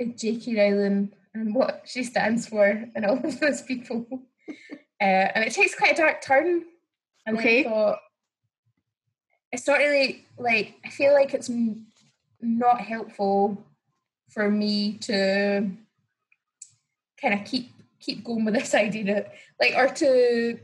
J.K. 0.00 0.56
Rowling 0.56 1.12
and 1.34 1.54
what 1.54 1.82
she 1.84 2.04
stands 2.04 2.46
for 2.46 2.84
and 2.94 3.04
all 3.04 3.18
of 3.24 3.40
those 3.40 3.62
people. 3.62 4.06
Uh, 5.00 5.04
and 5.34 5.44
it 5.44 5.52
takes 5.52 5.74
quite 5.74 5.92
a 5.92 5.96
dark 5.96 6.22
turn. 6.22 6.62
And 7.26 7.38
okay. 7.38 7.60
I 7.60 7.68
thought, 7.68 7.98
it's 9.52 9.66
not 9.66 9.78
really 9.78 10.24
like 10.38 10.76
I 10.84 10.90
feel 10.90 11.12
like 11.12 11.34
it's 11.34 11.50
not 12.40 12.80
helpful 12.80 13.64
for 14.30 14.48
me 14.48 14.96
to 14.98 15.68
kind 17.20 17.34
of 17.34 17.44
keep 17.44 17.72
keep 18.00 18.24
going 18.24 18.44
with 18.44 18.54
this 18.54 18.74
idea 18.76 19.04
that 19.14 19.34
like 19.60 19.74
or 19.76 19.92
to 19.94 20.58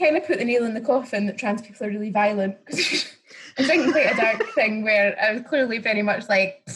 kind 0.00 0.16
of 0.16 0.26
put 0.26 0.38
the 0.38 0.44
nail 0.44 0.64
in 0.64 0.74
the 0.74 0.80
coffin 0.80 1.26
that 1.26 1.38
trans 1.38 1.62
people 1.62 1.86
are 1.86 1.90
really 1.90 2.10
violent 2.10 2.56
because 2.66 3.14
I'm 3.58 3.66
thinking 3.66 3.92
quite 3.92 4.12
a 4.12 4.16
dark 4.16 4.46
thing 4.54 4.82
where 4.82 5.16
I 5.20 5.32
was 5.32 5.42
clearly 5.42 5.78
very 5.78 6.02
much 6.02 6.28
like 6.28 6.66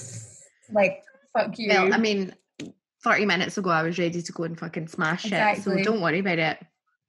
like 0.71 1.03
fuck 1.33 1.59
you. 1.59 1.71
Well, 1.71 1.93
I 1.93 1.99
mean, 1.99 2.35
thirty 3.03 3.27
minutes 3.27 3.59
ago 3.59 3.71
I 3.71 3.83
was 3.83 3.99
ready 3.99 4.23
to 4.23 4.33
go 4.33 4.45
and 4.45 4.59
fucking 4.59 4.89
smash 4.89 5.25
exactly. 5.25 5.81
it, 5.81 5.85
so 5.85 5.93
don't 5.93 6.01
worry 6.01 6.21
about 6.21 6.39
it. 6.39 6.59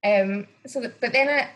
Um. 0.04 0.48
So, 0.66 0.82
but 1.00 1.12
then 1.12 1.30
I 1.30 1.50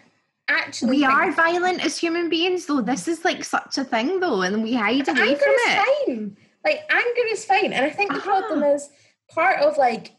actually 0.49 0.97
we 0.97 1.05
are 1.05 1.31
violent 1.31 1.83
as 1.85 1.97
human 1.97 2.27
beings 2.27 2.65
though 2.65 2.81
this 2.81 3.07
is 3.07 3.23
like 3.23 3.43
such 3.43 3.77
a 3.77 3.83
thing 3.83 4.19
though 4.19 4.41
and 4.41 4.63
we 4.63 4.73
hide 4.73 5.07
away 5.07 5.21
anger 5.21 5.37
from 5.37 5.53
is 5.53 5.61
it 5.67 6.05
fine 6.07 6.37
like 6.65 6.81
anger 6.89 7.27
is 7.27 7.45
fine 7.45 7.71
and 7.71 7.85
i 7.85 7.89
think 7.89 8.11
the 8.11 8.17
uh-huh. 8.17 8.41
problem 8.41 8.63
is 8.63 8.89
part 9.29 9.59
of 9.61 9.77
like 9.77 10.11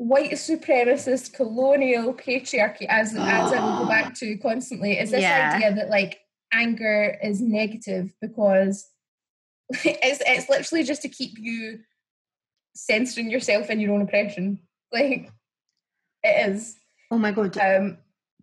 white 0.00 0.32
supremacist 0.32 1.34
colonial 1.34 2.14
patriarchy 2.14 2.86
as 2.88 3.14
as 3.14 3.52
I 3.52 3.60
will 3.62 3.84
go 3.84 3.86
back 3.86 4.14
to 4.14 4.36
constantly 4.38 4.98
is 4.98 5.10
this 5.10 5.20
yeah. 5.20 5.52
idea 5.56 5.74
that 5.74 5.90
like 5.90 6.20
anger 6.54 7.18
is 7.22 7.42
negative 7.42 8.10
because 8.18 8.88
it's 9.84 10.22
it's 10.26 10.48
literally 10.48 10.84
just 10.84 11.02
to 11.02 11.08
keep 11.08 11.38
you 11.38 11.80
censoring 12.74 13.30
yourself 13.30 13.68
in 13.68 13.78
your 13.78 13.92
own 13.92 14.00
oppression 14.00 14.58
like 14.92 15.30
it 16.22 16.50
is 16.50 16.76
oh 17.10 17.18
my 17.18 17.30
god 17.30 17.58
um 17.58 17.98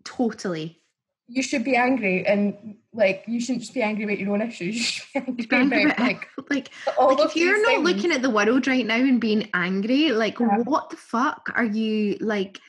Totally. 0.07 0.79
You 1.27 1.43
should 1.43 1.65
be 1.65 1.75
angry 1.75 2.25
and 2.25 2.77
like 2.97 3.23
you 3.27 3.39
shouldn't 3.39 3.61
just 3.61 3.73
be 3.73 3.81
angry 3.81 4.03
about 4.03 4.19
your 4.19 4.33
own 4.33 4.41
issues. 4.41 5.01
You 5.15 5.23
should 5.39 5.49
be 5.49 5.55
angry, 5.55 5.83
about, 5.83 5.99
like, 5.99 6.27
like, 6.49 6.69
like 6.97 7.19
if 7.19 7.35
you're 7.35 7.61
not 7.61 7.83
things. 7.83 7.83
looking 7.83 8.11
at 8.11 8.21
the 8.21 8.29
world 8.29 8.67
right 8.67 8.85
now 8.85 8.95
and 8.95 9.21
being 9.21 9.49
angry, 9.53 10.11
like 10.11 10.39
yeah. 10.39 10.59
what 10.63 10.89
the 10.89 10.97
fuck 10.97 11.51
are 11.55 11.65
you 11.65 12.17
like 12.19 12.59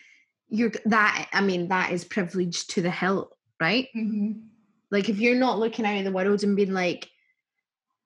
you're 0.49 0.73
that 0.87 1.29
I 1.33 1.41
mean, 1.41 1.69
that 1.69 1.93
is 1.93 2.05
privilege 2.05 2.67
to 2.69 2.83
the 2.83 2.91
hilt, 2.91 3.37
right? 3.61 3.89
Mm-hmm. 3.97 4.41
Like 4.91 5.09
if 5.09 5.19
you're 5.19 5.37
not 5.37 5.59
looking 5.59 5.85
out 5.85 5.97
at 5.97 6.05
the 6.05 6.13
world 6.13 6.43
and 6.43 6.57
being 6.57 6.73
like 6.73 7.09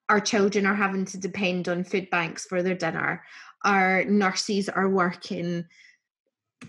our 0.08 0.20
children 0.20 0.66
are 0.66 0.74
having 0.74 1.04
to 1.06 1.18
depend 1.18 1.68
on 1.68 1.84
food 1.84 2.10
banks 2.10 2.44
for 2.46 2.62
their 2.62 2.74
dinner, 2.74 3.24
our 3.64 4.04
nurses 4.04 4.68
are 4.68 4.88
working 4.88 5.64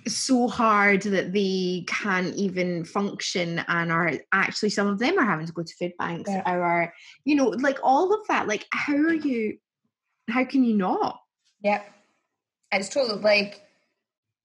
so 0.07 0.47
hard 0.47 1.01
that 1.03 1.33
they 1.33 1.83
can't 1.87 2.35
even 2.35 2.83
function 2.85 3.63
and 3.67 3.91
are 3.91 4.13
actually 4.31 4.69
some 4.69 4.87
of 4.87 4.99
them 4.99 5.17
are 5.17 5.25
having 5.25 5.45
to 5.45 5.53
go 5.53 5.63
to 5.63 5.73
food 5.79 5.93
banks 5.97 6.29
yeah. 6.29 6.51
or 6.51 6.93
you 7.25 7.35
know 7.35 7.49
like 7.49 7.79
all 7.83 8.13
of 8.13 8.27
that 8.27 8.47
like 8.47 8.65
how 8.71 8.95
are 8.95 9.13
you 9.13 9.57
how 10.29 10.45
can 10.45 10.63
you 10.63 10.75
not? 10.75 11.19
Yep. 11.61 11.85
It's 12.71 12.89
totally 12.89 13.21
like 13.21 13.61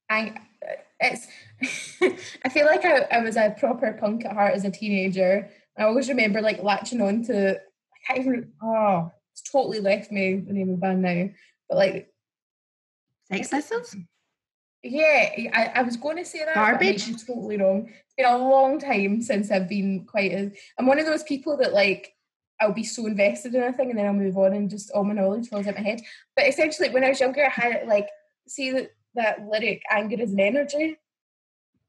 i 0.09 0.33
uh, 0.67 0.73
it's 0.99 1.27
i 2.43 2.49
feel 2.49 2.65
like 2.65 2.85
I, 2.85 3.01
I 3.11 3.21
was 3.21 3.37
a 3.37 3.55
proper 3.57 3.93
punk 3.93 4.25
at 4.25 4.33
heart 4.33 4.53
as 4.53 4.65
a 4.65 4.71
teenager. 4.71 5.49
I 5.77 5.83
always 5.83 6.09
remember 6.09 6.41
like 6.41 6.61
latching 6.61 7.01
on 7.01 7.23
to 7.25 7.55
i 7.55 8.13
can't 8.13 8.19
even 8.19 8.51
oh 8.61 9.11
it's 9.31 9.49
totally 9.49 9.79
left 9.79 10.11
me 10.11 10.35
the 10.35 10.53
name 10.53 10.69
of 10.69 10.75
the 10.75 10.81
band 10.81 11.01
now 11.01 11.29
but 11.69 11.77
like 11.77 12.13
sex 13.31 13.47
pistols 13.49 13.95
yeah, 14.83 15.29
I, 15.53 15.71
I 15.75 15.81
was 15.81 15.97
going 15.97 16.17
to 16.17 16.25
say 16.25 16.39
that. 16.45 16.55
Garbage. 16.55 17.07
I'm 17.09 17.15
totally 17.15 17.57
wrong. 17.57 17.89
It's 17.89 18.13
been 18.15 18.25
a 18.25 18.37
long 18.37 18.79
time 18.79 19.21
since 19.21 19.51
I've 19.51 19.67
been 19.67 20.05
quite. 20.05 20.31
A, 20.31 20.51
I'm 20.77 20.85
one 20.85 20.99
of 20.99 21.05
those 21.05 21.23
people 21.23 21.57
that 21.57 21.73
like 21.73 22.13
I'll 22.61 22.73
be 22.73 22.83
so 22.83 23.05
invested 23.05 23.55
in 23.55 23.63
a 23.63 23.73
thing 23.73 23.89
and 23.89 23.99
then 23.99 24.05
I'll 24.05 24.13
move 24.13 24.37
on 24.37 24.53
and 24.53 24.69
just 24.69 24.91
all 24.91 25.03
my 25.03 25.13
knowledge 25.13 25.47
falls 25.47 25.67
out 25.67 25.75
my 25.75 25.81
head. 25.81 26.01
But 26.35 26.47
essentially, 26.47 26.89
when 26.89 27.03
I 27.03 27.09
was 27.09 27.19
younger, 27.19 27.45
I 27.45 27.49
had 27.49 27.87
like 27.87 28.07
see 28.47 28.71
that 28.71 28.91
that 29.15 29.45
lyric 29.45 29.81
"anger 29.91 30.15
is 30.19 30.31
an 30.31 30.39
energy." 30.39 30.97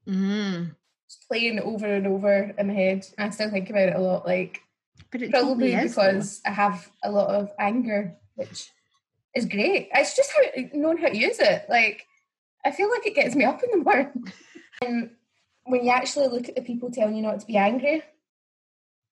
Mm. 0.09 0.75
Just 1.09 1.29
playing 1.29 1.61
over 1.61 1.87
and 1.87 2.07
over 2.07 2.55
in 2.59 2.67
my 2.67 2.75
head. 2.75 3.07
And 3.19 3.29
I 3.29 3.31
still 3.31 3.51
think 3.51 3.71
about 3.71 3.89
it 3.89 3.97
a 3.97 4.01
lot. 4.01 4.27
Like, 4.27 4.61
probably 5.11 5.31
totally 5.31 5.77
because 5.77 6.41
I 6.45 6.51
have 6.51 6.91
a 7.05 7.11
lot 7.11 7.29
of 7.31 7.51
anger, 7.59 8.17
which 8.35 8.69
is 9.37 9.47
great. 9.47 9.89
It's 9.95 10.17
just 10.17 10.33
how 10.33 10.63
knowing 10.73 10.99
how 10.99 11.09
to 11.09 11.17
use 11.17 11.39
it. 11.39 11.67
Like 11.69 12.07
I 12.65 12.71
feel 12.71 12.91
like 12.91 13.07
it 13.07 13.15
gets 13.15 13.35
me 13.35 13.45
up 13.45 13.63
in 13.63 13.71
the 13.71 13.85
morning. 13.85 14.33
and 14.83 15.11
when 15.65 15.85
you 15.85 15.91
actually 15.91 16.29
look 16.29 16.49
at 16.49 16.57
the 16.57 16.63
people 16.63 16.91
telling 16.91 17.17
you 17.17 17.23
not 17.23 17.41
to 17.41 17.47
be 17.47 17.57
angry, 17.57 18.03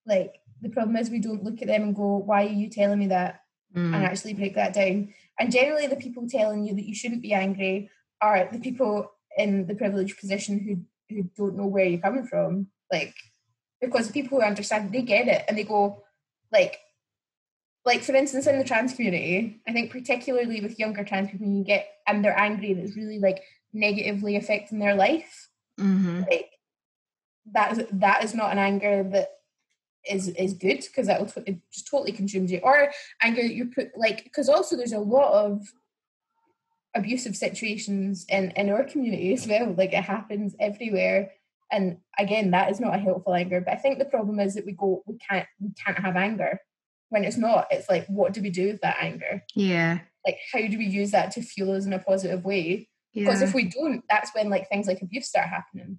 like 0.06 0.40
the 0.60 0.68
problem 0.68 0.96
is 0.96 1.10
we 1.10 1.20
don't 1.20 1.44
look 1.44 1.60
at 1.62 1.68
them 1.68 1.82
and 1.82 1.94
go, 1.96 2.16
"Why 2.16 2.44
are 2.44 2.48
you 2.48 2.68
telling 2.68 2.98
me 2.98 3.08
that?" 3.08 3.42
Mm. 3.76 3.94
and 3.94 4.04
actually 4.04 4.32
break 4.32 4.54
that 4.54 4.72
down. 4.72 5.12
And 5.38 5.52
generally, 5.52 5.86
the 5.86 5.96
people 5.96 6.26
telling 6.26 6.64
you 6.64 6.74
that 6.74 6.86
you 6.86 6.94
shouldn't 6.94 7.20
be 7.20 7.34
angry 7.34 7.90
are 8.22 8.48
the 8.50 8.58
people 8.58 9.12
in 9.36 9.66
the 9.66 9.74
privileged 9.74 10.18
position 10.18 10.58
who 10.58 11.14
who 11.14 11.22
don't 11.36 11.56
know 11.56 11.66
where 11.66 11.84
you're 11.84 12.00
coming 12.00 12.26
from. 12.26 12.68
Like, 12.90 13.14
because 13.80 14.06
the 14.06 14.12
people 14.12 14.38
who 14.38 14.44
understand, 14.44 14.92
they 14.92 15.02
get 15.02 15.28
it, 15.28 15.44
and 15.48 15.56
they 15.56 15.64
go, 15.64 16.02
like, 16.52 16.78
like 17.88 18.02
for 18.02 18.14
instance, 18.14 18.46
in 18.46 18.58
the 18.58 18.64
trans 18.64 18.92
community, 18.92 19.62
I 19.66 19.72
think 19.72 19.90
particularly 19.90 20.60
with 20.60 20.78
younger 20.78 21.04
trans 21.04 21.30
people, 21.30 21.48
you 21.48 21.64
get 21.64 21.88
and 22.06 22.22
they're 22.22 22.38
angry, 22.38 22.70
and 22.70 22.80
it's 22.80 22.96
really 22.96 23.18
like 23.18 23.42
negatively 23.72 24.36
affecting 24.36 24.78
their 24.78 24.94
life. 24.94 25.48
hmm 25.78 26.20
Like, 26.20 26.50
that 27.52 27.72
is 27.72 27.86
that 27.90 28.22
is 28.24 28.34
not 28.34 28.52
an 28.52 28.58
anger 28.58 29.02
that 29.14 29.28
is 30.08 30.28
is 30.28 30.52
good 30.52 30.80
because 30.86 31.06
that 31.06 31.18
will 31.18 31.28
t- 31.28 31.40
it 31.46 31.56
just 31.72 31.88
totally 31.90 32.12
consumes 32.12 32.52
you. 32.52 32.60
Or 32.62 32.92
anger 33.22 33.42
that 33.42 33.54
you 33.54 33.70
put 33.74 33.88
like 33.96 34.22
because 34.24 34.50
also 34.50 34.76
there's 34.76 34.92
a 34.92 34.98
lot 35.16 35.32
of 35.32 35.66
abusive 36.94 37.36
situations 37.36 38.26
in 38.28 38.50
in 38.50 38.68
our 38.68 38.84
community 38.84 39.32
as 39.32 39.46
well. 39.48 39.72
Like 39.72 39.94
it 39.94 40.04
happens 40.04 40.54
everywhere. 40.60 41.32
And 41.72 41.98
again 42.18 42.50
that 42.50 42.70
is 42.70 42.80
not 42.80 42.94
a 42.94 42.98
helpful 43.08 43.34
anger. 43.34 43.62
But 43.62 43.72
i 43.72 43.76
think 43.76 43.98
the 43.98 44.12
problem 44.16 44.40
is 44.40 44.54
that 44.54 44.66
we 44.66 44.72
go 44.72 45.02
we 45.06 45.16
can't 45.26 45.48
we 45.58 45.70
can't 45.82 46.04
have 46.06 46.16
anger 46.16 46.60
when 47.10 47.24
it's 47.24 47.36
not 47.36 47.66
it's 47.70 47.88
like 47.88 48.06
what 48.06 48.32
do 48.32 48.42
we 48.42 48.50
do 48.50 48.68
with 48.68 48.80
that 48.82 48.96
anger 49.00 49.42
Yeah. 49.54 50.00
like 50.26 50.38
how 50.52 50.60
do 50.60 50.76
we 50.78 50.86
use 50.86 51.10
that 51.12 51.30
to 51.32 51.42
fuel 51.42 51.72
us 51.74 51.86
in 51.86 51.92
a 51.92 51.98
positive 51.98 52.44
way 52.44 52.88
because 53.14 53.40
Yeah. 53.40 53.48
if 53.48 53.54
we 53.54 53.64
don't 53.64 54.04
that's 54.08 54.34
when 54.34 54.50
like 54.50 54.68
things 54.68 54.86
like 54.86 55.00
abuse 55.02 55.28
start 55.28 55.48
happening 55.48 55.98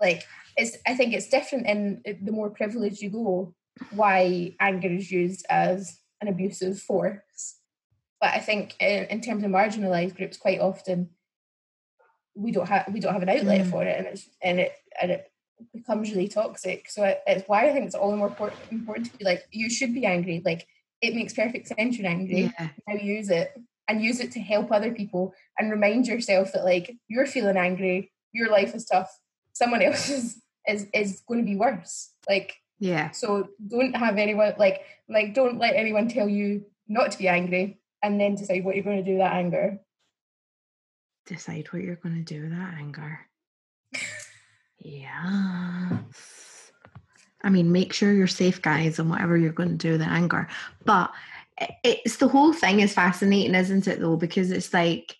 like 0.00 0.24
it's 0.56 0.76
i 0.86 0.94
think 0.94 1.12
it's 1.14 1.28
different 1.28 1.66
in 1.66 2.02
the 2.22 2.32
more 2.32 2.50
privileged 2.50 3.02
you 3.02 3.10
go 3.10 3.54
why 3.92 4.54
anger 4.60 4.88
is 4.88 5.10
used 5.10 5.44
as 5.50 5.98
an 6.20 6.28
abusive 6.28 6.78
force 6.80 7.58
but 8.20 8.30
i 8.30 8.38
think 8.38 8.74
in, 8.80 9.04
in 9.06 9.20
terms 9.20 9.42
of 9.44 9.50
marginalized 9.50 10.16
groups 10.16 10.36
quite 10.36 10.60
often 10.60 11.10
we 12.34 12.52
don't 12.52 12.68
have 12.68 12.86
we 12.92 13.00
don't 13.00 13.12
have 13.14 13.22
an 13.22 13.28
outlet 13.28 13.62
Mm. 13.62 13.70
for 13.70 13.82
it 13.82 13.96
and 13.98 14.06
it's 14.06 14.28
and 14.42 14.60
it 14.60 14.72
and 15.00 15.10
it 15.10 15.30
becomes 15.72 16.10
really 16.10 16.28
toxic 16.28 16.88
so 16.90 17.02
it, 17.04 17.20
it's 17.26 17.48
why 17.48 17.68
i 17.68 17.72
think 17.72 17.86
it's 17.86 17.94
all 17.94 18.10
the 18.10 18.16
more 18.16 18.28
important, 18.28 18.60
important 18.70 19.10
to 19.10 19.16
be 19.18 19.24
like 19.24 19.42
you 19.50 19.70
should 19.70 19.94
be 19.94 20.04
angry 20.04 20.42
like 20.44 20.66
it 21.00 21.14
makes 21.14 21.32
perfect 21.34 21.68
sense 21.68 21.96
you're 21.98 22.06
angry 22.08 22.52
Yeah. 22.58 22.68
now 22.88 22.94
use 22.94 23.30
it 23.30 23.52
and 23.88 24.02
use 24.02 24.20
it 24.20 24.32
to 24.32 24.40
help 24.40 24.72
other 24.72 24.92
people 24.92 25.34
and 25.58 25.70
remind 25.70 26.06
yourself 26.06 26.52
that 26.52 26.64
like 26.64 26.94
you're 27.08 27.26
feeling 27.26 27.56
angry 27.56 28.12
your 28.32 28.50
life 28.50 28.74
is 28.74 28.84
tough 28.84 29.10
someone 29.52 29.82
else 29.88 30.08
is 30.10 30.42
is, 30.68 30.86
is 30.92 31.22
going 31.28 31.40
to 31.40 31.46
be 31.46 31.56
worse 31.56 32.10
like 32.28 32.54
Yeah. 32.78 33.10
so 33.12 33.48
don't 33.66 33.96
have 33.96 34.18
anyone 34.18 34.54
like 34.58 34.82
like 35.08 35.32
don't 35.34 35.58
let 35.58 35.74
anyone 35.76 36.08
tell 36.08 36.28
you 36.28 36.66
not 36.88 37.12
to 37.12 37.18
be 37.18 37.28
angry 37.28 37.80
and 38.02 38.20
then 38.20 38.34
decide 38.34 38.64
what 38.64 38.74
you're 38.74 38.84
going 38.84 39.02
to 39.02 39.10
do 39.10 39.12
with 39.12 39.20
that 39.20 39.34
anger 39.34 39.80
Decide 41.26 41.66
what 41.72 41.82
you're 41.82 41.96
going 41.96 42.24
to 42.24 42.34
do 42.34 42.42
with 42.42 42.50
that 42.52 42.74
anger. 42.78 43.18
Yeah. 44.78 45.98
I 47.42 47.50
mean, 47.50 47.72
make 47.72 47.92
sure 47.92 48.12
you're 48.12 48.26
safe, 48.26 48.60
guys, 48.62 48.98
and 48.98 49.10
whatever 49.10 49.36
you're 49.36 49.52
going 49.52 49.70
to 49.70 49.76
do 49.76 49.98
the 49.98 50.04
anger. 50.04 50.48
But 50.84 51.12
it's 51.84 52.16
the 52.16 52.28
whole 52.28 52.52
thing 52.52 52.80
is 52.80 52.92
fascinating, 52.92 53.54
isn't 53.54 53.86
it, 53.86 54.00
though? 54.00 54.16
Because 54.16 54.50
it's 54.50 54.74
like, 54.74 55.16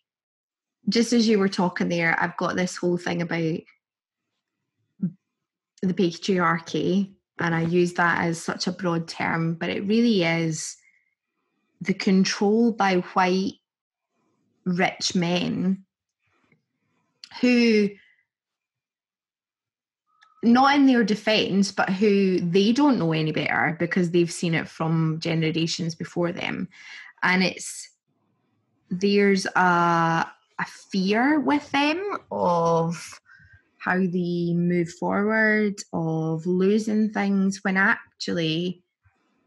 just 0.88 1.12
as 1.12 1.26
you 1.26 1.38
were 1.38 1.48
talking 1.48 1.88
there, 1.88 2.16
I've 2.20 2.36
got 2.36 2.56
this 2.56 2.76
whole 2.76 2.96
thing 2.96 3.22
about 3.22 3.60
the 5.82 5.94
patriarchy, 5.94 7.12
and 7.38 7.54
I 7.54 7.62
use 7.62 7.94
that 7.94 8.24
as 8.24 8.40
such 8.40 8.66
a 8.66 8.72
broad 8.72 9.08
term, 9.08 9.54
but 9.54 9.68
it 9.68 9.86
really 9.86 10.24
is 10.24 10.76
the 11.80 11.94
control 11.94 12.72
by 12.72 12.96
white 12.96 13.54
rich 14.64 15.14
men 15.14 15.84
who 17.40 17.90
not 20.46 20.74
in 20.74 20.86
their 20.86 21.04
defense 21.04 21.72
but 21.72 21.90
who 21.90 22.38
they 22.40 22.72
don't 22.72 22.98
know 22.98 23.12
any 23.12 23.32
better 23.32 23.76
because 23.78 24.10
they've 24.10 24.32
seen 24.32 24.54
it 24.54 24.68
from 24.68 25.18
generations 25.20 25.94
before 25.94 26.32
them. 26.32 26.68
And 27.22 27.42
it's 27.42 27.90
there's 28.90 29.46
a, 29.46 30.26
a 30.58 30.64
fear 30.90 31.40
with 31.40 31.70
them 31.72 32.18
of 32.30 33.20
how 33.78 33.98
they 33.98 34.52
move 34.54 34.90
forward 34.90 35.74
of 35.92 36.46
losing 36.46 37.10
things 37.10 37.62
when 37.62 37.76
actually 37.76 38.82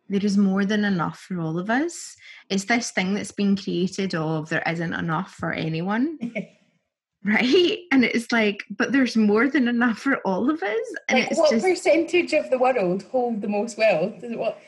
there 0.09 0.25
is 0.25 0.37
more 0.37 0.65
than 0.65 0.85
enough 0.85 1.19
for 1.19 1.39
all 1.39 1.59
of 1.59 1.69
us. 1.69 2.15
It's 2.49 2.65
this 2.65 2.91
thing 2.91 3.13
that's 3.13 3.31
been 3.31 3.55
created 3.55 4.15
of 4.15 4.49
there 4.49 4.63
isn't 4.65 4.93
enough 4.93 5.33
for 5.33 5.53
anyone 5.53 6.17
right? 7.23 7.79
And 7.91 8.03
it's 8.03 8.31
like 8.31 8.63
but 8.69 8.91
there's 8.91 9.15
more 9.15 9.47
than 9.47 9.67
enough 9.67 9.99
for 9.99 10.17
all 10.25 10.49
of 10.49 10.61
us. 10.61 10.93
And 11.09 11.19
like 11.19 11.37
what 11.37 11.51
just 11.51 11.65
percentage 11.65 12.33
of 12.33 12.49
the 12.49 12.57
world 12.57 13.03
hold 13.11 13.41
the 13.41 13.47
most 13.47 13.77
wealth? 13.77 14.23
Is 14.23 14.31
it 14.31 14.39
what 14.39 14.59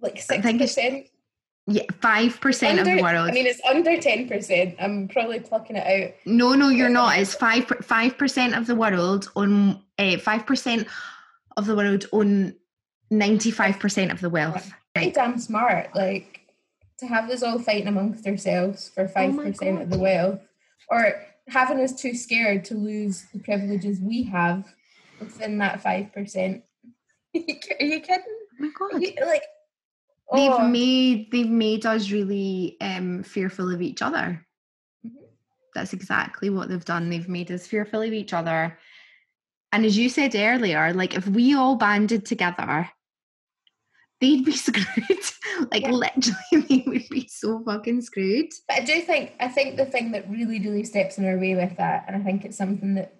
like 0.00 0.20
six 0.20 0.42
percent? 0.42 1.06
Yeah 1.66 1.84
five 2.02 2.40
percent 2.40 2.78
of 2.78 2.86
the 2.86 3.00
world. 3.00 3.28
I 3.28 3.32
mean 3.32 3.46
it's 3.46 3.60
under 3.68 4.00
10 4.00 4.28
percent. 4.28 4.76
I'm 4.78 5.08
probably 5.08 5.40
plucking 5.40 5.76
it 5.76 6.04
out. 6.04 6.14
No 6.26 6.54
no 6.54 6.68
you're 6.68 6.88
not. 6.88 7.18
It's 7.18 7.34
five 7.34 7.64
five 7.82 8.18
percent 8.18 8.54
of 8.54 8.66
the 8.66 8.74
world 8.74 9.30
on 9.36 9.82
uh, 9.98 10.18
five 10.18 10.46
percent 10.46 10.88
of 11.56 11.66
the 11.66 11.76
world 11.76 12.06
own 12.12 12.54
95 13.10 13.78
percent 13.78 14.10
of 14.10 14.20
the 14.20 14.30
wealth. 14.30 14.72
Pretty 14.94 15.08
right. 15.08 15.14
damn 15.14 15.38
smart 15.38 15.94
like 15.94 16.34
to 16.98 17.06
have 17.06 17.30
us 17.30 17.42
all 17.42 17.58
fighting 17.58 17.88
amongst 17.88 18.26
ourselves 18.26 18.88
for 18.88 19.06
5% 19.06 19.78
Oh 19.78 19.82
of 19.82 19.90
the 19.90 19.98
wealth. 19.98 20.40
Or 20.88 21.14
having 21.48 21.80
us 21.80 21.94
too 21.94 22.14
scared 22.14 22.64
to 22.66 22.74
lose 22.74 23.26
the 23.32 23.38
privileges 23.40 24.00
we 24.00 24.22
have 24.24 24.64
within 25.20 25.58
that 25.58 25.82
5% 25.82 26.62
are 26.62 26.62
you 27.32 27.42
ki- 27.44 27.74
are 27.80 27.86
you 27.86 28.00
kidding 28.00 28.24
oh 28.28 28.56
my 28.58 28.68
god. 28.78 29.02
You- 29.02 29.14
like 29.26 29.42
they've 30.32 30.50
oh, 30.52 30.68
made 30.68 31.30
they've 31.30 31.48
made 31.50 31.84
us 31.86 32.10
really 32.10 32.76
um 32.80 33.22
fearful 33.22 33.72
of 33.72 33.82
each 33.82 34.02
other. 34.02 34.44
Mhm. 35.06 35.10
that's 35.74 35.92
exactly 35.92 36.50
what 36.50 36.68
they've 36.68 36.84
done. 36.84 37.10
They've 37.10 37.28
made 37.28 37.50
us 37.50 37.66
fearful 37.66 38.02
of 38.02 38.12
each 38.12 38.32
other. 38.32 38.78
And 39.72 39.84
as 39.84 39.98
you 39.98 40.08
said 40.08 40.34
earlier 40.34 40.92
like 40.92 41.14
if 41.14 41.26
we 41.28 41.54
all 41.54 41.76
banded 41.76 42.24
together 42.24 42.88
they'd 44.20 44.44
be 44.44 44.52
screwed. 44.66 45.24
Like 45.70 45.82
Yeah. 45.82 45.90
literally 45.92 46.60
they 46.68 46.84
would 46.86 47.08
be 47.10 47.28
so 47.28 47.62
fucking 47.64 48.00
screwed. 48.02 48.50
But 48.68 48.80
i 48.82 48.84
do 48.84 49.00
think 49.02 49.32
i 49.40 49.48
think 49.48 49.76
the 49.76 49.84
thing 49.86 50.12
that 50.12 50.28
really 50.30 50.58
really 50.60 50.84
steps 50.84 51.18
in 51.18 51.24
our 51.26 51.38
way 51.38 51.54
with 51.54 51.76
that 51.76 52.04
and 52.06 52.16
i 52.16 52.20
think 52.24 52.44
it's 52.44 52.56
something 52.56 52.94
that 52.94 53.14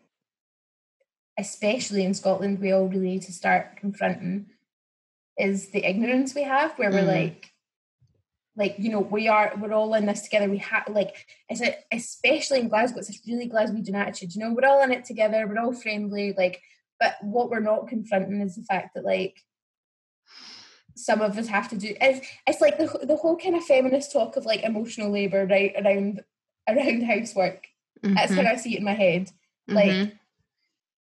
especially 1.38 2.05
in 2.05 2.14
scotland 2.14 2.61
we 2.61 2.72
all 2.72 2.86
really 2.88 3.07
need 3.09 3.22
to 3.22 3.32
start 3.32 3.76
confronting 3.76 4.47
is 5.38 5.70
the 5.70 5.84
ignorance 5.84 6.34
we 6.34 6.42
have 6.45 6.78
where 6.78 6.90
we're 6.90 7.03
Mm. 7.03 7.16
like 7.24 7.51
like 8.57 8.76
you 8.78 8.90
know 8.90 9.01
we 9.01 9.26
are 9.26 9.53
we're 9.61 9.72
all 9.72 9.95
in 9.95 10.07
this 10.07 10.22
together. 10.22 10.49
We 10.49 10.59
have 10.59 10.84
like 10.88 11.26
it's 11.49 11.61
a, 11.61 11.74
especially 11.92 12.61
in 12.61 12.68
glasgow 12.68 12.99
it's 13.01 13.09
this 13.09 13.20
really 13.26 13.49
glaswegian 13.49 13.95
attitude. 13.97 14.32
You 14.32 14.42
know 14.42 14.53
we're 14.55 14.68
all 14.68 14.80
in 14.84 14.92
it 14.92 15.05
together. 15.05 15.45
We're 15.49 15.59
all 15.59 15.72
friendly 15.72 16.34
like 16.38 16.62
but 17.01 17.16
what 17.22 17.51
we're 17.51 17.59
not 17.59 17.88
confronting 17.88 18.40
is 18.40 18.55
the 18.55 18.62
fact 18.62 18.95
that 18.95 19.05
like 19.05 19.42
some 20.97 21.20
of 21.20 21.36
us 21.38 21.49
have 21.49 21.68
to 21.68 21.76
do 21.76 21.95
it's, 22.01 22.26
it's 22.47 22.61
like 22.61 22.78
the, 22.78 22.86
the 23.07 23.16
whole 23.16 23.36
kind 23.36 23.57
of 23.57 23.64
feminist 23.64 24.12
talk 24.12 24.36
of 24.36 24.45
like 24.47 24.62
emotional 24.62 25.11
labor 25.11 25.47
right 25.47 25.72
around 25.76 26.22
around 26.68 27.03
housework. 27.03 27.66
That's 28.03 28.32
Mhm, 28.32 28.45
how 28.45 28.53
i 28.53 28.57
see 28.57 28.74
it 28.74 28.78
in 28.78 28.84
my 28.84 28.95
head. 28.95 29.30
Like 29.66 29.90
mhm. 29.90 30.12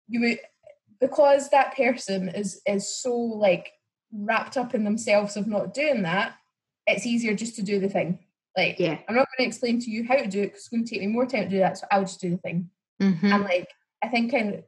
you 0.08 0.20
would 0.20 0.38
because 1.00 1.50
that 1.50 1.76
person 1.76 2.28
is 2.28 2.60
is 2.66 2.88
so 2.96 3.16
like 3.16 3.72
wrapped 4.12 4.56
up 4.56 4.74
in 4.74 4.84
themselves 4.84 5.36
of 5.36 5.46
not 5.46 5.74
doing 5.74 6.02
that 6.02 6.34
it's 6.86 7.06
easier 7.06 7.34
just 7.34 7.54
to 7.56 7.62
do 7.62 7.78
the 7.78 7.88
thing. 7.88 8.18
Like 8.56 8.78
yeah. 8.78 8.98
I'm 9.08 9.14
not 9.14 9.28
going 9.36 9.44
to 9.44 9.46
explain 9.46 9.78
to 9.80 9.90
you 9.90 10.04
how 10.06 10.16
to 10.16 10.26
do 10.26 10.40
it 10.42 10.46
because 10.48 10.60
it's 10.60 10.68
going 10.68 10.84
to 10.84 10.90
take 10.90 11.00
me 11.00 11.06
more 11.06 11.26
time 11.26 11.44
to 11.44 11.48
do 11.48 11.58
that 11.58 11.78
so 11.78 11.86
i'll 11.90 12.02
just 12.02 12.20
do 12.20 12.30
the 12.30 12.36
thing. 12.38 12.70
Mhm. 13.00 13.22
and 13.32 13.44
like 13.44 13.68
i 14.02 14.08
think 14.08 14.32
in, 14.32 14.48
in 14.48 14.64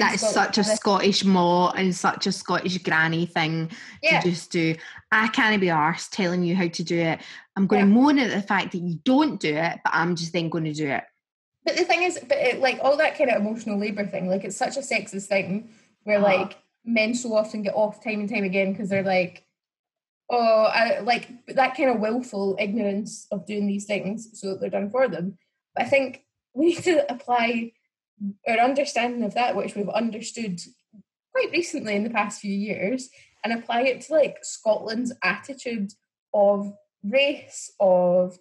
that 0.00 0.14
is 0.14 0.20
Scotland, 0.20 0.34
such 0.54 0.58
a 0.58 0.62
this- 0.62 0.76
Scottish 0.76 1.24
maw 1.24 1.70
and 1.72 1.94
such 1.94 2.26
a 2.26 2.32
Scottish 2.32 2.78
granny 2.78 3.26
thing 3.26 3.70
yeah 4.02 4.20
to 4.20 4.30
just 4.30 4.50
do. 4.50 4.74
I 5.12 5.28
can't 5.28 5.60
be 5.60 5.68
arsed 5.68 6.10
telling 6.10 6.42
you 6.42 6.54
how 6.56 6.68
to 6.68 6.84
do 6.84 6.98
it. 6.98 7.20
I'm 7.56 7.66
going 7.66 7.80
Yeah. 7.80 7.86
to 7.86 7.92
moan 7.92 8.18
at 8.18 8.30
the 8.30 8.42
fact 8.46 8.72
that 8.72 8.78
you 8.78 8.98
don't 9.04 9.40
do 9.40 9.54
it, 9.56 9.78
but 9.84 9.92
I'm 9.94 10.14
just 10.16 10.32
then 10.32 10.48
going 10.50 10.64
to 10.64 10.72
do 10.74 10.88
it. 10.88 11.04
but 11.64 11.76
the 11.76 11.84
thing 11.84 12.02
is 12.02 12.18
but 12.28 12.38
it, 12.38 12.60
like 12.60 12.78
all 12.82 12.96
that 12.96 13.16
kind 13.18 13.30
of 13.30 13.40
emotional 13.40 13.78
labor 13.78 14.06
thing 14.06 14.28
like 14.28 14.44
it's 14.44 14.56
such 14.56 14.76
a 14.76 14.80
sexist 14.80 15.26
thing 15.26 15.70
where 16.04 16.18
Uh-huh. 16.18 16.36
like 16.38 16.58
men 16.84 17.14
so 17.14 17.34
often 17.34 17.62
get 17.62 17.74
off 17.74 18.02
time 18.04 18.20
and 18.20 18.28
time 18.30 18.44
again 18.44 18.72
because 18.72 18.88
they're 18.88 19.02
like 19.02 19.42
oh, 20.28 20.64
I, 20.64 20.98
like 21.00 21.28
that 21.54 21.76
kind 21.76 21.88
of 21.90 22.00
willful 22.00 22.56
ignorance 22.58 23.28
of 23.30 23.46
doing 23.46 23.66
these 23.68 23.84
things 23.86 24.28
so 24.40 24.48
that 24.50 24.60
they're 24.60 24.70
done 24.70 24.90
for 24.90 25.06
them. 25.06 25.38
But 25.74 25.86
I 25.86 25.88
think 25.88 26.24
we 26.52 26.66
need 26.66 26.82
to 26.82 27.08
apply 27.12 27.72
our 28.48 28.58
understanding 28.58 29.22
of 29.22 29.34
that, 29.34 29.56
which 29.56 29.74
we've 29.74 29.88
understood 29.88 30.60
quite 31.32 31.50
recently 31.52 31.94
in 31.94 32.04
the 32.04 32.10
past 32.10 32.40
few 32.40 32.54
years, 32.54 33.10
and 33.44 33.52
apply 33.52 33.82
it 33.82 34.00
to 34.02 34.12
like 34.14 34.38
Scotland's 34.42 35.12
attitude 35.22 35.92
of 36.34 36.72
race, 37.04 37.72
of 37.80 38.38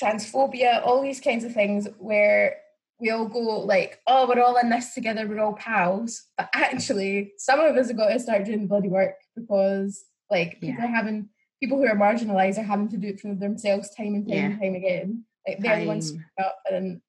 transphobia, 0.00 0.84
all 0.84 1.02
these 1.02 1.20
kinds 1.20 1.44
of 1.44 1.52
things 1.52 1.88
where 1.98 2.56
we 2.98 3.10
all 3.10 3.26
go 3.26 3.40
like, 3.40 4.00
oh, 4.06 4.26
we're 4.26 4.42
all 4.42 4.56
in 4.56 4.70
this 4.70 4.94
together, 4.94 5.26
we're 5.26 5.40
all 5.40 5.54
pals. 5.54 6.24
But 6.38 6.48
actually, 6.54 7.32
some 7.36 7.60
of 7.60 7.76
us 7.76 7.88
have 7.88 7.96
got 7.96 8.08
to 8.08 8.18
start 8.18 8.44
doing 8.44 8.62
the 8.62 8.68
bloody 8.68 8.88
work 8.88 9.16
because 9.34 10.04
like 10.30 10.60
people 10.60 10.82
yeah. 10.82 10.84
are 10.84 10.94
having 10.94 11.28
people 11.60 11.78
who 11.78 11.86
are 11.86 11.96
marginalised 11.96 12.58
are 12.58 12.62
having 12.62 12.88
to 12.88 12.96
do 12.96 13.08
it 13.08 13.20
for 13.20 13.34
themselves 13.34 13.94
time 13.94 14.14
and 14.14 14.26
time 14.26 14.36
yeah. 14.36 14.44
and 14.44 14.60
time 14.60 14.74
again. 14.74 15.24
Like 15.46 15.60
they're 15.60 15.80
the 15.80 15.86
ones 15.86 16.12
up 16.42 16.58
and 16.70 17.00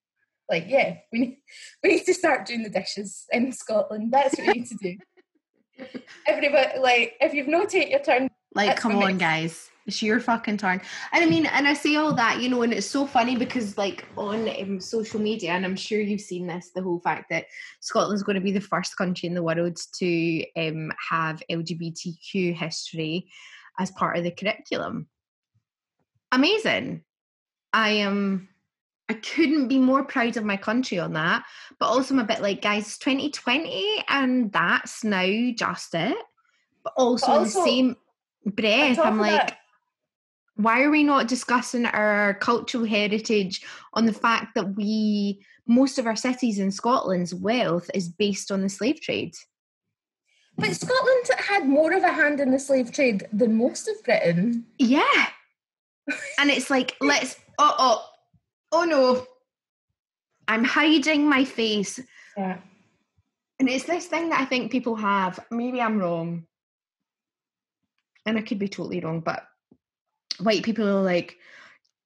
like 0.50 0.66
yeah, 0.68 0.98
we 1.12 1.20
need 1.20 1.38
we 1.84 1.90
need 1.90 2.06
to 2.06 2.14
start 2.14 2.46
doing 2.46 2.64
the 2.64 2.70
dishes 2.70 3.26
in 3.32 3.52
Scotland. 3.52 4.12
That's 4.12 4.38
what 4.38 4.48
we 4.48 4.54
need 4.54 4.68
to 4.68 4.78
do. 4.82 4.98
Everybody 6.28 6.80
like 6.80 7.16
if 7.22 7.34
you've 7.34 7.48
not 7.48 7.70
taken 7.70 7.92
your 7.92 8.00
turn. 8.00 8.30
Like 8.56 8.78
come 8.78 8.96
on 8.98 9.18
guys. 9.18 9.70
It's 9.88 10.04
your 10.04 10.20
fucking 10.20 10.58
turn. 10.58 10.82
And 11.14 11.24
I 11.24 11.28
mean, 11.28 11.46
and 11.46 11.66
I 11.66 11.74
say 11.74 11.96
all 11.96 12.14
that, 12.14 12.42
you 12.42 12.50
know, 12.50 12.62
and 12.62 12.74
it's 12.74 12.86
so 12.86 13.08
funny 13.08 13.38
because, 13.38 13.78
like, 13.78 14.04
on 14.18 14.50
um, 14.50 14.82
social 14.82 15.18
media, 15.18 15.52
and 15.52 15.64
I'm 15.64 15.78
sure 15.78 16.02
you've 16.02 16.20
seen 16.20 16.46
this, 16.46 16.72
the 16.76 16.82
whole 16.82 17.00
fact 17.00 17.30
that 17.30 17.46
Scotland's 17.80 18.22
going 18.22 18.36
to 18.36 18.42
be 18.42 18.52
the 18.52 18.60
first 18.60 18.98
country 18.98 19.28
in 19.28 19.34
the 19.34 19.42
world 19.42 19.78
to 20.00 20.44
um, 20.58 20.92
have 21.10 21.42
LGBTQ 21.50 22.54
history 22.54 23.30
as 23.80 23.92
part 23.92 24.18
of 24.18 24.26
the 24.26 24.32
curriculum. 24.32 25.08
Amazing. 26.34 27.04
I 27.72 27.90
am. 27.92 28.50
I 29.10 29.14
couldn't 29.14 29.68
be 29.68 29.80
more 29.80 30.04
proud 30.04 30.36
of 30.36 30.44
my 30.44 30.58
country 30.58 31.00
on 31.00 31.14
that. 31.14 31.44
But 31.80 31.88
also, 31.88 32.14
I'm 32.14 32.20
a 32.20 32.26
bit 32.26 32.42
like, 32.42 32.62
guys, 32.62 32.98
2020, 32.98 34.04
and 34.10 34.52
that's 34.52 35.04
now 35.04 35.52
just 35.56 35.94
it. 35.94 36.18
But 36.84 36.94
also, 36.98 37.28
but 37.28 37.38
also 37.40 37.44
the 37.46 37.66
same 37.66 37.96
breath, 38.46 39.00
I'm 39.00 39.20
like, 39.20 39.48
that, 39.48 39.58
why 40.56 40.82
are 40.82 40.90
we 40.90 41.04
not 41.04 41.28
discussing 41.28 41.86
our 41.86 42.34
cultural 42.36 42.86
heritage 42.86 43.62
on 43.94 44.06
the 44.06 44.14
fact 44.14 44.56
that 44.56 44.76
we 44.76 45.42
most 45.70 46.00
of 46.00 46.08
our 46.08 46.16
cities 46.16 46.60
in 46.60 46.72
Scotland's 46.72 47.34
wealth 47.34 47.90
is 47.94 48.10
based 48.10 48.52
on 48.52 48.62
the 48.62 48.70
slave 48.70 49.00
trade? 49.00 49.36
But 50.58 50.76
Scotland 50.76 51.30
had 51.38 51.68
more 51.68 51.94
of 51.94 52.04
a 52.04 52.12
hand 52.12 52.40
in 52.40 52.52
the 52.52 52.60
slave 52.60 52.92
trade 52.92 53.28
than 53.32 53.56
most 53.56 53.88
of 53.88 54.04
Britain. 54.04 54.66
Yeah. 54.80 55.28
and 56.40 56.50
it's 56.50 56.70
like, 56.70 56.96
let's 57.00 57.38
oh 57.60 57.76
oh 57.78 58.10
oh 58.72 58.84
no. 58.86 59.26
I'm 60.48 60.64
hiding 60.64 61.30
my 61.30 61.44
face. 61.44 62.00
Yeah. 62.38 62.58
And 63.60 63.70
it's 63.70 63.86
this 63.86 64.06
thing 64.06 64.30
that 64.30 64.42
I 64.42 64.46
think 64.46 64.72
people 64.72 64.96
have. 64.96 65.40
Maybe 65.52 65.82
I'm 65.82 65.98
wrong. 65.98 66.46
And 68.26 68.38
I 68.38 68.42
could 68.42 68.60
be 68.60 68.68
totally 68.68 69.00
wrong, 69.00 69.22
but 69.22 69.44
white 70.40 70.64
people 70.64 70.88
are 70.88 71.02
like, 71.02 71.38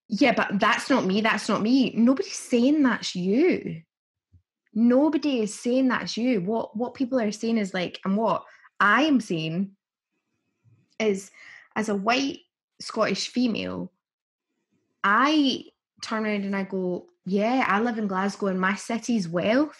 yeah, 0.07 0.33
but 0.33 0.59
that's 0.59 0.89
not 0.89 1.05
me, 1.05 1.21
that's 1.21 1.49
not 1.49 1.61
me. 1.61 1.93
Nobody's 1.95 2.33
saying 2.33 2.83
that's 2.83 3.15
you. 3.15 3.81
Nobody 4.73 5.41
is 5.41 5.57
saying 5.57 5.87
that's 5.87 6.15
you. 6.17 6.41
What 6.41 6.75
what 6.77 6.93
people 6.93 7.19
are 7.19 7.31
saying 7.31 7.57
is 7.57 7.73
like, 7.73 7.99
and 8.05 8.15
what 8.15 8.43
I 8.79 9.03
am 9.03 9.19
saying 9.19 9.71
is 10.99 11.31
as 11.75 11.89
a 11.89 11.95
white 11.95 12.39
Scottish 12.79 13.29
female, 13.29 13.91
I 15.03 15.65
turn 16.01 16.25
around 16.25 16.43
and 16.43 16.55
I 16.55 16.63
go, 16.63 17.07
yeah, 17.25 17.65
I 17.67 17.79
live 17.79 17.97
in 17.97 18.07
Glasgow 18.07 18.47
and 18.47 18.59
my 18.59 18.75
city's 18.75 19.27
wealth 19.27 19.79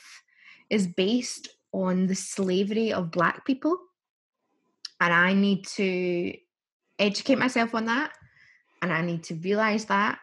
is 0.70 0.88
based 0.88 1.50
on 1.72 2.08
the 2.08 2.16
slavery 2.16 2.94
of 2.94 3.12
black 3.12 3.46
people. 3.46 3.78
And 5.00 5.14
I 5.14 5.34
need 5.34 5.66
to 5.68 6.34
educate 7.00 7.40
myself 7.40 7.74
on 7.74 7.86
that 7.86 8.12
and 8.82 8.94
I 8.94 9.02
need 9.02 9.24
to 9.24 9.36
realize 9.36 9.86
that 9.86 10.20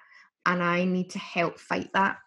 and 0.47 0.63
I 0.63 0.85
need 0.85 1.11
to 1.11 1.19
help 1.19 1.59
fight 1.59 1.91
that. 1.95 2.19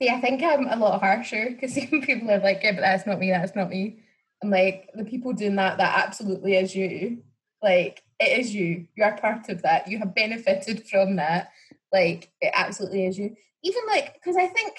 See, 0.00 0.08
I 0.08 0.20
think 0.20 0.42
I'm 0.42 0.66
a 0.68 0.76
lot 0.76 1.00
harsher 1.00 1.50
because 1.50 1.74
people 1.90 2.30
are 2.30 2.38
like, 2.38 2.60
yeah, 2.62 2.72
but 2.72 2.82
that's 2.82 3.06
not 3.06 3.18
me, 3.18 3.30
that's 3.30 3.56
not 3.56 3.70
me. 3.70 4.02
I'm 4.42 4.50
like, 4.50 4.90
the 4.94 5.04
people 5.04 5.32
doing 5.32 5.56
that, 5.56 5.78
that 5.78 6.06
absolutely 6.06 6.56
is 6.56 6.74
you. 6.74 7.22
Like, 7.62 8.02
it 8.20 8.38
is 8.38 8.54
you. 8.54 8.86
You 8.94 9.04
are 9.04 9.16
part 9.16 9.48
of 9.48 9.62
that. 9.62 9.88
You 9.88 9.98
have 9.98 10.14
benefited 10.14 10.86
from 10.86 11.16
that. 11.16 11.52
Like, 11.96 12.30
it 12.42 12.52
absolutely 12.54 13.06
is 13.06 13.18
you. 13.18 13.34
Even 13.64 13.82
like, 13.88 14.12
because 14.12 14.36
I 14.36 14.48
think, 14.48 14.74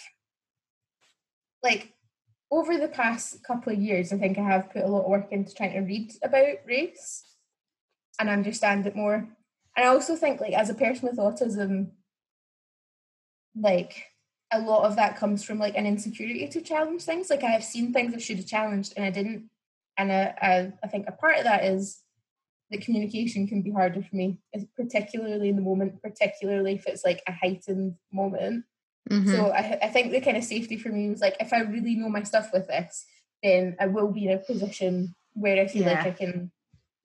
like, 1.63 1.93
over 2.51 2.77
the 2.77 2.87
past 2.87 3.43
couple 3.43 3.73
of 3.73 3.79
years, 3.79 4.13
I 4.13 4.17
think 4.19 4.37
I 4.37 4.43
have 4.43 4.71
put 4.71 4.83
a 4.83 4.87
lot 4.87 5.05
of 5.05 5.09
work 5.09 5.31
into 5.31 5.51
trying 5.55 5.73
to 5.73 5.79
read 5.79 6.13
about 6.21 6.57
race 6.67 7.23
and 8.19 8.29
understand 8.29 8.85
it 8.85 8.95
more. 8.95 9.15
And 9.75 9.85
I 9.85 9.87
also 9.87 10.15
think, 10.15 10.39
like, 10.39 10.53
as 10.53 10.69
a 10.69 10.75
person 10.75 11.09
with 11.09 11.17
autism, 11.17 11.89
like, 13.55 14.03
a 14.51 14.59
lot 14.59 14.85
of 14.85 14.95
that 14.97 15.17
comes 15.17 15.43
from 15.43 15.57
like 15.57 15.75
an 15.75 15.87
insecurity 15.87 16.47
to 16.47 16.61
challenge 16.61 17.01
things. 17.01 17.31
Like, 17.31 17.43
I 17.43 17.49
have 17.49 17.63
seen 17.63 17.93
things 17.93 18.13
I 18.13 18.19
should 18.19 18.37
have 18.37 18.45
challenged 18.45 18.93
and 18.95 19.03
I 19.03 19.09
didn't. 19.09 19.49
And 19.97 20.11
I, 20.11 20.33
I, 20.39 20.73
I 20.83 20.87
think 20.87 21.07
a 21.07 21.11
part 21.11 21.39
of 21.39 21.45
that 21.45 21.65
is 21.65 21.99
that 22.71 22.81
communication 22.81 23.47
can 23.47 23.61
be 23.61 23.71
harder 23.71 24.01
for 24.01 24.15
me, 24.15 24.39
particularly 24.75 25.49
in 25.49 25.55
the 25.55 25.61
moment, 25.61 26.01
particularly 26.01 26.73
if 26.73 26.85
it's 26.85 27.05
like 27.05 27.23
a 27.27 27.31
heightened 27.31 27.95
moment. 28.11 28.65
Mm-hmm. 29.09 29.31
So 29.31 29.51
I, 29.51 29.79
I 29.83 29.87
think 29.87 30.11
the 30.11 30.19
kind 30.19 30.35
of 30.35 30.43
safety 30.43 30.77
for 30.77 30.89
me 30.89 31.09
was 31.09 31.21
like, 31.21 31.37
if 31.39 31.53
I 31.53 31.61
really 31.61 31.95
know 31.95 32.09
my 32.09 32.23
stuff 32.23 32.49
with 32.51 32.67
this, 32.67 33.05
then 33.41 33.77
I 33.79 33.87
will 33.87 34.11
be 34.11 34.27
in 34.27 34.33
a 34.33 34.39
position 34.39 35.15
where 35.33 35.61
I 35.61 35.67
feel 35.67 35.83
yeah. 35.83 35.93
like 35.93 36.07
I 36.07 36.11
can 36.11 36.51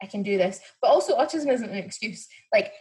I 0.02 0.06
can 0.06 0.22
do 0.22 0.36
this. 0.36 0.60
But 0.80 0.88
also, 0.88 1.16
autism 1.16 1.52
isn't 1.52 1.70
an 1.70 1.76
excuse. 1.76 2.26
Like 2.52 2.72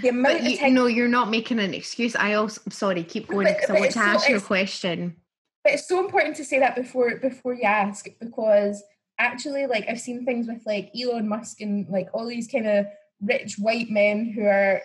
the 0.00 0.08
amount 0.08 0.38
but 0.38 0.44
you, 0.44 0.54
of 0.54 0.60
time. 0.60 0.74
No, 0.74 0.86
you're 0.86 1.08
not 1.08 1.30
making 1.30 1.58
an 1.58 1.74
excuse. 1.74 2.16
I 2.16 2.34
also 2.34 2.62
sorry, 2.70 3.04
keep 3.04 3.28
going 3.28 3.46
because 3.46 3.70
I 3.70 3.74
want 3.74 3.86
to 3.86 3.92
so, 3.92 4.00
ask 4.00 4.28
you 4.28 4.36
a 4.36 4.40
question. 4.40 5.16
But 5.62 5.74
it's 5.74 5.88
so 5.88 6.00
important 6.00 6.36
to 6.36 6.44
say 6.44 6.58
that 6.58 6.74
before 6.74 7.16
before 7.16 7.54
you 7.54 7.64
ask 7.64 8.06
because 8.18 8.82
actually, 9.18 9.66
like 9.66 9.86
I've 9.88 10.00
seen 10.00 10.24
things 10.24 10.46
with 10.46 10.62
like 10.66 10.90
Elon 10.98 11.28
Musk 11.28 11.60
and 11.60 11.88
like 11.88 12.08
all 12.12 12.26
these 12.26 12.48
kind 12.48 12.66
of 12.66 12.86
rich 13.20 13.56
white 13.56 13.90
men 13.90 14.32
who 14.32 14.44
are 14.44 14.82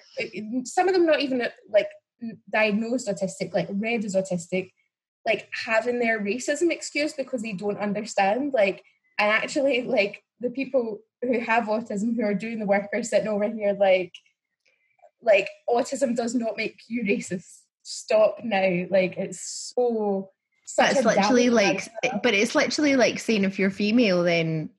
some 0.65 0.87
of 0.87 0.93
them 0.93 1.05
not 1.05 1.21
even 1.21 1.47
like 1.69 1.89
diagnosed 2.51 3.07
autistic, 3.07 3.53
like 3.53 3.67
read 3.71 4.05
as 4.05 4.15
autistic, 4.15 4.71
like 5.25 5.49
having 5.65 5.99
their 5.99 6.19
racism 6.19 6.71
excuse 6.71 7.13
because 7.13 7.41
they 7.41 7.53
don't 7.53 7.79
understand. 7.79 8.53
Like 8.53 8.83
and 9.17 9.31
actually, 9.31 9.83
like 9.83 10.23
the 10.39 10.49
people 10.49 10.99
who 11.21 11.39
have 11.39 11.65
autism 11.65 12.15
who 12.15 12.23
are 12.23 12.33
doing 12.33 12.59
the 12.59 12.65
work 12.65 12.87
are 12.93 13.03
sitting 13.03 13.27
over 13.27 13.49
here 13.49 13.75
like 13.77 14.13
like 15.21 15.49
autism 15.69 16.15
does 16.15 16.33
not 16.33 16.55
make 16.55 16.79
you 16.87 17.03
racist 17.03 17.59
stop 17.83 18.37
now 18.43 18.85
like 18.89 19.17
it's 19.17 19.73
so 19.75 20.29
that's 20.77 21.03
literally 21.03 21.49
like 21.49 21.87
answer. 22.03 22.19
but 22.23 22.33
it's 22.33 22.55
literally 22.55 22.95
like 22.95 23.19
saying 23.19 23.43
if 23.43 23.59
you're 23.59 23.69
female 23.69 24.23
then 24.23 24.69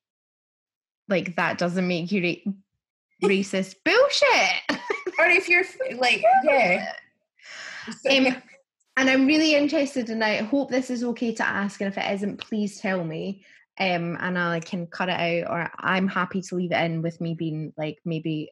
like 1.08 1.36
that 1.36 1.58
doesn't 1.58 1.88
make 1.88 2.10
you 2.12 2.22
ra- 2.22 3.28
racist 3.28 3.74
bullshit 3.84 4.80
or 5.18 5.26
if 5.26 5.48
you're 5.48 5.64
like 5.98 6.22
yeah 6.44 6.92
um, 8.10 8.36
and 8.96 9.10
i'm 9.10 9.26
really 9.26 9.54
interested 9.54 10.10
and 10.10 10.22
i 10.22 10.36
hope 10.36 10.70
this 10.70 10.90
is 10.90 11.02
okay 11.02 11.34
to 11.34 11.46
ask 11.46 11.80
and 11.80 11.88
if 11.88 11.98
it 11.98 12.12
isn't 12.12 12.38
please 12.38 12.80
tell 12.80 13.04
me 13.04 13.44
um, 13.80 14.18
and 14.20 14.38
I 14.38 14.60
can 14.60 14.86
cut 14.86 15.08
it 15.08 15.18
out, 15.46 15.50
or 15.50 15.70
I'm 15.78 16.06
happy 16.06 16.42
to 16.42 16.54
leave 16.54 16.70
it 16.70 16.84
in 16.84 17.00
with 17.00 17.18
me 17.18 17.32
being 17.32 17.72
like 17.78 17.98
maybe 18.04 18.50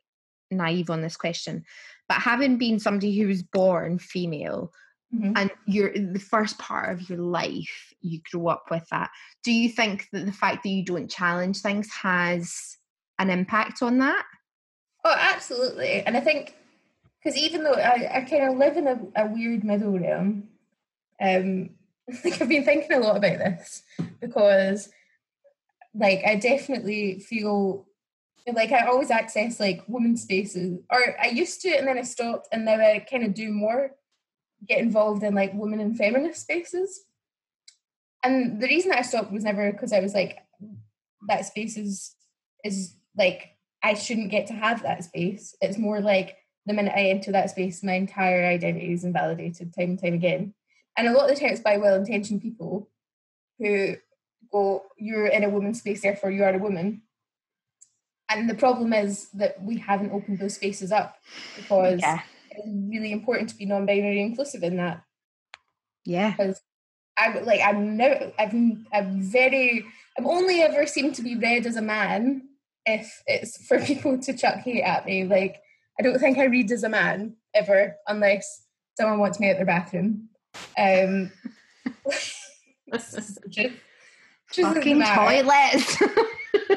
naive 0.51 0.89
on 0.89 1.03
this 1.03 1.19
question. 1.19 1.65
But 2.09 2.17
having 2.17 2.57
been 2.57 2.81
somebody 2.81 3.17
who 3.19 3.29
was 3.29 3.43
born 3.43 3.99
female, 3.99 4.73
mm-hmm. 5.15 5.33
and 5.37 5.51
you're 5.67 5.93
the 5.93 6.19
first 6.19 6.59
part 6.59 6.93
of 6.93 7.09
your 7.09 7.19
life, 7.19 7.95
you 8.01 8.21
grow 8.31 8.49
up 8.49 8.65
with 8.71 8.87
that. 8.91 9.11
Do 9.45 9.53
you 9.53 9.69
think 9.69 10.09
that 10.13 10.27
the 10.27 10.33
fact 10.33 10.63
that 10.63 10.69
you 10.69 10.85
don't 10.85 11.11
challenge 11.11 11.61
things 11.61 11.91
has 12.03 12.77
an 13.19 13.31
impact 13.31 13.83
on 13.83 13.99
that? 13.99 14.25
Oh, 15.05 15.15
absolutely. 15.17 16.03
And 16.03 16.17
I 16.17 16.21
think 16.21 16.55
because 17.23 17.39
even 17.39 17.65
though 17.65 17.73
I, 17.73 18.19
I 18.19 18.21
kind 18.23 18.45
of 18.45 18.59
live 18.59 18.77
in 18.77 18.87
a, 18.87 19.01
a 19.17 19.27
weird 19.27 19.65
middle 19.65 19.99
realm, 19.99 20.49
um, 21.21 21.71
like 22.25 22.41
I've 22.41 22.49
been 22.49 22.65
thinking 22.65 22.93
a 22.93 23.01
lot 23.01 23.17
about 23.17 23.39
this 23.39 23.83
because 24.21 24.91
like 25.95 26.23
I 26.27 26.37
definitely 26.37 27.21
feel 27.21 27.87
like 28.55 28.73
I 28.73 28.87
always 28.87 29.11
access 29.11 29.61
like 29.61 29.83
women's 29.89 30.23
spaces, 30.23 30.79
or 30.91 30.99
I 31.21 31.29
used 31.29 31.61
to, 31.63 31.71
and 31.71 31.87
then 31.87 31.99
I 31.99 32.03
stopped, 32.03 32.49
and 32.53 32.65
now 32.65 32.77
I 32.77 33.05
kind 33.11 33.25
of 33.25 33.35
do 33.35 33.53
more, 33.53 33.93
get 34.67 34.79
involved 34.79 35.23
in 35.23 35.35
like 35.35 35.53
women 35.55 35.81
and 35.81 35.97
feminist 35.97 36.43
spaces. 36.43 37.05
And 38.23 38.61
the 38.61 38.67
reason 38.67 38.93
I 38.93 39.03
stopped 39.03 39.33
was 39.33 39.45
never 39.45 39.71
because 39.71 39.93
I 39.93 40.01
was 40.01 40.15
like, 40.15 40.39
that 41.29 41.47
space 41.47 41.77
is 41.77 42.15
is 42.65 42.95
like 43.17 43.57
I 43.83 43.95
shouldn't 43.95 44.31
get 44.31 44.49
to 44.49 44.55
have 44.55 44.83
that 44.83 45.05
space. 45.05 45.55
It's 45.61 45.79
more 45.79 46.01
like 46.01 46.37
the 46.67 46.75
minute 46.75 46.93
I 46.95 47.07
enter 47.07 47.33
that 47.33 47.51
space, 47.51 47.83
my 47.83 47.95
entire 47.95 48.45
identity 48.45 48.93
is 48.93 49.05
invalidated 49.05 49.75
time 49.75 49.91
and 49.91 50.03
time 50.03 50.15
again. 50.15 50.55
And 50.97 51.09
a 51.09 51.13
lot 51.13 51.31
of 51.31 51.35
the 51.35 51.41
time 51.41 51.53
it's 51.53 51.61
by 51.61 51.77
well 51.79 51.95
intentioned 51.95 52.43
people 52.43 52.91
who 53.59 53.97
go, 54.53 54.85
You're 54.97 55.29
in 55.29 55.45
a 55.45 55.49
woman's 55.49 55.79
space, 55.79 56.03
therefore 56.03 56.31
you 56.31 56.43
are 56.45 56.55
a 56.55 56.59
woman. 56.59 57.03
And 58.31 58.51
the 58.51 58.55
problem 58.55 58.93
is 58.93 59.31
that 59.31 59.63
we 59.63 59.79
haven't 59.79 60.13
opened 60.13 60.39
those 60.39 60.55
spaces 60.55 60.93
up 60.93 61.17
because 61.57 62.01
yeah. 62.01 62.21
It's 62.59 62.69
really 62.91 63.13
important 63.13 63.51
to 63.51 63.57
be 63.57 63.67
non 63.67 63.87
binary 63.87 64.21
inclusive 64.21 64.63
in 64.63 64.77
that. 64.77 65.03
Yeah. 66.05 66.31
Because 66.31 66.61
I 67.17 67.39
like 67.41 67.61
I'm 67.65 67.97
never 67.97 68.33
I've 68.39 68.55
I'm 68.93 69.23
very 69.23 69.85
I've 70.19 70.27
only 70.27 70.63
ever 70.63 70.87
seemed 70.87 71.15
to 71.17 71.23
be 71.23 71.37
read 71.37 71.67
as 71.67 71.77
a 71.77 71.83
man 71.83 72.43
if 72.87 73.23
it's 73.27 73.67
for 73.67 73.81
people 73.85 74.19
to 74.19 74.37
chuck 74.37 74.57
hate 74.59 74.83
at 74.83 75.07
me. 75.07 75.25
Like 75.25 75.61
I 75.99 76.03
don't 76.03 76.19
think 76.19 76.39
I 76.39 76.45
read 76.45 76.71
as 76.71 76.85
a 76.85 76.89
man 76.89 77.37
ever 77.55 77.97
unless 78.07 78.65
someone 78.97 79.19
wants 79.19 79.41
me 79.41 79.51
at 79.51 79.57
their 79.57 79.67
bathroom. 79.67 80.29
Um 80.77 81.33
just, 82.93 83.39
just 84.53 84.75
fucking 84.75 85.03
toilets. 85.03 86.03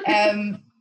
um 0.07 0.61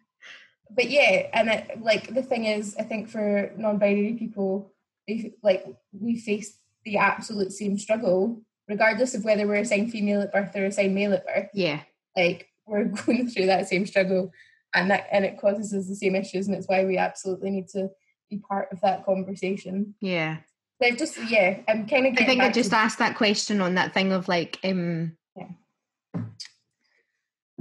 but 0.70 0.90
yeah, 0.90 1.28
and 1.32 1.48
it, 1.48 1.82
like 1.82 2.14
the 2.14 2.22
thing 2.22 2.44
is, 2.44 2.76
I 2.78 2.82
think 2.82 3.08
for 3.08 3.52
non-binary 3.56 4.14
people, 4.14 4.72
they 5.10 5.32
like 5.42 5.64
we 5.92 6.18
face 6.18 6.58
the 6.84 6.96
absolute 6.96 7.52
same 7.52 7.78
struggle 7.78 8.42
regardless 8.70 9.14
of 9.14 9.24
whether 9.24 9.46
we're 9.46 9.56
assigned 9.56 9.90
female 9.90 10.22
at 10.22 10.32
birth 10.32 10.54
or 10.54 10.64
assigned 10.64 10.94
male 10.94 11.12
at 11.12 11.26
birth. 11.26 11.48
Yeah. 11.52 11.80
Like 12.16 12.48
we're 12.66 12.84
going 13.06 13.28
through 13.28 13.46
that 13.46 13.68
same 13.68 13.84
struggle 13.84 14.32
and 14.72 14.90
that 14.90 15.08
and 15.10 15.24
it 15.24 15.40
causes 15.40 15.74
us 15.74 15.88
the 15.88 15.96
same 15.96 16.14
issues 16.14 16.46
and 16.46 16.56
it's 16.56 16.68
why 16.68 16.84
we 16.84 16.96
absolutely 16.96 17.50
need 17.50 17.68
to 17.68 17.90
be 18.30 18.38
part 18.38 18.68
of 18.72 18.80
that 18.82 19.04
conversation. 19.04 19.94
Yeah. 20.00 20.38
Like 20.80 20.96
just 20.96 21.18
yeah, 21.28 21.58
I'm 21.68 21.86
kind 21.86 22.06
of 22.06 22.14
I 22.16 22.24
think 22.24 22.40
I 22.40 22.50
just 22.50 22.72
asked 22.72 23.00
that 23.00 23.16
question 23.16 23.60
on 23.60 23.74
that 23.74 23.92
thing 23.92 24.12
of 24.12 24.28
like 24.28 24.58
um 24.64 25.16
yeah. 25.36 26.22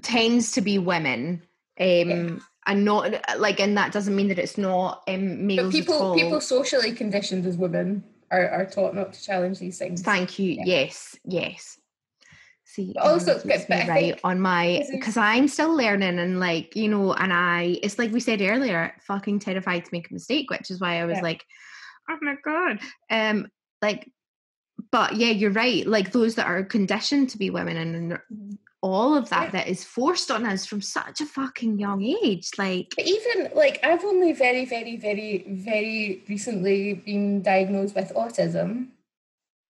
tends 0.02 0.54
to 0.54 0.62
be 0.62 0.78
women. 0.78 1.42
Um 1.80 1.88
yeah. 1.88 2.30
And 2.68 2.86
not 2.86 3.14
like 3.40 3.60
and 3.60 3.78
that 3.78 3.92
doesn't 3.92 4.16
mean 4.16 4.28
that 4.28 4.38
it's 4.38 4.58
not 4.58 5.04
um 5.08 5.48
males 5.48 5.74
but 5.74 5.80
people 5.80 6.16
people 6.16 6.42
socially 6.42 6.92
conditioned 6.92 7.46
as 7.46 7.58
women 7.58 8.04
are, 8.32 8.50
are 8.50 8.66
taught 8.66 8.96
not 8.96 9.14
to 9.14 9.24
challenge 9.24 9.60
these 9.60 9.78
things. 9.78 10.02
Thank 10.02 10.40
you. 10.40 10.54
Yeah. 10.54 10.64
Yes, 10.66 11.16
yes. 11.26 11.80
See, 12.64 12.94
but 12.94 13.04
also, 13.04 13.42
but, 13.44 13.66
but 13.68 13.88
right 13.88 14.20
on 14.24 14.40
my 14.40 14.86
because 14.92 15.18
I'm 15.18 15.48
still 15.48 15.76
learning 15.76 16.20
and 16.20 16.40
like 16.40 16.76
you 16.76 16.88
know, 16.88 17.14
and 17.14 17.34
I 17.34 17.80
it's 17.82 17.98
like 17.98 18.12
we 18.12 18.20
said 18.20 18.42
earlier, 18.42 18.94
fucking 19.02 19.40
terrified 19.40 19.86
to 19.86 19.90
make 19.92 20.10
a 20.10 20.14
mistake, 20.14 20.52
which 20.52 20.70
is 20.70 20.80
why 20.80 21.02
I 21.02 21.06
was 21.06 21.18
yeah. 21.18 21.24
like, 21.24 21.44
oh 22.10 22.18
my 22.22 22.36
god, 22.44 22.80
um, 23.10 23.48
like, 23.82 24.12
but 24.92 25.16
yeah, 25.16 25.32
you're 25.32 25.50
right. 25.50 25.86
Like 25.88 26.12
those 26.12 26.36
that 26.36 26.46
are 26.46 26.64
conditioned 26.64 27.30
to 27.32 27.40
be 27.40 27.50
women 27.50 27.78
and 27.78 28.12
mm-hmm 28.14 28.56
all 28.82 29.16
of 29.16 29.30
that 29.30 29.52
that 29.52 29.68
is 29.68 29.84
forced 29.84 30.32
on 30.32 30.46
us 30.46 30.66
from 30.66 30.82
such 30.82 31.20
a 31.20 31.26
fucking 31.26 31.78
young 31.78 32.02
age 32.02 32.50
like 32.58 32.94
but 32.96 33.06
even 33.06 33.52
like 33.54 33.78
i've 33.84 34.06
only 34.06 34.32
very 34.32 34.64
very 34.64 34.96
very 34.96 35.46
very 35.50 36.24
recently 36.30 36.94
been 36.94 37.42
diagnosed 37.42 37.96
with 37.96 38.14
autism. 38.16 38.88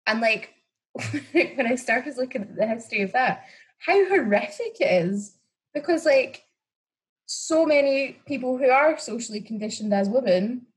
And 0.06 0.22
like 0.22 0.54
when 1.32 1.68
i 1.68 1.76
started 1.76 2.18
looking 2.18 2.42
at 2.42 2.56
the 2.56 2.68
history 2.68 3.02
of 3.04 3.14
that 3.14 3.46
how 3.80 4.08
horrific 4.08 4.80
it 4.80 5.06
is. 5.06 5.36
Because 5.74 6.06
like 6.06 6.44
so 7.26 7.66
many 7.66 8.18
people 8.26 8.58
who 8.58 8.70
are 8.70 8.98
socially 8.98 9.42
conditioned 9.42 9.94
as 9.94 10.10
women 10.10 10.68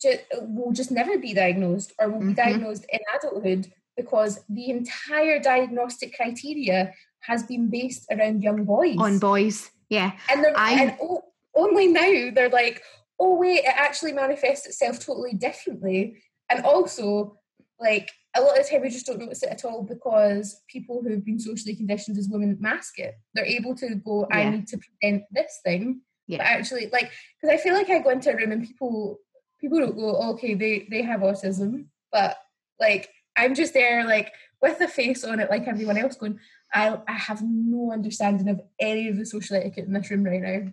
just, 0.00 0.20
will 0.42 0.72
just 0.72 0.90
never 0.90 1.18
be 1.18 1.34
diagnosed 1.34 1.92
or 1.98 2.08
will 2.08 2.20
be 2.20 2.26
mm-hmm. 2.26 2.34
diagnosed 2.34 2.86
in 2.92 3.00
adulthood 3.16 3.72
because 3.96 4.40
the 4.48 4.70
entire 4.70 5.38
diagnostic 5.38 6.16
criteria 6.16 6.92
has 7.22 7.42
been 7.44 7.70
based 7.70 8.06
around 8.10 8.42
young 8.42 8.64
boys. 8.64 8.96
On 8.98 9.18
boys, 9.18 9.70
yeah. 9.88 10.12
And, 10.30 10.44
they're, 10.44 10.56
I, 10.56 10.72
and 10.72 10.96
oh, 11.00 11.22
only 11.54 11.88
now 11.88 12.30
they're 12.34 12.48
like, 12.48 12.82
oh 13.18 13.36
wait, 13.36 13.60
it 13.60 13.74
actually 13.74 14.12
manifests 14.12 14.66
itself 14.66 15.04
totally 15.04 15.34
differently. 15.34 16.22
And 16.50 16.64
also, 16.64 17.38
like 17.80 18.10
a 18.34 18.40
lot 18.40 18.58
of 18.58 18.64
the 18.64 18.70
time 18.70 18.82
we 18.82 18.88
just 18.88 19.06
don't 19.06 19.18
notice 19.18 19.42
it 19.42 19.50
at 19.50 19.64
all 19.64 19.82
because 19.82 20.62
people 20.68 21.02
who've 21.02 21.24
been 21.24 21.38
socially 21.38 21.74
conditioned 21.74 22.16
as 22.16 22.28
women 22.28 22.56
mask 22.60 22.98
it. 22.98 23.14
They're 23.34 23.44
able 23.44 23.74
to 23.76 23.94
go, 23.96 24.26
I 24.30 24.42
yeah. 24.42 24.50
need 24.50 24.68
to 24.68 24.78
present 24.78 25.24
this 25.30 25.60
thing. 25.64 26.00
Yeah. 26.26 26.38
But 26.38 26.46
actually, 26.46 26.88
like, 26.92 27.10
because 27.40 27.54
I 27.54 27.62
feel 27.62 27.74
like 27.74 27.90
I 27.90 27.98
go 27.98 28.10
into 28.10 28.32
a 28.32 28.36
room 28.36 28.52
and 28.52 28.64
people 28.64 29.18
people 29.60 29.78
don't 29.78 29.96
go, 29.96 30.16
oh, 30.16 30.32
okay, 30.32 30.54
they 30.54 30.86
they 30.90 31.02
have 31.02 31.20
autism, 31.20 31.86
but 32.10 32.36
like 32.80 33.10
I'm 33.36 33.54
just 33.54 33.74
there, 33.74 34.04
like 34.04 34.32
with 34.60 34.80
a 34.80 34.88
face 34.88 35.24
on 35.24 35.40
it, 35.40 35.50
like 35.50 35.66
everyone 35.66 35.98
else, 35.98 36.16
going, 36.16 36.38
I, 36.74 36.98
I 37.06 37.12
have 37.12 37.42
no 37.42 37.92
understanding 37.92 38.48
of 38.48 38.60
any 38.80 39.08
of 39.08 39.16
the 39.16 39.26
social 39.26 39.56
etiquette 39.56 39.86
in 39.86 39.92
this 39.92 40.10
room 40.10 40.24
right 40.24 40.40
now. 40.40 40.72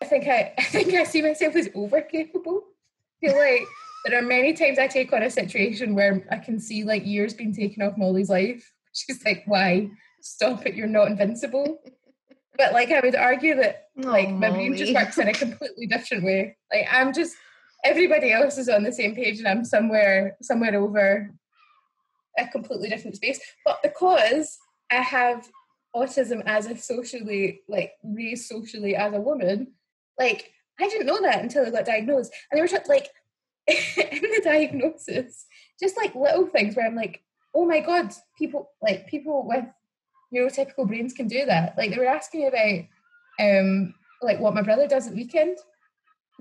I 0.00 0.04
think 0.04 0.26
I, 0.26 0.54
I 0.58 0.62
think 0.62 0.94
I 0.94 1.04
see 1.04 1.22
myself 1.22 1.56
as 1.56 1.68
over 1.74 2.00
capable. 2.00 2.62
I 3.22 3.26
feel 3.26 3.36
like 3.36 3.66
there 4.04 4.18
are 4.18 4.22
many 4.22 4.52
times 4.52 4.78
I 4.78 4.86
take 4.86 5.12
on 5.12 5.22
a 5.22 5.30
situation 5.30 5.94
where 5.94 6.26
I 6.30 6.36
can 6.36 6.60
see 6.60 6.84
like 6.84 7.04
years 7.04 7.34
being 7.34 7.54
taken 7.54 7.82
off 7.82 7.96
Molly's 7.96 8.30
life. 8.30 8.70
She's 8.92 9.24
like, 9.24 9.42
why? 9.46 9.90
Stop 10.20 10.66
it, 10.66 10.74
you're 10.74 10.86
not 10.86 11.08
invincible. 11.08 11.80
But 12.56 12.72
like 12.72 12.90
I 12.90 13.00
would 13.00 13.14
argue 13.14 13.56
that 13.56 13.88
like 13.96 14.30
my 14.30 14.50
brain 14.50 14.76
just 14.76 14.94
works 14.94 15.18
in 15.18 15.28
a 15.28 15.32
completely 15.32 15.86
different 15.86 16.24
way. 16.24 16.56
Like 16.72 16.86
I'm 16.90 17.12
just 17.12 17.34
everybody 17.84 18.32
else 18.32 18.56
is 18.56 18.68
on 18.68 18.82
the 18.82 18.92
same 18.92 19.14
page 19.14 19.38
and 19.38 19.46
I'm 19.46 19.64
somewhere 19.64 20.36
somewhere 20.40 20.74
over 20.74 21.34
a 22.38 22.46
completely 22.48 22.88
different 22.88 23.16
space. 23.16 23.40
But 23.64 23.82
because 23.82 24.58
I 24.90 24.96
have 24.96 25.48
autism 25.94 26.42
as 26.46 26.66
a 26.66 26.76
socially, 26.76 27.62
like 27.68 27.92
raised 28.02 28.46
socially 28.46 28.94
as 28.94 29.14
a 29.14 29.20
woman. 29.20 29.72
Like 30.18 30.52
I 30.80 30.88
didn't 30.88 31.06
know 31.06 31.20
that 31.22 31.42
until 31.42 31.66
I 31.66 31.70
got 31.70 31.86
diagnosed. 31.86 32.32
And 32.50 32.58
they 32.58 32.62
were 32.62 32.68
just 32.68 32.88
like 32.88 33.08
in 33.66 34.22
the 34.22 34.42
diagnosis, 34.44 35.46
just 35.80 35.96
like 35.96 36.14
little 36.14 36.46
things 36.46 36.76
where 36.76 36.86
I'm 36.86 36.94
like, 36.94 37.22
oh 37.54 37.64
my 37.64 37.80
god, 37.80 38.12
people 38.38 38.70
like 38.82 39.06
people 39.06 39.46
with 39.46 39.64
neurotypical 40.34 40.86
brains 40.86 41.12
can 41.12 41.28
do 41.28 41.46
that. 41.46 41.76
Like 41.76 41.90
they 41.90 41.98
were 41.98 42.06
asking 42.06 42.40
me 42.40 42.46
about 42.46 42.84
um 43.40 43.94
like 44.22 44.40
what 44.40 44.54
my 44.54 44.62
brother 44.62 44.86
does 44.86 45.06
at 45.06 45.14
weekend. 45.14 45.58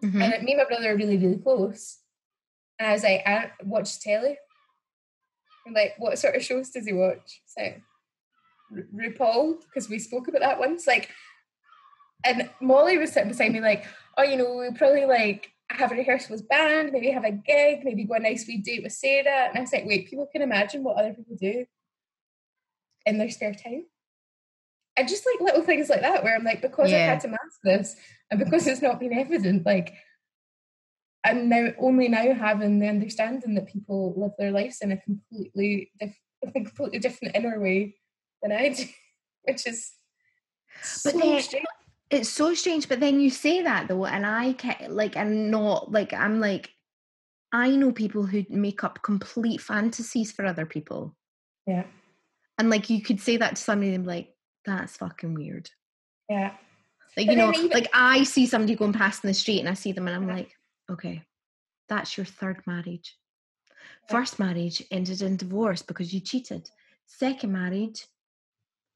Mm-hmm. 0.03 0.21
And 0.21 0.43
me 0.43 0.53
and 0.53 0.61
my 0.61 0.65
brother 0.65 0.91
are 0.91 0.97
really, 0.97 1.17
really 1.17 1.37
close. 1.37 1.99
And 2.79 2.89
I 2.89 2.93
was 2.93 3.03
like, 3.03 3.21
I 3.25 3.51
watch 3.63 4.01
telly. 4.01 4.37
I'm 5.65 5.73
like, 5.73 5.95
what 5.97 6.19
sort 6.19 6.35
of 6.35 6.43
shows 6.43 6.69
does 6.69 6.85
he 6.85 6.93
watch? 6.93 7.41
So 7.45 7.73
RuPaul 8.93 9.61
because 9.61 9.89
we 9.89 9.99
spoke 9.99 10.27
about 10.27 10.41
that 10.41 10.59
once. 10.59 10.87
Like, 10.87 11.09
and 12.23 12.49
Molly 12.61 12.97
was 12.97 13.11
sitting 13.11 13.29
beside 13.29 13.51
me, 13.51 13.61
like, 13.61 13.85
oh, 14.17 14.23
you 14.23 14.37
know, 14.37 14.55
we'll 14.55 14.73
probably 14.73 15.05
like 15.05 15.51
have 15.69 15.91
a 15.91 15.95
rehearsal 15.95 16.35
with 16.35 16.47
band, 16.47 16.91
maybe 16.91 17.09
have 17.09 17.25
a 17.25 17.31
gig, 17.31 17.83
maybe 17.83 18.03
go 18.03 18.15
a 18.15 18.19
nice 18.19 18.47
wee 18.47 18.57
date 18.57 18.83
with 18.83 18.93
Sarah. 18.93 19.49
And 19.49 19.57
I 19.57 19.61
was 19.61 19.73
like, 19.73 19.85
wait, 19.85 20.09
people 20.09 20.27
can 20.31 20.41
imagine 20.41 20.83
what 20.83 20.97
other 20.97 21.13
people 21.13 21.35
do 21.39 21.65
in 23.05 23.17
their 23.17 23.29
spare 23.29 23.53
time. 23.53 23.85
And 24.97 25.07
just 25.07 25.25
like 25.25 25.41
little 25.41 25.63
things 25.63 25.89
like 25.89 26.01
that, 26.01 26.23
where 26.23 26.35
I'm 26.35 26.43
like, 26.43 26.61
because 26.61 26.89
yeah. 26.89 26.97
I 26.97 27.01
had 27.01 27.19
to 27.21 27.27
mask 27.27 27.59
this 27.63 27.95
and 28.31 28.39
because 28.39 28.65
it's 28.65 28.81
not 28.81 28.99
been 28.99 29.13
evident, 29.13 29.65
like, 29.65 29.93
I'm 31.25 31.49
now 31.49 31.69
only 31.79 32.07
now 32.07 32.33
having 32.33 32.79
the 32.79 32.87
understanding 32.87 33.55
that 33.55 33.67
people 33.67 34.13
live 34.15 34.31
their 34.37 34.51
lives 34.51 34.77
in 34.81 34.91
a 34.91 34.97
completely, 34.97 35.91
diff- 35.99 36.21
a 36.45 36.51
completely 36.51 36.99
different 36.99 37.35
inner 37.35 37.59
way 37.59 37.95
than 38.47 38.57
I 38.57 38.69
do, 38.69 38.83
which 39.43 39.67
is 39.67 39.91
but 41.03 41.13
so 41.13 41.19
then, 41.19 41.41
strange. 41.41 41.65
It's 42.11 42.29
so 42.29 42.53
strange, 42.53 42.87
but 42.87 42.99
then 42.99 43.19
you 43.19 43.29
say 43.29 43.63
that 43.63 43.87
though, 43.87 44.05
and 44.05 44.25
I 44.25 44.53
can 44.53 44.75
like 44.89 45.17
I'm 45.17 45.49
not 45.49 45.91
like 45.91 46.13
I'm 46.13 46.39
like 46.39 46.69
I 47.51 47.69
know 47.69 47.91
people 47.91 48.25
who 48.25 48.45
make 48.49 48.83
up 48.83 49.01
complete 49.01 49.61
fantasies 49.61 50.31
for 50.31 50.45
other 50.45 50.65
people. 50.65 51.15
Yeah. 51.65 51.85
And 52.57 52.69
like 52.69 52.89
you 52.89 53.01
could 53.01 53.19
say 53.19 53.37
that 53.37 53.55
to 53.55 53.61
somebody 53.61 53.93
and 53.93 54.03
be 54.03 54.09
like, 54.09 54.35
that's 54.65 54.97
fucking 54.97 55.33
weird. 55.33 55.69
Yeah. 56.29 56.51
Like, 57.17 57.27
but 57.27 57.33
you 57.33 57.35
know, 57.37 57.53
even- 57.53 57.69
like 57.69 57.87
I 57.93 58.23
see 58.23 58.45
somebody 58.45 58.75
going 58.75 58.93
past 58.93 59.23
in 59.23 59.29
the 59.29 59.33
street 59.33 59.59
and 59.59 59.69
I 59.69 59.73
see 59.73 59.93
them 59.93 60.07
and 60.07 60.15
I'm 60.15 60.27
like, 60.27 60.51
okay, 60.91 61.23
that's 61.87 62.17
your 62.17 62.25
third 62.25 62.61
marriage. 62.67 63.15
First 64.09 64.37
marriage 64.37 64.83
ended 64.91 65.21
in 65.21 65.37
divorce 65.37 65.81
because 65.81 66.13
you 66.13 66.19
cheated. 66.19 66.69
Second 67.07 67.51
marriage, 67.51 68.05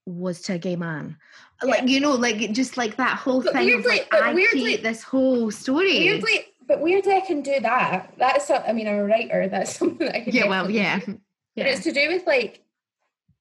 was 0.10 0.42
to 0.44 0.54
a 0.54 0.58
gay 0.58 0.76
man. 0.76 1.18
Yeah. 1.64 1.70
Like, 1.70 1.88
you 1.88 2.00
know, 2.00 2.14
like 2.14 2.52
just 2.52 2.78
like 2.78 2.96
that 2.98 3.18
whole 3.18 3.42
but 3.42 3.54
thing 3.54 3.66
weirdly, 3.66 4.00
of 4.02 4.08
like, 4.12 4.14
I 4.14 4.34
weirdly, 4.34 4.78
this 4.78 5.04
whole 5.04 5.52
story. 5.52 6.00
Weirdly, 6.00 6.46
but 6.68 6.82
weirdly 6.82 7.14
I 7.14 7.22
can 7.22 7.42
do 7.42 7.60
that. 7.62 8.14
That's 8.18 8.50
I 8.50 8.72
mean, 8.74 8.88
I'm 8.88 8.96
a 8.96 9.06
writer. 9.06 9.48
That's 9.48 9.76
something 9.78 10.08
that 10.08 10.16
I 10.16 10.22
can 10.22 10.34
Yeah, 10.34 10.48
well, 10.48 10.70
yeah. 10.70 11.00
yeah. 11.08 11.16
But 11.56 11.68
it's 11.68 11.84
to 11.84 11.92
do 11.92 12.08
with 12.10 12.26
like 12.28 12.64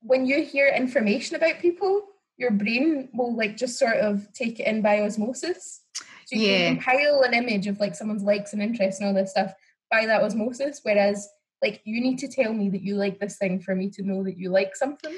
when 0.00 0.26
you 0.26 0.42
hear 0.44 0.68
information 0.68 1.36
about 1.36 1.58
people, 1.60 2.02
your 2.36 2.50
brain 2.52 3.08
will 3.12 3.34
like 3.36 3.56
just 3.56 3.78
sort 3.78 3.96
of 3.96 4.32
take 4.32 4.60
it 4.60 4.66
in 4.66 4.80
by 4.80 5.00
osmosis. 5.00 5.82
So 6.26 6.36
you 6.36 6.46
Yeah. 6.46 6.58
can 6.58 6.76
compile 6.76 7.22
an 7.22 7.34
image 7.34 7.66
of 7.66 7.80
like 7.80 7.94
someone's 7.94 8.22
likes 8.22 8.52
and 8.52 8.62
interests 8.62 9.00
and 9.00 9.08
all 9.08 9.14
this 9.14 9.30
stuff 9.30 9.54
by 9.90 10.06
that 10.06 10.22
osmosis. 10.22 10.80
Whereas 10.82 11.28
like 11.60 11.80
you 11.84 12.00
need 12.00 12.18
to 12.20 12.28
tell 12.28 12.52
me 12.52 12.68
that 12.70 12.82
you 12.82 12.94
like 12.94 13.18
this 13.18 13.36
thing 13.36 13.60
for 13.60 13.74
me 13.74 13.90
to 13.90 14.02
know 14.02 14.22
that 14.24 14.38
you 14.38 14.50
like 14.50 14.76
something. 14.76 15.14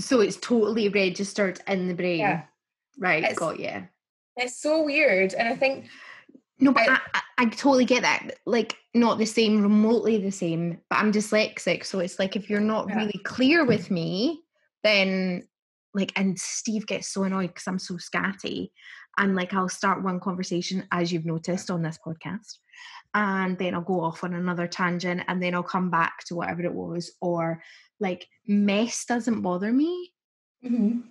So 0.00 0.20
it's 0.20 0.36
totally 0.36 0.88
registered 0.88 1.60
in 1.66 1.88
the 1.88 1.94
brain. 1.94 2.20
Yeah. 2.20 2.42
Right, 2.98 3.22
It's- 3.22 3.38
got 3.38 3.58
you. 3.60 3.88
It's 4.36 4.60
so 4.60 4.82
weird. 4.82 5.32
And 5.34 5.48
I 5.48 5.56
think 5.56 5.86
No, 6.58 6.72
but 6.72 6.88
I- 6.88 7.00
I, 7.14 7.20
I, 7.38 7.44
totally 7.46 7.84
get 7.84 8.00
that. 8.02 8.38
Like, 8.46 8.76
not 8.94 9.18
the 9.18 9.26
same, 9.26 9.60
remotely 9.62 10.16
the 10.18 10.30
same. 10.30 10.80
But 10.88 10.96
I'm 11.00 11.12
dyslexic, 11.12 11.84
so 11.84 11.98
it's 12.00 12.18
like 12.18 12.34
if 12.34 12.48
you're 12.48 12.60
not 12.60 12.88
Yeah. 12.88 12.96
really 12.96 13.20
clear 13.24 13.64
with 13.66 13.90
me, 13.90 14.42
then 14.82 15.46
like, 15.92 16.12
and 16.16 16.38
Steve 16.38 16.86
gets 16.86 17.08
so 17.08 17.24
annoyed 17.24 17.48
because 17.48 17.66
I'm 17.66 17.78
so 17.78 17.94
scatty, 17.94 18.70
and 19.18 19.34
like 19.34 19.52
I'll 19.54 19.68
start 19.68 20.02
one 20.02 20.20
conversation 20.20 20.86
as 20.92 21.10
you've 21.12 21.24
noticed 21.26 21.70
on 21.70 21.82
this 21.82 21.98
podcast, 22.06 22.58
and 23.14 23.56
then 23.58 23.74
I'll 23.74 23.80
go 23.82 24.00
off 24.02 24.22
on 24.24 24.32
another 24.34 24.66
tangent, 24.66 25.22
and 25.28 25.42
then 25.42 25.54
I'll 25.54 25.62
come 25.62 25.90
back 25.90 26.24
to 26.26 26.34
whatever 26.36 26.62
it 26.64 26.72
was, 26.74 27.12
or 27.20 27.62
like 28.00 28.26
mess 28.46 29.04
doesn't 29.04 29.42
bother 29.42 29.72
me. 29.72 30.12
Mhm, 30.64 31.02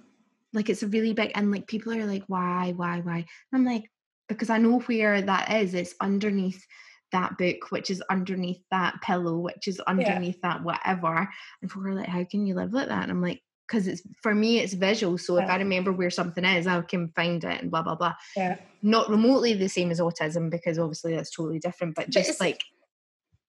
like 0.54 0.70
it's 0.70 0.84
a 0.84 0.88
really 0.88 1.14
big 1.14 1.32
and 1.36 1.52
like 1.52 1.68
people 1.68 1.94
are 1.94 2.06
like 2.06 2.24
why 2.28 2.74
why 2.76 3.00
why? 3.02 3.18
And 3.18 3.26
i'm 3.54 3.66
like 3.66 3.90
because 4.28 4.50
i 4.50 4.58
know 4.58 4.80
where 4.80 5.22
that 5.22 5.52
is. 5.62 5.74
It's 5.74 5.94
underneath 6.02 6.64
that 7.12 7.38
book 7.38 7.72
which 7.72 7.90
is 7.90 8.02
underneath 8.10 8.62
that 8.72 8.96
pillow 9.02 9.38
which 9.38 9.68
is 9.68 9.80
underneath 9.82 10.42
that 10.42 10.64
whatever. 10.64 11.30
And 11.62 11.70
people 11.72 11.88
are 11.88 11.94
like 11.94 12.10
how 12.10 12.24
can 12.24 12.46
you 12.46 12.56
live 12.56 12.74
like 12.74 12.88
that? 12.88 13.04
And 13.04 13.12
i'm 13.12 13.22
like 13.22 13.42
because 13.68 13.88
it's 13.88 14.04
for 14.22 14.36
me 14.36 14.60
it's 14.60 14.74
visual 14.74 15.18
so 15.18 15.38
if 15.38 15.50
i 15.50 15.58
remember 15.58 15.92
where 15.92 16.12
something 16.12 16.46
is 16.46 16.68
i 16.68 16.80
can 16.82 17.08
find 17.16 17.44
it 17.44 17.62
and 17.62 17.72
blah 17.72 17.82
blah 17.82 17.96
blah. 17.96 18.14
Yeah. 18.36 18.58
not 18.84 19.10
remotely 19.10 19.54
the 19.54 19.68
same 19.68 19.90
as 19.92 20.00
autism 20.00 20.52
because 20.52 20.78
obviously 20.78 21.16
that's 21.16 21.32
totally 21.32 21.58
different 21.60 21.96
but 21.96 22.10
just 22.10 22.40
like 22.40 22.62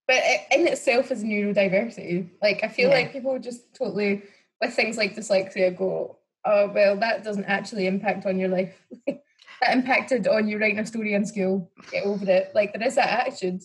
But 0.06 0.16
i- 0.16 0.46
in 0.52 0.66
itself 0.68 1.10
is 1.10 1.24
neurodiversity. 1.24 2.28
Like 2.42 2.60
I 2.62 2.68
feel 2.68 2.88
Yeah. 2.90 2.96
like 2.96 3.12
people 3.12 3.38
just 3.38 3.74
totally 3.74 4.22
with 4.60 4.72
things 4.74 4.96
like 4.96 5.14
dyslexia 5.16 5.76
go, 5.76 6.18
oh 6.44 6.68
well, 6.72 6.96
that 6.98 7.24
doesn't 7.24 7.44
actually 7.46 7.86
impact 7.86 8.24
on 8.26 8.38
your 8.38 8.48
life. 8.48 8.74
that 9.06 9.72
impacted 9.72 10.26
on 10.28 10.46
you 10.48 10.58
writing 10.58 10.78
a 10.78 10.86
story 10.86 11.14
in 11.14 11.24
school. 11.26 11.70
Get 11.90 12.04
over 12.04 12.24
it. 12.30 12.52
Like 12.54 12.72
there 12.72 12.86
is 12.86 12.94
that 12.96 13.26
attitude. 13.26 13.62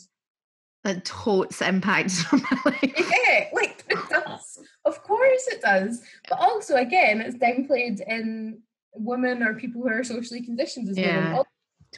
that 0.83 1.05
totes 1.05 1.61
impacts 1.61 2.25
on 2.33 2.41
my 2.41 2.57
life 2.65 2.81
Yeah, 2.83 3.49
like 3.53 3.83
it 3.89 4.09
does. 4.09 4.59
Of 4.85 5.03
course 5.03 5.47
it 5.47 5.61
does. 5.61 6.01
But 6.27 6.39
also 6.39 6.75
again, 6.77 7.21
it's 7.21 7.35
downplayed 7.37 8.01
in 8.07 8.61
women 8.95 9.43
or 9.43 9.53
people 9.53 9.81
who 9.83 9.89
are 9.89 10.03
socially 10.03 10.41
conditioned 10.43 10.89
as 10.89 10.95
women. 10.97 11.11
Yeah. 11.35 11.43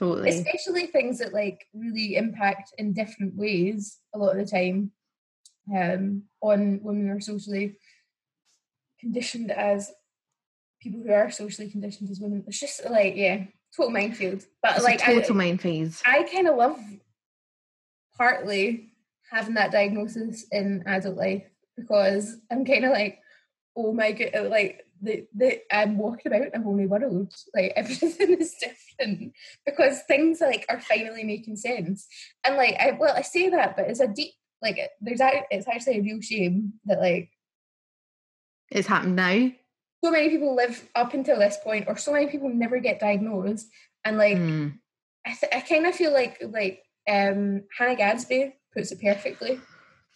Al- 0.01 0.07
totally 0.07 0.29
Especially 0.29 0.87
things 0.87 1.19
that 1.19 1.33
like 1.33 1.65
really 1.73 2.15
impact 2.15 2.73
in 2.77 2.93
different 2.93 3.35
ways 3.35 3.97
a 4.13 4.17
lot 4.17 4.37
of 4.37 4.45
the 4.45 4.51
time 4.51 4.91
um, 5.75 6.23
on 6.41 6.79
women 6.83 7.07
who 7.07 7.15
are 7.15 7.21
socially 7.21 7.77
conditioned 8.99 9.51
as 9.51 9.91
people 10.81 11.01
who 11.05 11.11
are 11.11 11.31
socially 11.31 11.69
conditioned 11.69 12.09
as 12.09 12.19
women. 12.19 12.43
It's 12.47 12.59
just 12.59 12.83
like, 12.89 13.15
yeah, 13.15 13.45
total 13.75 13.91
minefield. 13.91 14.43
But 14.61 14.75
it's 14.75 14.83
like 14.83 15.01
a 15.01 15.11
I- 15.11 15.13
total 15.15 15.35
mind 15.35 15.61
phase 15.61 16.01
I 16.05 16.23
kind 16.23 16.47
of 16.47 16.57
love 16.57 16.79
partly 18.17 18.93
having 19.31 19.55
that 19.55 19.71
diagnosis 19.71 20.45
in 20.51 20.83
adult 20.85 21.17
life 21.17 21.43
because 21.75 22.37
I'm 22.51 22.65
kind 22.65 22.85
of 22.85 22.91
like, 22.91 23.19
oh 23.75 23.93
my 23.93 24.11
god, 24.11 24.47
like 24.49 24.82
the, 25.03 25.25
the 25.35 25.61
I'm 25.71 25.97
walking 25.97 26.31
about 26.31 26.47
in 26.47 26.61
a 26.61 26.63
whole 26.63 26.75
new 26.75 26.87
world. 26.87 27.33
Like 27.53 27.73
everything 27.75 28.37
is 28.39 28.55
different 28.55 29.33
because 29.65 30.01
things 30.03 30.41
like 30.41 30.65
are 30.69 30.81
finally 30.81 31.23
making 31.23 31.57
sense. 31.57 32.07
And 32.43 32.55
like, 32.55 32.75
I 32.79 32.97
well, 32.99 33.15
I 33.15 33.21
say 33.21 33.49
that, 33.49 33.75
but 33.75 33.89
it's 33.89 33.99
a 33.99 34.07
deep 34.07 34.33
like 34.61 34.79
there's 35.01 35.21
a, 35.21 35.43
it's 35.51 35.67
actually 35.67 35.99
a 35.99 36.03
real 36.03 36.21
shame 36.21 36.73
that 36.85 36.99
like 36.99 37.29
it's 38.71 38.87
happened 38.87 39.17
now 39.17 39.51
so 40.03 40.11
many 40.11 40.29
people 40.29 40.53
live 40.53 40.89
up 40.95 41.13
until 41.13 41.39
this 41.39 41.57
point, 41.63 41.85
or 41.87 41.95
so 41.95 42.11
many 42.11 42.27
people 42.27 42.49
never 42.49 42.79
get 42.79 42.99
diagnosed, 42.99 43.67
and 44.05 44.17
like. 44.17 44.37
Mm. 44.37 44.79
I, 45.25 45.33
th- 45.39 45.53
I 45.55 45.61
kind 45.61 45.85
of 45.85 45.95
feel 45.95 46.11
like 46.11 46.43
like 46.49 46.83
um, 47.09 47.63
Hannah 47.77 47.95
Gadsby 47.95 48.53
puts 48.73 48.91
it 48.91 49.01
perfectly. 49.01 49.59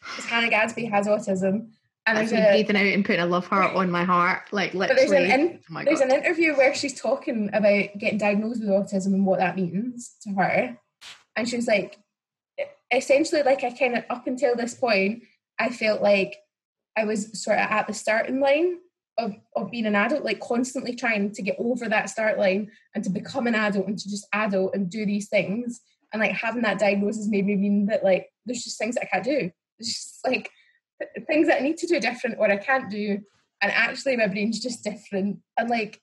Because 0.02 0.26
Hannah 0.26 0.50
Gadsby 0.50 0.86
has 0.86 1.08
autism, 1.08 1.70
and 2.08 2.18
That's 2.18 2.32
me 2.32 2.40
a 2.40 2.52
breathing 2.52 2.78
out 2.78 2.86
and 2.86 3.06
putting 3.06 3.22
a 3.22 3.26
love 3.26 3.48
heart 3.48 3.76
on 3.76 3.92
my 3.92 4.04
heart, 4.04 4.44
like 4.52 4.72
but 4.72 4.88
there's 4.96 5.10
literally. 5.10 5.32
an 5.32 5.40
in, 5.40 5.60
oh 5.76 5.84
there's 5.84 6.00
an 6.00 6.12
interview 6.12 6.56
where 6.56 6.74
she's 6.74 7.00
talking 7.00 7.50
about 7.54 7.90
getting 8.00 8.18
diagnosed 8.18 8.62
with 8.62 8.70
autism 8.70 9.08
and 9.08 9.26
what 9.26 9.40
that 9.40 9.58
means 9.58 10.16
to 10.24 10.34
her, 10.34 10.78
and 11.36 11.48
she 11.48 11.58
was 11.58 11.68
like, 11.68 11.98
essentially, 12.92 13.44
like 13.44 13.64
I 13.64 13.72
kind 13.72 13.98
of 13.98 14.06
up 14.10 14.26
until 14.26 14.56
this 14.56 14.74
point, 14.74 15.24
I 15.60 15.70
felt 15.70 16.02
like 16.02 16.38
I 16.98 17.04
was 17.04 17.42
sort 17.42 17.60
of 17.60 17.70
at 17.70 17.88
the 17.88 17.94
starting 17.94 18.40
line 18.40 18.78
of, 19.18 19.36
of 19.56 19.72
being 19.72 19.86
an 19.86 19.96
adult, 19.96 20.24
like 20.24 20.40
constantly 20.40 20.96
trying 20.96 21.32
to 21.34 21.42
get 21.42 21.58
over 21.60 21.90
that 21.90 22.10
start 22.10 22.38
line 22.38 22.72
and 22.96 23.04
to 23.04 23.10
become 23.10 23.48
an 23.48 23.56
adult 23.56 23.88
and 23.88 23.98
to 23.98 24.10
just 24.10 24.28
adult 24.34 24.74
and 24.74 24.90
do 24.90 25.06
these 25.06 25.28
things. 25.28 25.82
And 26.14 26.22
like 26.22 26.32
having 26.32 26.62
that 26.62 26.80
diagnosis 26.80 27.28
made 27.28 27.46
me 27.46 27.56
mean 27.56 27.88
that 27.88 28.04
like 28.04 28.30
there's 28.46 28.64
just 28.64 28.78
things 28.78 28.96
that 28.96 29.04
I 29.04 29.08
can't 29.08 29.24
do. 29.24 29.52
There's 29.78 29.94
just 29.94 30.20
like 30.26 30.50
things 31.28 31.48
that 31.48 31.62
I 31.62 31.64
need 31.64 31.78
to 31.78 31.88
do 31.88 32.00
different 32.00 32.38
or 32.40 32.50
I 32.50 32.58
can't 32.58 32.90
do. 32.90 33.20
And 33.62 33.72
actually 33.72 34.18
my 34.18 34.28
brain's 34.28 34.60
just 34.60 34.84
different. 34.84 35.40
And 35.58 35.70
like 35.70 36.02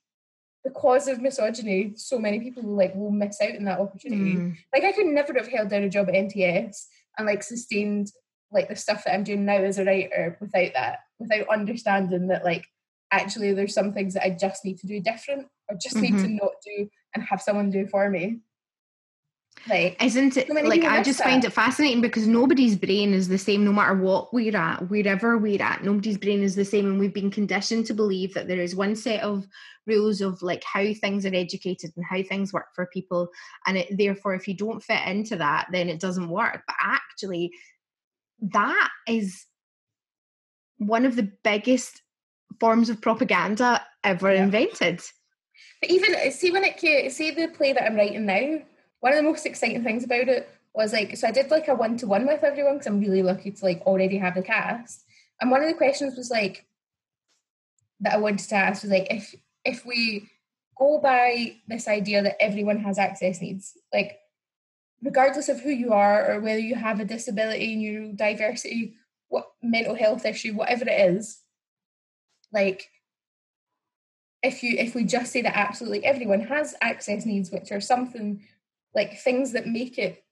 because 0.64 1.08
of 1.08 1.20
misogyny, 1.20 1.92
so 1.96 2.18
many 2.18 2.40
people 2.40 2.62
like 2.62 2.94
will 2.94 3.10
miss 3.10 3.40
out 3.40 3.56
on 3.56 3.64
that 3.64 3.80
opportunity. 3.80 4.34
Mm. 4.34 4.56
Like 4.72 4.84
I 4.84 4.92
could 4.92 5.06
never 5.06 5.32
have 5.34 5.48
held 5.48 5.68
down 5.68 5.82
a 5.82 5.90
job 5.90 6.08
at 6.08 6.14
NTS 6.14 6.84
and 7.18 7.26
like 7.26 7.42
sustained 7.42 8.10
like 8.50 8.68
the 8.68 8.76
stuff 8.76 9.04
that 9.04 9.14
I'm 9.14 9.24
doing 9.24 9.44
now 9.44 9.56
as 9.56 9.78
a 9.78 9.84
writer 9.84 10.38
without 10.40 10.72
that, 10.74 11.00
without 11.18 11.48
understanding 11.48 12.28
that 12.28 12.44
like 12.44 12.66
actually 13.10 13.52
there's 13.52 13.74
some 13.74 13.92
things 13.92 14.14
that 14.14 14.24
I 14.24 14.30
just 14.30 14.64
need 14.64 14.78
to 14.78 14.86
do 14.86 15.00
different 15.00 15.46
or 15.68 15.76
just 15.80 15.96
need 15.96 16.18
to 16.18 16.28
not 16.28 16.52
do 16.64 16.88
and 17.14 17.24
have 17.24 17.42
someone 17.42 17.70
do 17.70 17.86
for 17.86 18.08
me. 18.10 18.40
Like 19.68 20.02
Isn't 20.02 20.36
it 20.36 20.48
So 20.48 20.54
like 20.54 20.84
I 20.84 21.02
just 21.02 21.22
find 21.22 21.44
it 21.44 21.52
fascinating 21.52 22.00
because 22.00 22.26
nobody's 22.26 22.76
brain 22.76 23.14
is 23.14 23.28
the 23.28 23.38
same 23.38 23.64
no 23.64 23.72
matter 23.72 23.94
what 23.94 24.32
we're 24.32 24.56
at, 24.56 24.88
wherever 24.90 25.38
we're 25.38 25.62
at. 25.62 25.82
Nobody's 25.82 26.18
brain 26.18 26.42
is 26.42 26.54
the 26.54 26.64
same, 26.64 26.86
and 26.86 26.98
we've 26.98 27.14
been 27.14 27.30
conditioned 27.30 27.86
to 27.86 27.94
believe 27.94 28.34
that 28.34 28.46
there 28.46 28.60
is 28.60 28.76
one 28.76 28.94
set 28.94 29.22
of 29.22 29.46
rules 29.86 30.20
of 30.20 30.42
like 30.42 30.62
how 30.64 30.92
things 30.94 31.24
are 31.24 31.34
educated 31.34 31.92
and 31.96 32.04
how 32.04 32.22
things 32.22 32.52
work 32.52 32.74
for 32.74 32.86
people, 32.86 33.28
and 33.66 33.78
it, 33.78 33.88
therefore, 33.96 34.34
if 34.34 34.46
you 34.46 34.54
don't 34.54 34.82
fit 34.82 35.06
into 35.06 35.36
that, 35.36 35.68
then 35.72 35.88
it 35.88 36.00
doesn't 36.00 36.28
work. 36.28 36.62
But 36.66 36.76
actually, 36.80 37.50
that 38.40 38.90
is 39.08 39.46
one 40.78 41.06
of 41.06 41.16
the 41.16 41.30
biggest 41.42 42.02
forms 42.60 42.90
of 42.90 43.00
propaganda 43.00 43.84
ever 44.02 44.32
Yeah. 44.32 44.44
invented. 44.44 45.00
But 45.80 45.90
even 45.90 46.30
see 46.32 46.50
when 46.50 46.64
it 46.64 47.12
see 47.12 47.30
the 47.30 47.48
play 47.48 47.72
that 47.72 47.84
I'm 47.84 47.96
writing 47.96 48.26
now. 48.26 48.58
One 49.04 49.12
of 49.12 49.18
the 49.18 49.22
most 49.22 49.44
exciting 49.44 49.84
things 49.84 50.02
about 50.02 50.30
it 50.30 50.48
was 50.74 50.94
like 50.94 51.14
so 51.14 51.28
I 51.28 51.30
did 51.30 51.50
like 51.50 51.68
a 51.68 51.74
one 51.74 51.98
to 51.98 52.06
one 52.06 52.26
with 52.26 52.42
everyone 52.42 52.76
because 52.76 52.86
I'm 52.86 53.00
really 53.00 53.22
lucky 53.22 53.50
to 53.50 53.62
like 53.62 53.82
already 53.82 54.16
have 54.16 54.34
the 54.34 54.40
cast. 54.40 55.04
And 55.42 55.50
one 55.50 55.60
of 55.60 55.68
the 55.68 55.74
questions 55.74 56.16
was 56.16 56.30
like 56.30 56.64
that 58.00 58.14
I 58.14 58.16
wanted 58.16 58.48
to 58.48 58.54
ask 58.54 58.82
was 58.82 58.90
like 58.90 59.08
if 59.10 59.34
if 59.62 59.84
we 59.84 60.30
go 60.78 61.00
by 61.02 61.56
this 61.68 61.86
idea 61.86 62.22
that 62.22 62.42
everyone 62.42 62.78
has 62.78 62.98
access 62.98 63.42
needs, 63.42 63.76
like 63.92 64.20
regardless 65.02 65.50
of 65.50 65.60
who 65.60 65.68
you 65.68 65.92
are 65.92 66.32
or 66.32 66.40
whether 66.40 66.58
you 66.58 66.74
have 66.74 66.98
a 66.98 67.04
disability, 67.04 67.76
neurodiversity, 67.76 68.94
what 69.28 69.50
mental 69.62 69.94
health 69.94 70.24
issue, 70.24 70.54
whatever 70.54 70.86
it 70.88 71.14
is, 71.14 71.40
like 72.54 72.88
if 74.42 74.62
you 74.62 74.78
if 74.78 74.94
we 74.94 75.04
just 75.04 75.30
say 75.30 75.42
that 75.42 75.58
absolutely 75.58 76.06
everyone 76.06 76.40
has 76.40 76.74
access 76.80 77.26
needs 77.26 77.50
which 77.50 77.70
are 77.70 77.82
something 77.82 78.40
like 78.94 79.18
things 79.18 79.52
that 79.52 79.66
make 79.66 79.98
it 79.98 80.22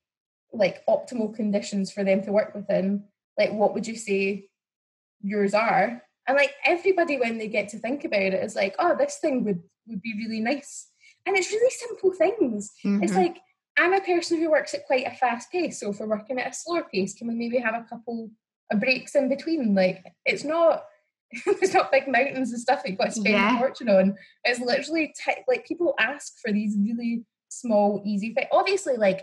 like 0.53 0.85
optimal 0.87 1.35
conditions 1.35 1.91
for 1.91 2.05
them 2.05 2.23
to 2.23 2.33
work 2.33 2.55
within 2.55 3.05
like 3.39 3.53
what 3.53 3.73
would 3.75 3.87
you 3.87 3.97
say 3.97 4.49
yours 5.23 5.55
are? 5.55 6.03
And 6.29 6.37
like 6.37 6.53
everybody 6.65 7.19
when 7.19 7.39
they 7.39 7.49
get 7.49 7.69
to 7.71 7.79
think 7.79 8.05
about 8.05 8.21
it 8.23 8.35
is 8.35 8.55
like 8.55 8.75
oh 8.79 8.95
this 8.97 9.19
thing 9.19 9.45
would 9.45 9.63
would 9.87 10.03
be 10.03 10.15
really 10.17 10.41
nice. 10.41 10.89
And 11.27 11.37
it's 11.37 11.51
really 11.53 11.71
simple 11.71 12.13
things. 12.13 12.73
It's 12.85 13.13
Mhm. 13.13 13.17
like 13.17 13.39
i'm 13.79 13.95
a 13.95 14.01
person 14.03 14.39
who 14.39 14.51
works 14.51 14.75
at 14.75 14.85
quite 14.87 15.07
a 15.07 15.11
fast 15.17 15.51
pace 15.51 15.81
so 15.81 15.89
if 15.89 15.99
we're 15.99 16.07
working 16.07 16.39
at 16.39 16.51
a 16.51 16.55
slower 16.55 16.85
pace 16.93 17.15
can 17.15 17.27
we 17.27 17.35
maybe 17.35 17.57
have 17.57 17.75
a 17.75 17.87
couple 17.89 18.31
of 18.71 18.79
breaks 18.81 19.15
in 19.15 19.29
between? 19.31 19.75
Like 19.75 20.05
it's 20.27 20.45
not 20.45 20.85
it's 21.47 21.73
not 21.73 21.91
big 21.91 22.07
mountains 22.07 22.53
and 22.53 22.61
stuff 22.61 22.83
that 22.83 22.91
you've 22.91 22.99
got 22.99 23.07
to 23.07 23.13
spend 23.13 23.29
Yeah. 23.35 23.57
a 23.57 23.59
fortune 23.59 23.89
on. 23.89 24.17
It's 24.45 24.61
literally 24.61 25.15
ti- 25.25 25.43
like 25.49 25.67
people 25.67 25.95
ask 25.99 26.35
for 26.45 26.53
these 26.53 26.77
really 26.79 27.25
small 27.61 28.03
easy 28.05 28.33
things 28.35 28.49
obviously 28.53 28.97
like 28.97 29.21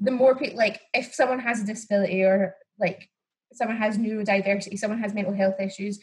the 0.00 0.10
more 0.10 0.36
people 0.36 0.56
like 0.56 0.80
if 0.92 1.14
someone 1.14 1.38
has 1.40 1.60
a 1.60 1.66
disability 1.66 2.22
or 2.22 2.54
like 2.78 3.08
someone 3.52 3.76
has 3.76 3.98
neurodiversity 3.98 4.78
someone 4.78 5.00
has 5.00 5.14
mental 5.14 5.34
health 5.34 5.58
issues 5.60 5.98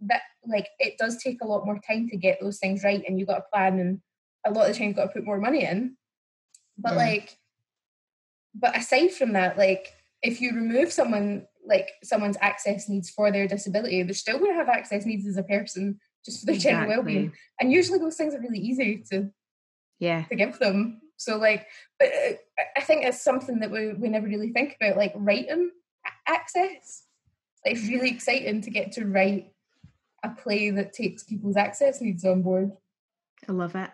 that 0.00 0.22
like 0.46 0.68
it 0.78 0.96
does 0.98 1.22
take 1.22 1.38
a 1.42 1.46
lot 1.46 1.66
more 1.66 1.78
time 1.86 2.08
to 2.08 2.16
get 2.16 2.38
those 2.40 2.58
things 2.58 2.84
right 2.84 3.04
and 3.06 3.18
you've 3.18 3.28
got 3.28 3.36
to 3.36 3.44
plan 3.52 3.78
and 3.78 4.00
a 4.46 4.50
lot 4.50 4.66
of 4.66 4.72
the 4.72 4.78
time 4.78 4.88
you've 4.88 4.96
got 4.96 5.06
to 5.06 5.12
put 5.12 5.24
more 5.24 5.38
money 5.38 5.64
in 5.64 5.96
But 6.78 6.94
Mm. 6.94 6.96
like, 6.96 7.36
but 8.54 8.76
aside 8.76 9.12
from 9.12 9.32
that, 9.34 9.58
like, 9.58 9.92
if 10.22 10.40
you 10.40 10.52
remove 10.54 10.92
someone 10.92 11.46
like 11.64 11.90
someone's 12.02 12.38
access 12.40 12.88
needs 12.88 13.10
for 13.10 13.30
their 13.30 13.46
disability, 13.46 14.02
they're 14.02 14.14
still 14.14 14.38
going 14.38 14.50
to 14.52 14.56
have 14.56 14.68
access 14.68 15.04
needs 15.04 15.26
as 15.26 15.36
a 15.36 15.42
person, 15.42 16.00
just 16.24 16.40
for 16.40 16.46
their 16.46 16.56
general 16.56 16.88
well-being. 16.88 17.32
And 17.60 17.70
usually 17.70 17.98
those 17.98 18.16
things 18.16 18.34
are 18.34 18.40
really 18.40 18.58
easy 18.58 19.04
to 19.10 19.30
Yeah. 20.00 20.24
to 20.24 20.34
give 20.34 20.58
them. 20.58 21.00
So 21.16 21.36
like, 21.36 21.66
but 21.98 22.08
uh, 22.08 22.32
I 22.76 22.80
think 22.80 23.04
it's 23.04 23.22
something 23.22 23.60
that 23.60 23.70
we 23.70 23.92
we 23.92 24.08
never 24.08 24.26
really 24.26 24.50
think 24.50 24.76
about, 24.80 24.96
like 24.96 25.12
writing 25.14 25.70
access. 26.26 27.04
Like 27.64 27.76
it's 27.76 27.88
really 27.88 28.10
exciting 28.10 28.62
to 28.62 28.70
get 28.70 28.92
to 28.92 29.04
write 29.04 29.52
a 30.24 30.30
play 30.30 30.70
that 30.70 30.94
takes 30.94 31.22
people's 31.22 31.56
access 31.56 32.00
needs 32.00 32.24
on 32.24 32.42
board. 32.42 32.72
I 33.48 33.52
love 33.52 33.74
it. 33.74 33.90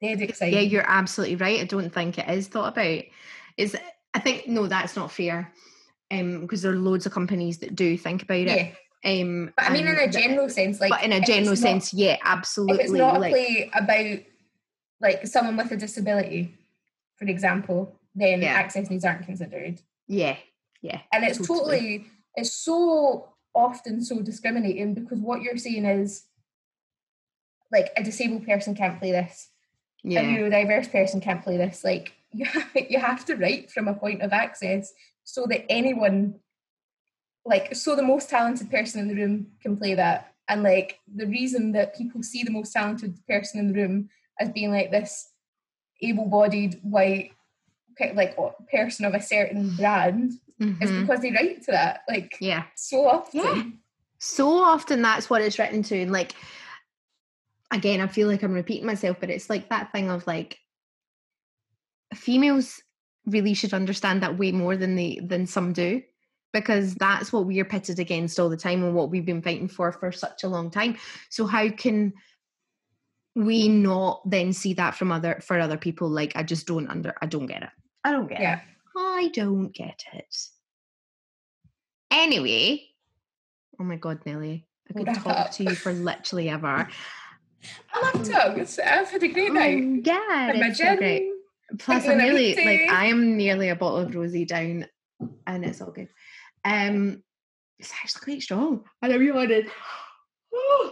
Dead 0.00 0.20
exciting. 0.20 0.54
Yeah, 0.54 0.60
you're 0.60 0.88
absolutely 0.88 1.36
right. 1.36 1.60
I 1.60 1.64
don't 1.64 1.92
think 1.92 2.18
it 2.18 2.28
is 2.28 2.48
thought 2.48 2.72
about. 2.72 3.02
Is 3.56 3.76
I 4.14 4.18
think 4.20 4.46
no, 4.46 4.66
that's 4.66 4.96
not 4.96 5.12
fair. 5.12 5.52
Um, 6.10 6.42
because 6.42 6.62
there 6.62 6.72
are 6.72 6.76
loads 6.76 7.06
of 7.06 7.12
companies 7.12 7.58
that 7.58 7.74
do 7.74 7.96
think 7.96 8.22
about 8.22 8.46
yeah. 8.46 8.72
it. 9.04 9.22
Um, 9.22 9.52
But 9.56 9.70
I 9.70 9.72
mean, 9.72 9.88
in 9.88 9.96
a 9.96 10.08
general 10.08 10.48
sense, 10.48 10.80
like, 10.80 10.90
but 10.90 11.02
in 11.02 11.12
a 11.12 11.20
general 11.20 11.52
not- 11.52 11.58
sense, 11.58 11.92
yeah, 11.94 12.14
if 12.14 12.20
absolutely. 12.24 12.84
it's 12.84 12.92
not 12.92 13.16
a 13.16 13.18
play 13.18 13.70
about 13.74 14.18
like 15.02 15.26
someone 15.26 15.56
with 15.56 15.70
a 15.72 15.76
disability, 15.76 16.54
for 17.16 17.26
example, 17.26 17.80
then 18.14 18.40
Yeah. 18.42 18.52
access 18.54 18.88
needs 18.88 19.04
aren't 19.04 19.26
considered. 19.26 19.80
yeah, 20.08 20.36
yeah, 20.80 21.00
and 21.12 21.24
it's 21.24 21.38
Totally. 21.38 21.58
totally 21.58 22.06
it's 22.36 22.52
so 22.52 23.28
often 23.54 24.02
so 24.02 24.22
discriminating 24.22 24.94
because 24.94 25.18
what 25.20 25.42
you're 25.42 25.58
saying 25.58 25.84
is 25.84 26.24
like 27.70 27.90
a 27.96 28.02
disabled 28.02 28.44
person 28.46 28.74
can't 28.74 28.98
play 28.98 29.12
this 29.12 29.48
yeah. 30.02 30.20
a 30.20 30.24
neurodiverse 30.24 30.90
person 30.90 31.20
can't 31.20 31.42
play 31.44 31.56
this 31.58 31.84
like 31.84 32.12
you 32.32 32.46
have, 32.46 32.70
you 32.88 32.98
have 32.98 33.24
to 33.26 33.36
write 33.36 33.70
from 33.70 33.88
a 33.88 33.94
point 33.94 34.22
of 34.22 34.32
access 34.32 34.92
so 35.24 35.44
that 35.50 35.64
anyone 35.70 36.34
like 37.44 37.74
so 37.74 37.94
the 37.94 38.02
most 38.02 38.30
talented 38.30 38.70
person 38.70 39.00
in 39.00 39.08
the 39.08 39.14
room 39.14 39.46
can 39.60 39.76
play 39.76 39.94
that 39.94 40.32
and 40.48 40.62
like 40.62 40.98
the 41.14 41.26
reason 41.26 41.72
that 41.72 41.94
people 41.96 42.22
see 42.22 42.42
the 42.42 42.50
most 42.58 42.72
talented 42.72 43.14
person 43.28 43.60
in 43.60 43.68
the 43.72 43.78
room 43.80 44.08
as 44.42 44.50
being 44.50 44.70
like 44.70 44.90
this 44.90 45.30
able-bodied 46.02 46.80
white 46.82 47.32
like 48.14 48.36
person 48.70 49.04
of 49.04 49.14
a 49.14 49.22
certain 49.22 49.76
brand 49.76 50.32
is 50.58 50.90
mhm, 50.90 51.00
because 51.02 51.20
they 51.20 51.30
write 51.30 51.62
to 51.62 51.70
that 51.70 52.00
like 52.08 52.36
yeah. 52.40 52.64
so 52.74 53.06
often. 53.06 53.40
Yeah. 53.40 53.62
So 54.18 54.48
often 54.50 55.02
that's 55.02 55.28
what 55.28 55.42
it's 55.42 55.58
written 55.58 55.82
to, 55.84 56.02
and 56.02 56.12
like 56.12 56.34
again, 57.72 58.00
I 58.00 58.06
feel 58.06 58.28
like 58.28 58.42
I'm 58.42 58.52
repeating 58.52 58.86
myself, 58.86 59.18
but 59.20 59.30
it's 59.30 59.48
like 59.48 59.68
that 59.68 59.92
thing 59.92 60.10
of 60.10 60.26
like 60.26 60.58
females 62.14 62.80
really 63.26 63.54
should 63.54 63.72
understand 63.72 64.22
that 64.22 64.38
way 64.38 64.52
more 64.52 64.76
than 64.76 64.96
they 64.96 65.20
than 65.24 65.46
some 65.46 65.72
do 65.72 66.02
because 66.52 66.94
that's 66.96 67.32
what 67.32 67.46
we're 67.46 67.64
pitted 67.64 67.98
against 67.98 68.38
all 68.38 68.48
the 68.48 68.56
time 68.56 68.82
and 68.84 68.94
what 68.94 69.10
we've 69.10 69.24
been 69.24 69.42
fighting 69.42 69.68
for 69.68 69.92
for 69.92 70.12
such 70.12 70.42
a 70.42 70.48
long 70.48 70.70
time 70.70 70.96
so 71.30 71.46
how 71.46 71.68
can 71.70 72.12
we 73.34 73.68
not 73.68 74.28
then 74.28 74.52
see 74.52 74.74
that 74.74 74.94
from 74.94 75.10
other 75.10 75.40
for 75.42 75.58
other 75.58 75.78
people 75.78 76.08
like 76.08 76.32
i 76.36 76.42
just 76.42 76.66
don't 76.66 76.88
under 76.88 77.14
i 77.22 77.26
don't 77.26 77.46
get 77.46 77.62
it 77.62 77.70
i 78.04 78.12
don't 78.12 78.28
get 78.28 78.40
Yeah. 78.40 78.56
it 78.56 78.62
i 78.96 79.30
don't 79.32 79.68
get 79.74 80.04
it 80.12 80.36
anyway 82.10 82.82
oh 83.80 83.84
my 83.84 83.96
god 83.96 84.20
Nellie 84.26 84.66
i 84.90 84.92
could 84.92 85.06
Wrap 85.06 85.22
talk 85.24 85.38
up. 85.38 85.50
to 85.52 85.64
you 85.64 85.74
for 85.74 85.92
literally 85.92 86.48
ever 86.50 86.88
I 87.94 88.00
love 88.12 88.28
tongues. 88.28 88.80
I've 88.80 89.08
had 89.08 89.22
a 89.22 89.28
great 89.28 89.52
night. 89.52 89.78
Oh, 89.80 90.00
yeah 90.04 90.46
Had 90.46 90.56
it's 90.56 90.78
so 90.78 90.96
great. 90.96 91.30
Plus, 91.78 92.02
Thinking 92.02 92.10
I'm 92.10 92.18
of 92.28 92.34
nearly 92.34 92.54
like. 92.56 92.90
I 92.90 93.04
am 93.06 93.36
nearly 93.36 93.68
a 93.68 93.76
bottle 93.76 93.98
of 93.98 94.14
rosy 94.16 94.44
down, 94.44 94.86
and 95.46 95.64
it's 95.64 95.80
all 95.80 95.92
good. 95.92 96.08
Um, 96.64 97.22
it's 97.78 97.92
actually 98.02 98.24
quite 98.24 98.42
strong. 98.42 98.82
I 99.00 99.06
never 99.06 99.32
wanted. 99.32 99.70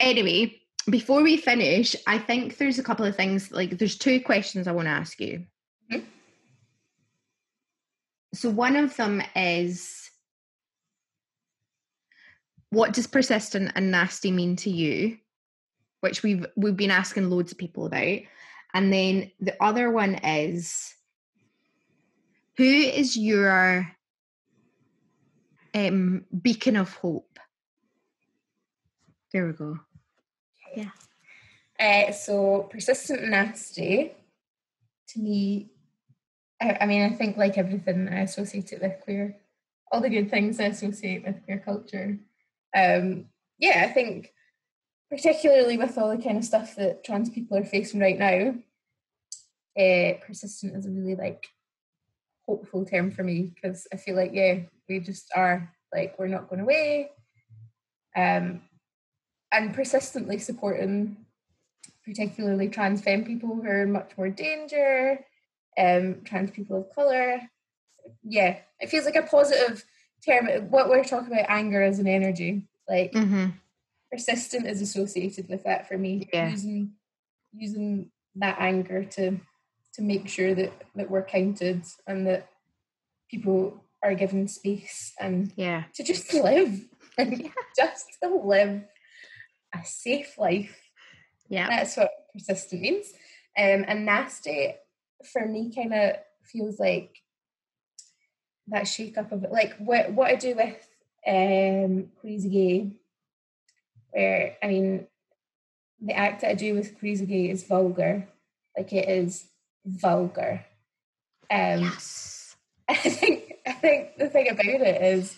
anyway, 0.00 0.60
before 0.90 1.22
we 1.22 1.36
finish, 1.36 1.96
I 2.06 2.18
think 2.18 2.58
there's 2.58 2.78
a 2.78 2.82
couple 2.82 3.06
of 3.06 3.16
things. 3.16 3.50
Like, 3.50 3.78
there's 3.78 3.98
two 3.98 4.20
questions 4.20 4.68
I 4.68 4.72
want 4.72 4.86
to 4.86 4.92
ask 4.92 5.20
you. 5.20 5.46
Mhm. 5.90 6.04
So 8.34 8.50
one 8.50 8.76
of 8.76 8.96
them 8.96 9.22
is, 9.34 10.10
what 12.70 12.92
does 12.92 13.06
persistent 13.06 13.72
and 13.74 13.90
nasty 13.90 14.30
mean 14.30 14.56
to 14.56 14.70
you? 14.70 15.18
Which 16.00 16.22
we've 16.22 16.46
we've 16.56 16.76
been 16.76 16.90
asking 16.90 17.30
loads 17.30 17.52
of 17.52 17.58
people 17.58 17.86
about. 17.86 18.20
And 18.74 18.92
then 18.92 19.32
the 19.40 19.60
other 19.62 19.90
one 19.90 20.16
is 20.16 20.94
who 22.58 22.64
is 22.64 23.16
your 23.16 23.90
um, 25.74 26.24
beacon 26.42 26.76
of 26.76 26.92
hope? 26.92 27.38
There 29.32 29.46
we 29.46 29.52
go. 29.52 29.80
Uh, 31.78 32.12
so 32.12 32.68
persistent 32.70 33.28
nasty 33.28 34.12
to 35.08 35.20
me 35.20 35.70
I, 36.60 36.78
I 36.80 36.86
mean 36.86 37.02
I 37.02 37.14
think 37.14 37.36
like 37.36 37.58
everything 37.58 38.08
I 38.08 38.20
associate 38.20 38.72
it 38.72 38.80
with 38.80 39.00
queer 39.02 39.36
all 39.92 40.00
the 40.00 40.08
good 40.08 40.30
things 40.30 40.58
I 40.58 40.64
associate 40.64 41.24
with 41.24 41.44
queer 41.44 41.62
culture 41.64 42.18
um 42.74 43.26
yeah 43.58 43.86
I 43.88 43.92
think 43.92 44.32
particularly 45.10 45.76
with 45.76 45.96
all 45.98 46.16
the 46.16 46.22
kind 46.22 46.38
of 46.38 46.44
stuff 46.44 46.76
that 46.76 47.04
trans 47.04 47.30
people 47.30 47.58
are 47.58 47.64
facing 47.64 48.00
right 48.00 48.18
now 48.18 48.54
uh, 49.78 50.14
persistent 50.26 50.74
is 50.74 50.86
a 50.86 50.90
really 50.90 51.14
like 51.14 51.46
hopeful 52.46 52.84
term 52.84 53.10
for 53.10 53.22
me 53.22 53.52
because 53.54 53.86
I 53.92 53.96
feel 53.96 54.16
like 54.16 54.30
yeah 54.32 54.60
we 54.88 55.00
just 55.00 55.30
are 55.34 55.72
like 55.92 56.18
we're 56.18 56.28
not 56.28 56.48
going 56.48 56.62
away. 56.62 57.10
Um 58.16 58.62
and 59.52 59.74
persistently 59.74 60.38
supporting 60.38 61.16
particularly 62.04 62.68
trans 62.68 63.00
femme 63.00 63.24
people 63.24 63.48
who 63.54 63.64
are 63.66 63.82
in 63.82 63.92
much 63.92 64.12
more 64.16 64.28
danger, 64.28 65.24
um, 65.78 66.22
trans 66.24 66.50
people 66.50 66.76
of 66.78 66.94
colour. 66.94 67.40
Yeah, 68.22 68.58
it 68.78 68.88
feels 68.90 69.04
like 69.04 69.16
a 69.16 69.22
positive 69.22 69.84
term. 70.24 70.46
What 70.70 70.88
we're 70.88 71.04
talking 71.04 71.32
about, 71.32 71.46
anger 71.48 71.82
as 71.82 71.98
an 71.98 72.06
energy, 72.06 72.66
like 72.88 73.12
Mm-hmm. 73.12 73.50
persistent 74.10 74.66
is 74.66 74.80
associated 74.80 75.48
with 75.48 75.64
that 75.64 75.88
for 75.88 75.98
me. 75.98 76.28
Yeah. 76.32 76.50
Using 76.50 76.92
using 77.52 78.10
that 78.36 78.56
anger 78.60 79.04
to 79.04 79.40
to 79.94 80.02
make 80.02 80.28
sure 80.28 80.54
that 80.54 80.72
that 80.94 81.10
we're 81.10 81.24
counted 81.24 81.82
and 82.06 82.26
that 82.26 82.48
people 83.30 83.82
are 84.02 84.14
given 84.14 84.46
space 84.46 85.12
and 85.18 85.52
Yeah. 85.56 85.84
to 85.94 86.04
just 86.04 86.32
live 86.34 86.86
and 87.18 87.50
just 87.76 88.06
to 88.22 88.28
live 88.28 88.84
a 89.80 89.84
safe 89.84 90.38
life. 90.38 90.76
Yeah. 91.48 91.68
That's 91.68 91.96
what 91.96 92.10
persistent 92.32 92.82
means. 92.82 93.12
Um, 93.58 93.84
and 93.88 94.04
nasty 94.04 94.74
for 95.32 95.46
me 95.46 95.72
kind 95.74 95.94
of 95.94 96.16
feels 96.42 96.78
like 96.78 97.22
that 98.68 98.86
shake 98.86 99.16
up 99.16 99.32
of 99.32 99.44
it. 99.44 99.52
Like 99.52 99.74
what 99.78 100.12
what 100.12 100.30
I 100.30 100.34
do 100.34 100.54
with 100.54 100.88
um 101.26 102.08
Crazy 102.20 102.48
Gay, 102.48 102.90
where 104.10 104.56
I 104.62 104.66
mean 104.66 105.06
the 106.00 106.12
act 106.12 106.42
that 106.42 106.50
I 106.50 106.54
do 106.54 106.74
with 106.74 106.98
Crazy 106.98 107.26
Gay 107.26 107.50
is 107.50 107.64
vulgar. 107.64 108.28
Like 108.76 108.92
it 108.92 109.08
is 109.08 109.48
vulgar. 109.84 110.64
Um 111.50 111.80
Yes. 111.82 112.56
I 112.88 112.94
think 112.94 113.54
I 113.66 113.72
think 113.72 114.16
the 114.18 114.28
thing 114.28 114.48
about 114.50 114.64
it 114.66 115.02
is 115.02 115.36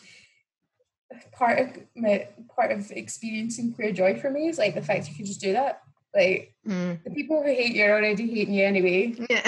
part 1.33 1.59
of 1.59 1.69
my 1.97 2.29
part 2.55 2.71
of 2.73 2.91
experiencing 2.91 3.73
queer 3.73 3.93
joy 3.93 4.19
for 4.21 4.31
me 4.31 4.49
is 4.49 4.59
like 4.59 4.75
the 4.75 4.83
fact 4.83 5.09
you 5.09 5.15
can 5.15 5.25
just 5.27 5.41
do 5.41 5.53
that. 5.53 5.83
Like 6.15 6.55
Mm. 6.67 7.03
the 7.05 7.11
people 7.11 7.43
who 7.43 7.49
hate 7.49 7.75
you 7.75 7.85
are 7.85 7.93
already 7.93 8.29
hating 8.29 8.55
you 8.55 8.65
anyway, 8.65 9.15
Yeah. 9.31 9.47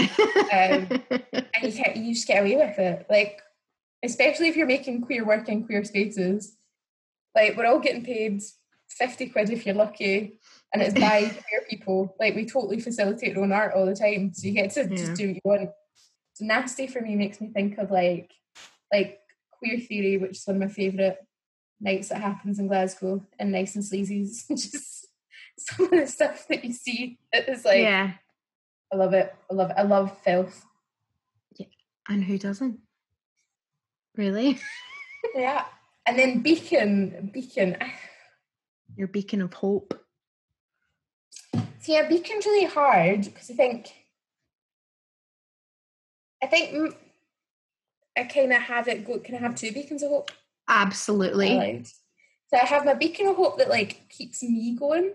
Um, 0.53 1.03
and 1.11 1.63
you 1.63 1.73
can't 1.73 1.97
you 1.97 2.15
just 2.15 2.27
get 2.27 2.41
away 2.43 2.57
with 2.57 2.79
it. 2.79 3.07
Like 3.11 3.43
especially 4.03 4.49
if 4.49 4.57
you're 4.57 4.67
making 4.67 5.03
queer 5.03 5.25
work 5.27 5.49
in 5.49 5.65
queer 5.65 5.85
spaces. 5.85 6.57
Like 7.35 7.57
we're 7.57 7.67
all 7.67 7.79
getting 7.79 8.05
paid 8.05 8.43
fifty 8.89 9.29
quid 9.29 9.51
if 9.51 9.65
you're 9.67 9.75
lucky, 9.75 10.39
and 10.73 10.83
it's 10.83 10.95
by 10.99 11.21
queer 11.49 11.63
people. 11.69 12.17
Like 12.19 12.35
we 12.35 12.45
totally 12.47 12.81
facilitate 12.81 13.37
our 13.37 13.43
own 13.43 13.53
art 13.53 13.75
all 13.75 13.87
the 13.87 13.95
time, 13.95 14.33
so 14.35 14.47
you 14.49 14.53
get 14.55 14.71
to 14.73 14.83
Yeah. 14.83 14.97
just 14.97 15.15
do 15.15 15.29
what 15.29 15.35
you 15.35 15.41
want. 15.45 15.71
So 16.35 16.45
nasty 16.47 16.87
for 16.87 17.01
me 17.01 17.17
makes 17.17 17.41
me 17.41 17.49
think 17.49 17.79
of 17.79 17.91
like 17.91 18.31
like 18.93 19.21
queer 19.53 19.79
theory, 19.79 20.17
which 20.17 20.39
is 20.39 20.47
one 20.47 20.57
of 20.57 20.63
my 20.63 20.69
favourite 20.69 21.19
nights 21.81 22.09
that 22.09 22.21
happens 22.21 22.59
in 22.59 22.69
Glasgow, 22.69 23.25
and 23.39 23.53
nice 23.53 23.75
and 23.75 23.85
sleazy. 23.85 24.25
just 24.49 25.07
some 25.59 25.87
of 25.87 25.91
the 25.91 26.07
stuff 26.07 26.47
that 26.49 26.65
you 26.65 26.73
see. 26.73 27.19
It 27.33 27.49
is 27.49 27.65
like 27.65 27.79
yeah. 27.79 28.13
I 28.93 28.97
love 28.97 29.15
it. 29.15 29.35
I 29.51 29.55
love 29.55 29.71
it. 29.71 29.77
I 29.79 29.83
love 29.83 30.19
filth. 30.25 30.65
yeah. 31.57 31.67
And 32.09 32.25
who 32.25 32.39
doesn't? 32.39 32.81
Really? 34.17 34.59
Yeah. 35.35 35.67
And 36.07 36.19
then 36.19 36.41
Beacon, 36.41 37.31
Beacon. 37.31 37.77
Ah. 37.79 37.93
Your 38.97 39.07
beacon 39.07 39.43
of 39.43 39.53
hope. 39.53 40.03
See, 41.81 41.93
yeah, 41.93 42.09
Beacon's 42.09 42.47
really 42.47 42.67
hard 42.67 43.25
because 43.25 43.51
I 43.51 43.55
think 43.55 43.93
I 46.43 46.47
think 46.47 46.95
I 48.17 48.25
kind 48.25 48.53
of 48.53 48.63
have 48.63 48.89
it. 48.89 49.07
Go, 49.07 49.19
can 49.19 49.35
I 49.35 49.39
have 49.39 49.55
two 49.55 49.73
beacons 49.73 50.03
of 50.03 50.11
hope? 50.11 50.31
Absolutely. 50.71 51.85
So 51.85 52.59
I 52.61 52.65
have 52.65 52.85
my 52.85 52.95
beacon 52.95 53.27
of 53.27 53.37
hope 53.37 53.59
that 53.59 53.69
like 53.69 54.09
keeps 54.09 54.43
me 54.43 54.77
going. 54.79 55.13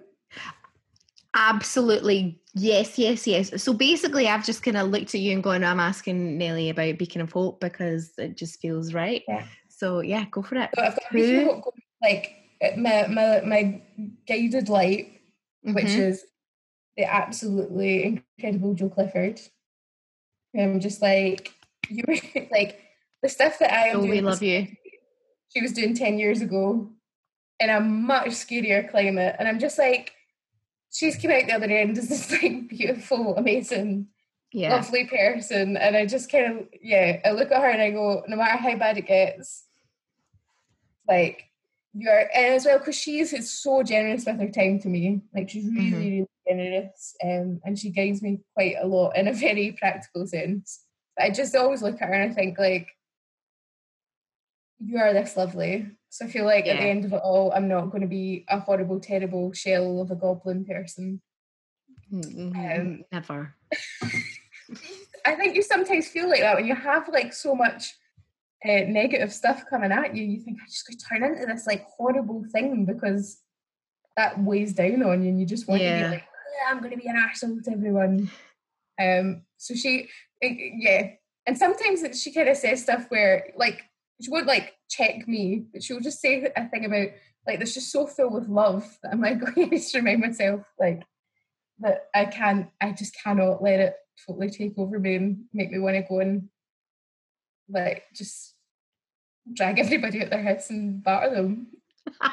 Absolutely. 1.34 2.40
Yes, 2.54 2.98
yes, 2.98 3.26
yes. 3.28 3.62
So 3.62 3.74
basically, 3.74 4.28
I've 4.28 4.46
just 4.46 4.64
kind 4.64 4.78
of 4.78 4.90
looked 4.90 5.16
at 5.16 5.22
you 5.22 5.34
and 5.34 5.44
gone, 5.44 5.64
I'm 5.64 5.80
asking 5.80 6.38
Nellie 6.38 6.70
about 6.70 6.98
Beacon 6.98 7.22
of 7.22 7.32
Hope 7.32 7.60
because 7.60 8.14
it 8.18 8.38
just 8.38 8.62
feels 8.62 8.94
right. 8.94 9.24
Yeah. 9.28 9.46
So 9.68 10.02
yeah, 10.02 10.26
go 10.32 10.42
for 10.42 10.56
it. 10.56 10.70
So 10.76 10.82
I've 10.82 10.96
got 10.96 11.12
a 11.12 11.14
beacon 11.14 11.40
of 11.40 11.46
hope 11.46 11.64
going, 11.64 11.82
like 12.02 12.36
uh, 12.62 12.78
my 12.78 13.08
my 13.08 13.42
my 13.42 13.82
guided 14.28 14.70
light, 14.70 15.22
which 15.64 15.86
Mhm. 15.86 16.00
is 16.00 16.26
the 16.96 17.04
absolutely 17.04 18.22
incredible 18.40 18.74
Jo 18.74 18.90
Clifford. 18.90 19.42
I'm 20.58 20.80
just 20.80 21.02
like 21.02 21.54
you 21.90 22.04
like 22.52 22.82
the 23.22 23.30
stuff 23.30 23.60
that 23.60 23.74
I 23.74 23.88
am 23.88 23.98
doing. 24.00 24.10
we 24.12 24.22
love 24.22 24.42
you. 24.42 24.68
She 25.56 25.62
was 25.62 25.72
doing 25.72 25.94
10 25.96 26.20
years 26.20 26.42
ago 26.42 26.90
in 27.60 27.70
a 27.70 27.80
much 27.80 28.28
scarier 28.30 28.90
climate. 28.90 29.36
And 29.40 29.48
I'm 29.48 29.60
just 29.60 29.80
like, 29.80 30.12
she's 30.92 31.16
come 31.22 31.32
out 31.32 31.46
the 31.48 31.54
other 31.54 31.66
end 31.68 31.98
as 31.98 32.10
this 32.10 32.32
like 32.32 32.68
beautiful, 32.68 33.36
amazing, 33.38 34.08
Yeah. 34.52 34.76
lovely 34.76 35.06
person. 35.06 35.78
And 35.78 35.96
I 35.96 36.06
just 36.06 36.30
kind 36.32 36.60
of, 36.60 36.68
yeah, 36.82 37.22
I 37.26 37.32
look 37.32 37.52
at 37.52 37.62
her 37.62 37.70
and 37.70 37.82
I 37.82 37.92
go, 37.92 38.24
no 38.28 38.36
matter 38.36 38.58
how 38.58 38.76
bad 38.78 38.98
it 38.98 39.08
gets, 39.08 39.64
like, 41.08 41.44
you're, 41.94 42.30
and 42.36 42.56
as 42.56 42.66
well, 42.66 42.80
because 42.80 42.96
she's 43.00 43.32
is 43.32 43.54
so 43.54 43.82
generous 43.82 44.26
with 44.26 44.38
her 44.40 44.50
time 44.50 44.80
to 44.80 44.90
me. 44.90 45.22
Like, 45.34 45.50
she's 45.50 45.66
really, 45.66 45.92
Mhm. 45.92 46.00
really 46.00 46.28
generous. 46.46 47.16
Um, 47.24 47.62
and 47.64 47.80
she 47.80 47.90
guides 47.92 48.22
me 48.22 48.42
quite 48.54 48.76
a 48.82 48.86
lot 48.88 49.12
in 49.16 49.30
a 49.30 49.34
very 49.34 49.72
practical 49.72 50.28
sense. 50.28 50.84
I 51.18 51.30
just 51.30 51.56
always 51.56 51.82
look 51.82 52.02
at 52.02 52.10
her 52.10 52.14
and 52.14 52.30
I 52.32 52.36
think, 52.36 52.60
like, 52.60 52.88
you 54.80 54.98
are 54.98 55.14
this 55.14 55.38
lovely. 55.38 55.88
So 56.10 56.26
I 56.26 56.30
feel 56.30 56.46
like 56.46 56.66
at 56.68 56.78
the 56.78 56.84
end 56.84 57.06
of 57.06 57.14
it 57.14 57.22
all, 57.24 57.52
I'm 57.52 57.68
not 57.68 57.90
going 57.90 58.02
to 58.02 58.08
be 58.08 58.46
a 58.50 58.60
horrible, 58.60 59.00
terrible 59.00 59.52
shell 59.54 60.02
of 60.02 60.12
a 60.12 60.16
goblin 60.16 60.66
person. 60.66 61.22
Mm, 62.12 62.80
Um, 62.80 63.04
Never. 63.12 63.56
I 65.26 65.36
think 65.36 65.56
you 65.56 65.62
sometimes 65.62 66.08
feel 66.08 66.30
like 66.30 66.40
that 66.40 66.56
when 66.56 66.66
you 66.66 66.76
have 66.76 67.10
like 67.10 67.34
so 67.34 67.56
much 67.56 67.94
uh, 68.64 68.86
negative 68.88 69.32
stuff 69.34 69.64
coming 69.70 69.92
at 69.92 70.16
you. 70.16 70.24
You 70.24 70.40
think 70.40 70.60
I 70.62 70.66
just 70.66 70.86
could 70.86 71.00
turn 71.00 71.24
into 71.24 71.46
this 71.46 71.68
like 71.68 71.86
horrible 71.98 72.46
thing 72.52 72.86
because 72.86 73.42
that 74.18 74.40
weighs 74.40 74.74
down 74.74 75.04
on 75.04 75.24
you, 75.24 75.30
and 75.30 75.40
you 75.40 75.46
just 75.46 75.68
want 75.68 75.82
to 75.82 75.88
be 75.88 76.08
like, 76.16 76.24
"Yeah, 76.24 76.72
I'm 76.72 76.80
going 76.80 76.92
to 76.92 76.98
be 76.98 77.08
an 77.08 77.18
asshole 77.18 77.60
to 77.64 77.72
everyone. 77.72 78.32
Um, 79.00 79.44
so 79.58 79.74
she, 79.76 80.10
eh, 80.42 80.56
yeah, 80.78 81.10
and 81.46 81.58
sometimes 81.58 82.22
she 82.22 82.32
kind 82.32 82.50
of 82.50 82.58
says 82.58 82.82
stuff 82.82 83.06
where 83.10 83.52
like 83.58 83.84
she 84.22 84.32
won't 84.32 84.48
like 84.48 84.74
check 84.90 85.28
me, 85.28 85.66
but 85.74 85.84
she'll 85.84 86.00
just 86.00 86.22
say 86.22 86.50
a 86.56 86.70
thing 86.70 86.86
about 86.86 87.10
like 87.48 87.60
that's 87.60 87.74
just 87.74 87.92
so 87.92 88.08
filled 88.08 88.34
with 88.34 88.48
love 88.48 88.98
that 89.04 89.12
I'm 89.14 89.22
like, 89.22 89.40
going 89.56 89.70
to 89.70 89.98
remind 89.98 90.22
myself 90.22 90.62
like 90.80 91.04
that 91.80 92.08
I 92.14 92.26
can't, 92.26 92.70
I 92.82 92.92
just 92.92 93.16
cannot 93.22 93.62
let 93.62 93.80
it 93.80 93.96
totally 94.26 94.50
take 94.50 94.74
over 94.78 94.98
me 94.98 95.16
and 95.16 95.46
make 95.54 95.72
me 95.72 95.80
want 95.80 95.96
to 95.96 96.02
go 96.08 96.20
and 96.20 96.50
like 97.70 98.04
just 98.14 98.56
drag 99.54 99.80
everybody 99.80 100.22
at 100.22 100.30
their 100.30 100.42
heads 100.42 100.70
and 100.70 101.04
batter 101.04 101.36
them. 101.36 101.68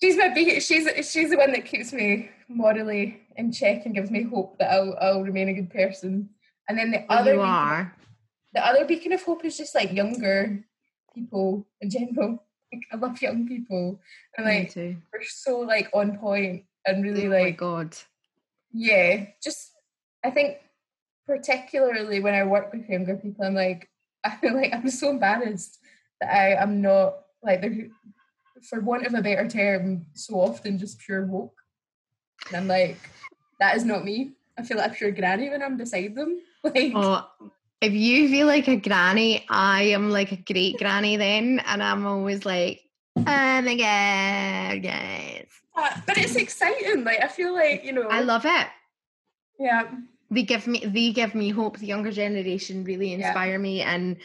She's 0.00 0.16
my 0.16 0.28
big, 0.28 0.62
she's 0.62 0.86
she's 1.10 1.30
the 1.30 1.36
one 1.36 1.50
that 1.50 1.64
keeps 1.64 1.92
me 1.92 2.30
morally 2.46 3.26
in 3.34 3.50
check 3.50 3.84
and 3.84 3.96
gives 3.96 4.12
me 4.12 4.22
hope 4.22 4.56
that 4.60 4.72
I'll 4.72 4.96
I'll 5.00 5.22
remain 5.22 5.48
a 5.48 5.54
good 5.54 5.70
person. 5.70 6.28
And 6.68 6.78
then 6.78 6.92
the 6.92 7.04
other 7.12 7.34
you 7.34 7.40
are. 7.40 7.96
The 8.54 8.64
other 8.64 8.84
beacon 8.84 9.12
of 9.12 9.22
hope 9.22 9.44
is 9.44 9.56
just 9.56 9.74
like 9.74 9.92
younger 9.92 10.64
people 11.14 11.66
in 11.80 11.90
general. 11.90 12.44
Like, 12.72 12.82
I 12.92 12.96
love 12.96 13.20
young 13.22 13.46
people 13.48 14.00
and 14.36 14.46
Me 14.46 14.60
like 14.60 14.72
too. 14.74 14.96
we're 15.12 15.22
so 15.24 15.60
like 15.60 15.88
on 15.94 16.18
point 16.18 16.64
and 16.86 17.02
really 17.02 17.26
oh 17.26 17.30
my 17.30 17.42
like 17.44 17.56
god. 17.56 17.96
yeah, 18.72 19.26
just 19.42 19.72
I 20.24 20.30
think 20.30 20.58
particularly 21.26 22.20
when 22.20 22.34
I 22.34 22.44
work 22.44 22.72
with 22.72 22.88
younger 22.88 23.16
people, 23.16 23.44
I'm 23.44 23.54
like 23.54 23.88
I 24.24 24.36
feel 24.36 24.54
like 24.54 24.72
I'm 24.74 24.90
so 24.90 25.10
embarrassed 25.10 25.78
that 26.20 26.30
I 26.34 26.54
am 26.62 26.80
not 26.82 27.14
like 27.42 27.60
they're 27.60 27.88
for 28.68 28.80
want 28.80 29.06
of 29.06 29.14
a 29.14 29.22
better 29.22 29.48
term, 29.48 30.06
so 30.14 30.34
often 30.40 30.78
just 30.78 30.98
pure 30.98 31.24
woke. 31.24 31.54
And 32.48 32.56
I'm 32.56 32.68
like, 32.68 32.98
that 33.60 33.76
is 33.76 33.84
not 33.84 34.04
me. 34.04 34.32
I 34.58 34.62
feel 34.62 34.76
like 34.76 34.90
a 34.90 34.94
pure 34.94 35.12
granny 35.12 35.48
when 35.48 35.62
I'm 35.62 35.76
beside 35.76 36.14
them. 36.14 36.40
Like 36.64 36.92
Oh, 36.94 37.24
if 37.80 37.92
you 37.92 38.28
feel 38.28 38.46
like 38.46 38.68
a 38.68 38.76
granny, 38.76 39.44
I 39.48 39.82
am 39.84 40.10
like 40.10 40.32
a 40.32 40.36
great 40.36 40.78
granny 40.78 41.16
then, 41.16 41.60
and 41.66 41.82
I'm 41.82 42.06
always 42.06 42.44
like, 42.44 42.80
oh 43.16 43.22
my 43.22 43.76
god, 43.76 44.82
guys. 44.82 45.46
uh, 45.76 46.00
but 46.06 46.18
it's 46.18 46.36
exciting. 46.36 47.04
Like 47.04 47.20
I 47.22 47.28
feel 47.28 47.52
like, 47.54 47.84
you 47.84 47.92
know 47.92 48.08
I 48.08 48.20
love 48.20 48.44
it. 48.44 48.66
Yeah. 49.58 49.84
They 50.30 50.42
give 50.42 50.66
me 50.66 50.84
they 50.84 51.12
give 51.12 51.34
me 51.34 51.50
hope. 51.50 51.78
The 51.78 51.86
younger 51.86 52.12
generation 52.12 52.84
really 52.84 53.10
Yeah. 53.10 53.26
inspire 53.28 53.58
me, 53.58 53.80
and 53.82 54.16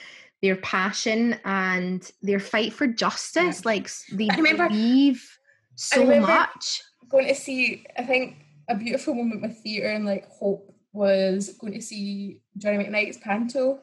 their 0.41 0.57
passion 0.57 1.39
and 1.45 2.11
their 2.21 2.39
fight 2.39 2.73
for 2.73 2.87
justice. 2.87 3.65
Like 3.65 3.85
s- 3.85 4.03
they 4.11 4.29
I 4.29 4.35
remember- 4.35 4.67
believe 4.69 5.37
so 5.75 6.05
much. 6.19 6.81
going 7.09 7.27
to 7.27 7.35
see 7.35 7.85
I 7.97 8.03
think 8.03 8.37
a 8.67 8.75
beautiful 8.75 9.13
moment 9.13 9.41
with 9.43 9.57
theatre 9.63 9.87
and 9.89 10.05
like 10.05 10.27
hope 10.29 10.72
was 10.93 11.49
going 11.59 11.73
to 11.73 11.81
see 11.81 12.39
Johnny 12.57 12.77
McKnight's 12.77 13.17
panto. 13.17 13.79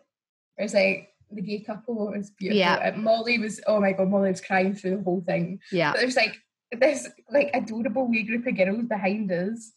Where 0.57 0.65
it's 0.65 0.75
like 0.75 1.09
the 1.31 1.43
gay 1.43 1.61
couple 1.61 2.13
it 2.13 2.19
was 2.19 2.31
beautiful. 2.31 2.59
Yeah. 2.59 2.95
Molly 2.97 3.39
was 3.39 3.61
oh 3.67 3.81
my 3.81 3.93
god, 3.93 4.09
Molly 4.09 4.31
was 4.31 4.41
crying 4.41 4.75
through 4.75 4.97
the 4.97 5.03
whole 5.03 5.23
thing. 5.27 5.61
Yeah, 5.71 5.93
But 5.93 6.01
there's 6.01 6.17
like 6.17 6.37
this 6.73 7.09
like 7.31 7.51
adorable 7.55 8.07
wee 8.09 8.23
group 8.23 8.47
of 8.47 8.57
girls 8.57 8.87
behind 8.87 9.31
us 9.33 9.73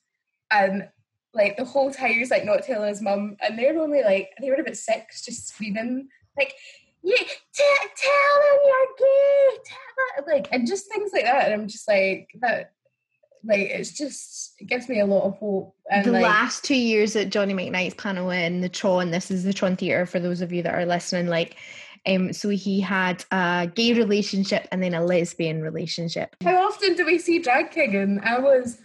and 0.52 0.88
like 1.34 1.58
the 1.58 1.66
whole 1.66 1.92
time 1.92 2.14
he's 2.14 2.30
like 2.30 2.46
not 2.46 2.64
telling 2.64 2.90
his 2.90 3.02
mum 3.02 3.36
and 3.42 3.58
they're 3.58 3.80
only 3.80 4.04
like 4.04 4.30
they 4.40 4.50
were 4.50 4.56
about 4.56 4.78
six 4.78 5.26
just 5.26 5.48
screaming 5.48 6.08
like 6.38 6.54
yeah 7.02 7.16
t- 7.18 7.64
tell 7.98 8.44
him 8.44 8.60
you're 8.64 8.88
gay 9.00 9.58
tell 9.66 10.18
him. 10.18 10.34
like 10.34 10.48
and 10.52 10.68
just 10.68 10.88
things 10.88 11.12
like 11.12 11.24
that 11.24 11.46
and 11.46 11.62
I'm 11.62 11.68
just 11.68 11.88
like 11.88 12.30
that 12.42 12.74
like 13.46 13.60
it's 13.60 13.92
just 13.92 14.54
it 14.60 14.66
gives 14.66 14.88
me 14.88 15.00
a 15.00 15.06
lot 15.06 15.24
of 15.24 15.36
hope 15.38 15.76
and 15.92 16.06
the 16.06 16.12
like 16.12 16.24
last 16.24 16.64
two 16.64 16.76
years 16.76 17.16
at 17.16 17.30
Johnny 17.30 17.54
McKnight's 17.54 17.96
panel 17.96 18.30
in 18.30 18.62
the 18.62 18.70
Tron, 18.70 19.12
this 19.12 19.30
is 19.30 19.44
the 19.44 19.54
Tron 19.54 19.76
Theatre 19.76 20.06
for 20.06 20.20
those 20.20 20.42
of 20.42 20.54
you 20.54 20.64
that 20.64 20.74
are 20.74 20.86
listening, 20.86 21.28
like 21.28 21.58
um 22.06 22.34
so 22.34 22.50
he 22.50 22.80
had 22.80 23.24
a 23.32 23.70
gay 23.74 23.94
relationship 23.94 24.68
and 24.72 24.82
then 24.82 24.94
a 24.94 25.04
lesbian 25.04 25.62
relationship. 25.62 26.36
how 26.44 26.68
often 26.68 26.96
do 26.96 27.06
we 27.06 27.18
see 27.18 27.40
drag 27.40 27.72
king 27.72 27.96
and 27.96 28.20
I 28.22 28.40
was 28.40 28.78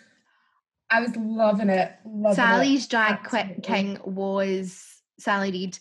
I 0.90 1.00
was 1.00 1.14
loving 1.16 1.68
it 1.68 1.92
loving 2.04 2.36
Sally's 2.36 2.84
it. 2.84 2.90
drag 2.90 3.18
absolutely. 3.24 3.62
king 3.62 3.98
was 4.04 4.84
Sally 5.18 5.50
Reed. 5.50 5.78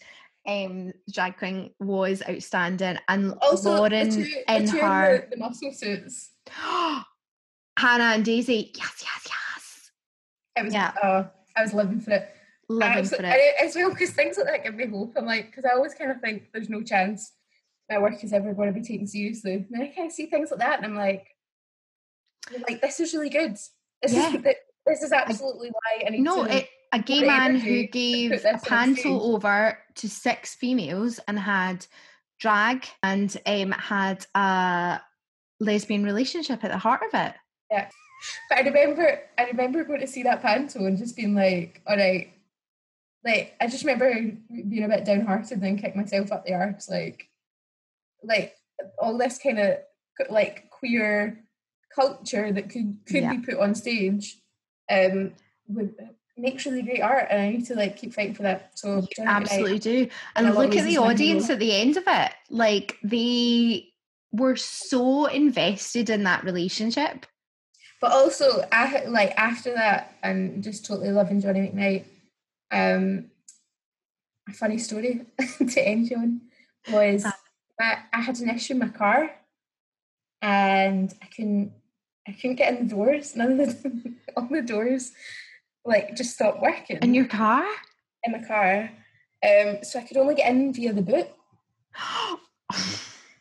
Um, 0.47 0.93
drag 1.11 1.37
king 1.37 1.71
was 1.77 2.23
outstanding, 2.27 2.97
and 3.09 3.33
also 3.41 3.75
Lauren 3.75 4.09
the 4.09 4.15
two, 4.15 4.23
the 4.23 4.55
in 4.55 4.67
her 4.67 5.27
the 5.29 5.35
muscle 5.35 5.73
suits 5.73 6.31
Hannah 7.77 8.15
and 8.15 8.25
Daisy. 8.25 8.71
Yes, 8.75 9.03
yes, 9.03 9.27
yes. 9.27 9.91
It 10.57 10.65
was, 10.65 10.73
Yeah. 10.73 10.93
oh, 11.03 11.29
I 11.55 11.61
was 11.61 11.73
living 11.73 11.99
for 12.01 12.11
it. 12.11 12.33
I 12.69 12.73
Living 12.73 12.99
was- 12.99 13.09
for 13.15 13.25
I- 13.25 13.35
it. 13.35 13.55
as 13.63 13.75
well, 13.75 13.89
because 13.91 14.11
things 14.11 14.37
like 14.37 14.47
that 14.47 14.63
give 14.63 14.75
me 14.75 14.87
hope. 14.87 15.13
I'm 15.15 15.25
like, 15.25 15.47
because 15.51 15.63
I 15.65 15.75
always 15.75 15.93
kind 15.93 16.11
of 16.11 16.19
think 16.19 16.51
there's 16.51 16.69
no 16.69 16.81
chance 16.81 17.33
my 17.89 17.99
work 17.99 18.21
is 18.23 18.33
ever 18.33 18.53
going 18.53 18.67
to 18.73 18.77
be 18.77 18.85
taken 18.85 19.07
seriously. 19.07 19.53
And 19.53 19.67
then 19.69 19.81
I 19.81 19.87
kind 19.95 20.07
of 20.07 20.11
see 20.11 20.25
things 20.25 20.51
like 20.51 20.59
that, 20.59 20.77
and 20.77 20.85
I'm 20.85 20.95
like, 20.95 21.25
like 22.67 22.81
this 22.81 22.99
is 22.99 23.13
really 23.13 23.29
good. 23.29 23.53
This 24.01 24.13
Yeah. 24.13 24.33
is 24.35 24.43
this 24.85 25.03
is 25.03 25.11
absolutely 25.11 25.69
why 25.69 26.03
I 26.05 26.09
need 26.09 26.21
No, 26.21 26.45
to. 26.45 26.57
it, 26.57 26.69
a 26.93 26.99
gay 26.99 27.21
man 27.25 27.57
who 27.57 27.83
gave 27.87 28.31
a 28.45 28.57
panto 28.63 29.19
over 29.21 29.77
to 29.95 30.09
six 30.09 30.55
females 30.55 31.19
and 31.27 31.37
had 31.37 31.85
drag 32.39 32.85
and 33.03 33.35
um 33.45 33.71
had 33.71 34.25
a 34.35 35.01
lesbian 35.59 36.03
relationship 36.03 36.63
at 36.63 36.71
the 36.71 36.77
heart 36.77 37.01
of 37.03 37.19
it. 37.19 37.35
But 37.69 37.91
I 38.51 38.61
remember, 38.61 39.21
I 39.37 39.45
remember 39.45 39.83
going 39.83 40.01
to 40.01 40.07
see 40.07 40.23
that 40.23 40.41
panto 40.41 40.85
and 40.85 40.97
just 40.97 41.15
being 41.15 41.35
like, 41.35 41.81
all 41.87 41.97
right. 41.97 42.33
Like 43.23 43.55
I 43.59 43.67
just 43.67 43.83
remember 43.83 44.13
being 44.49 44.83
a 44.83 44.87
bit 44.87 45.05
downhearted 45.05 45.51
and 45.53 45.61
then 45.63 45.77
kick 45.77 45.95
myself 45.95 46.31
up 46.31 46.45
the 46.45 46.53
arse, 46.53 46.89
like, 46.89 47.27
like 48.23 48.55
all 48.99 49.17
this 49.17 49.37
kind 49.37 49.59
of 49.59 49.77
like 50.29 50.69
queer 50.69 51.43
culture 51.93 52.51
that 52.51 52.69
could 52.69 52.97
could 53.05 53.23
Yeah. 53.23 53.33
be 53.33 53.39
put 53.39 53.59
on 53.59 53.75
stage, 53.75 54.37
um, 54.89 55.33
would 55.67 55.95
makes 56.37 56.65
really 56.65 56.83
great 56.83 57.01
art, 57.01 57.27
and 57.29 57.41
I 57.41 57.49
need 57.49 57.65
to 57.65 57.75
like 57.75 57.97
keep 57.97 58.13
fighting 58.13 58.35
for 58.35 58.43
that. 58.43 58.77
So 58.77 59.07
You 59.17 59.25
absolutely 59.25 59.79
do. 59.79 59.97
in 60.03 60.11
And 60.35 60.47
a 60.47 60.53
lot 60.53 60.65
of 60.65 60.69
look 60.69 60.77
at 60.77 60.85
the 60.85 60.97
audience 60.99 61.49
at 61.49 61.59
the 61.59 61.73
end 61.75 61.97
of 61.97 62.03
it. 62.07 62.31
Like 62.49 62.97
they 63.03 63.89
were 64.31 64.55
so 64.55 65.25
invested 65.25 66.09
in 66.09 66.23
that 66.23 66.43
relationship. 66.43 67.25
But 67.99 68.11
also, 68.11 68.63
I 68.71 69.05
like 69.05 69.33
after 69.37 69.73
that, 69.73 70.15
and 70.21 70.63
just 70.63 70.85
totally 70.85 71.11
loving 71.11 71.41
Johnny 71.41 71.61
McKnight. 71.61 72.05
Um, 72.71 73.31
a 74.47 74.53
funny 74.53 74.77
story 74.77 75.25
to 75.69 75.81
end 75.87 76.11
on 76.15 76.41
was. 76.91 77.25
I, 77.79 77.97
I 78.11 78.21
had 78.21 78.39
an 78.39 78.49
issue 78.49 78.73
in 78.73 78.79
my 78.79 78.87
car 78.87 79.29
and 80.41 81.13
I 81.21 81.25
couldn't 81.27 81.71
I 82.27 82.31
couldn't 82.33 82.55
get 82.57 82.73
in 82.73 82.87
the 82.87 82.95
doors. 82.95 83.35
None 83.35 83.59
of 83.59 83.83
the 83.83 84.13
all 84.37 84.47
the 84.49 84.61
doors 84.61 85.11
like 85.85 86.15
just 86.15 86.33
stopped 86.33 86.61
working 86.61 86.97
In 86.97 87.13
your 87.13 87.25
car? 87.25 87.65
in 88.23 88.31
my 88.33 88.43
car. 88.43 88.89
Um, 89.47 89.77
so 89.83 89.99
I 89.99 90.03
could 90.03 90.17
only 90.17 90.35
get 90.35 90.51
in 90.51 90.73
via 90.73 90.93
the 90.93 91.01
boot. 91.01 91.27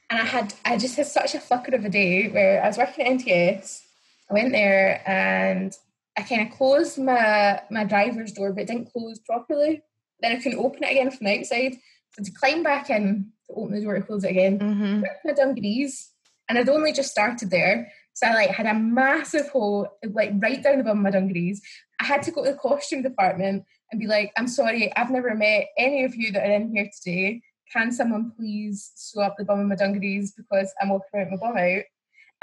And 0.09 0.21
I 0.21 0.25
had 0.25 0.55
I 0.65 0.77
just 0.77 0.97
had 0.97 1.07
such 1.07 1.35
a 1.35 1.39
fucker 1.39 1.75
of 1.75 1.85
a 1.85 1.89
day 1.89 2.29
where 2.29 2.63
I 2.63 2.69
was 2.69 2.79
working 2.79 3.05
at 3.05 3.19
NTS. 3.19 3.83
I 4.31 4.35
went 4.35 4.53
there 4.53 5.03
and 5.09 5.77
I 6.17 6.23
kind 6.23 6.43
of 6.43 6.57
closed 6.57 6.99
my 6.99 7.61
my 7.71 7.85
driver's 7.85 8.33
door, 8.33 8.53
but 8.53 8.63
it 8.63 8.69
didn't 8.69 8.93
close 8.93 9.19
properly. 9.19 9.83
Then 10.21 10.33
I 10.33 10.37
couldn't 10.37 10.59
open 10.59 10.83
it 10.85 10.93
again 10.93 11.11
from 11.11 11.27
the 11.27 11.39
outside. 11.39 11.75
So 12.13 12.25
to 12.25 12.33
climb 12.33 12.63
back 12.63 12.89
in 12.91 13.33
to 13.47 13.55
open 13.55 13.75
the 13.75 13.83
door 13.83 13.95
to 13.95 14.03
close 14.03 14.25
it 14.25 14.31
again, 14.31 14.59
hmm 14.59 15.01
took 15.03 15.25
my 15.25 15.33
dungarees, 15.33 16.11
and 16.49 16.59
I'd 16.59 16.69
only 16.69 16.93
just 16.93 17.11
started 17.11 17.51
there. 17.51 17.93
So 18.15 18.27
I 18.27 18.35
like 18.35 18.51
had 18.51 18.67
a 18.67 18.75
massive 18.75 19.49
hole 19.51 19.89
like 20.11 20.33
right 20.39 20.63
down 20.63 20.81
of 20.81 20.97
my 20.97 21.11
dungarees. 21.11 21.61
I 22.01 22.05
had 22.05 22.23
to 22.25 22.31
go 22.31 22.45
to 22.45 22.53
the 22.53 22.57
costume 22.57 23.03
department 23.03 23.65
and 23.91 24.01
be 24.01 24.07
like, 24.07 24.33
I'm 24.37 24.49
sorry, 24.49 24.95
I've 24.97 25.11
never 25.11 25.35
met 25.35 25.67
any 25.79 26.05
of 26.05 26.15
you 26.15 26.33
that 26.33 26.43
are 26.49 26.53
in 26.53 26.75
here 26.75 26.89
today. 26.99 27.43
Can 27.73 27.93
someone 27.93 28.33
please 28.37 28.93
sew 28.95 29.23
up 29.23 29.35
the 29.37 29.45
bum 29.45 29.61
of 29.61 29.67
my 29.67 29.75
dungarees 29.75 30.33
because 30.33 30.73
I'm 30.81 30.89
walking 30.89 31.09
around 31.15 31.31
with 31.31 31.41
my 31.41 31.49
bum 31.49 31.59
out? 31.59 31.83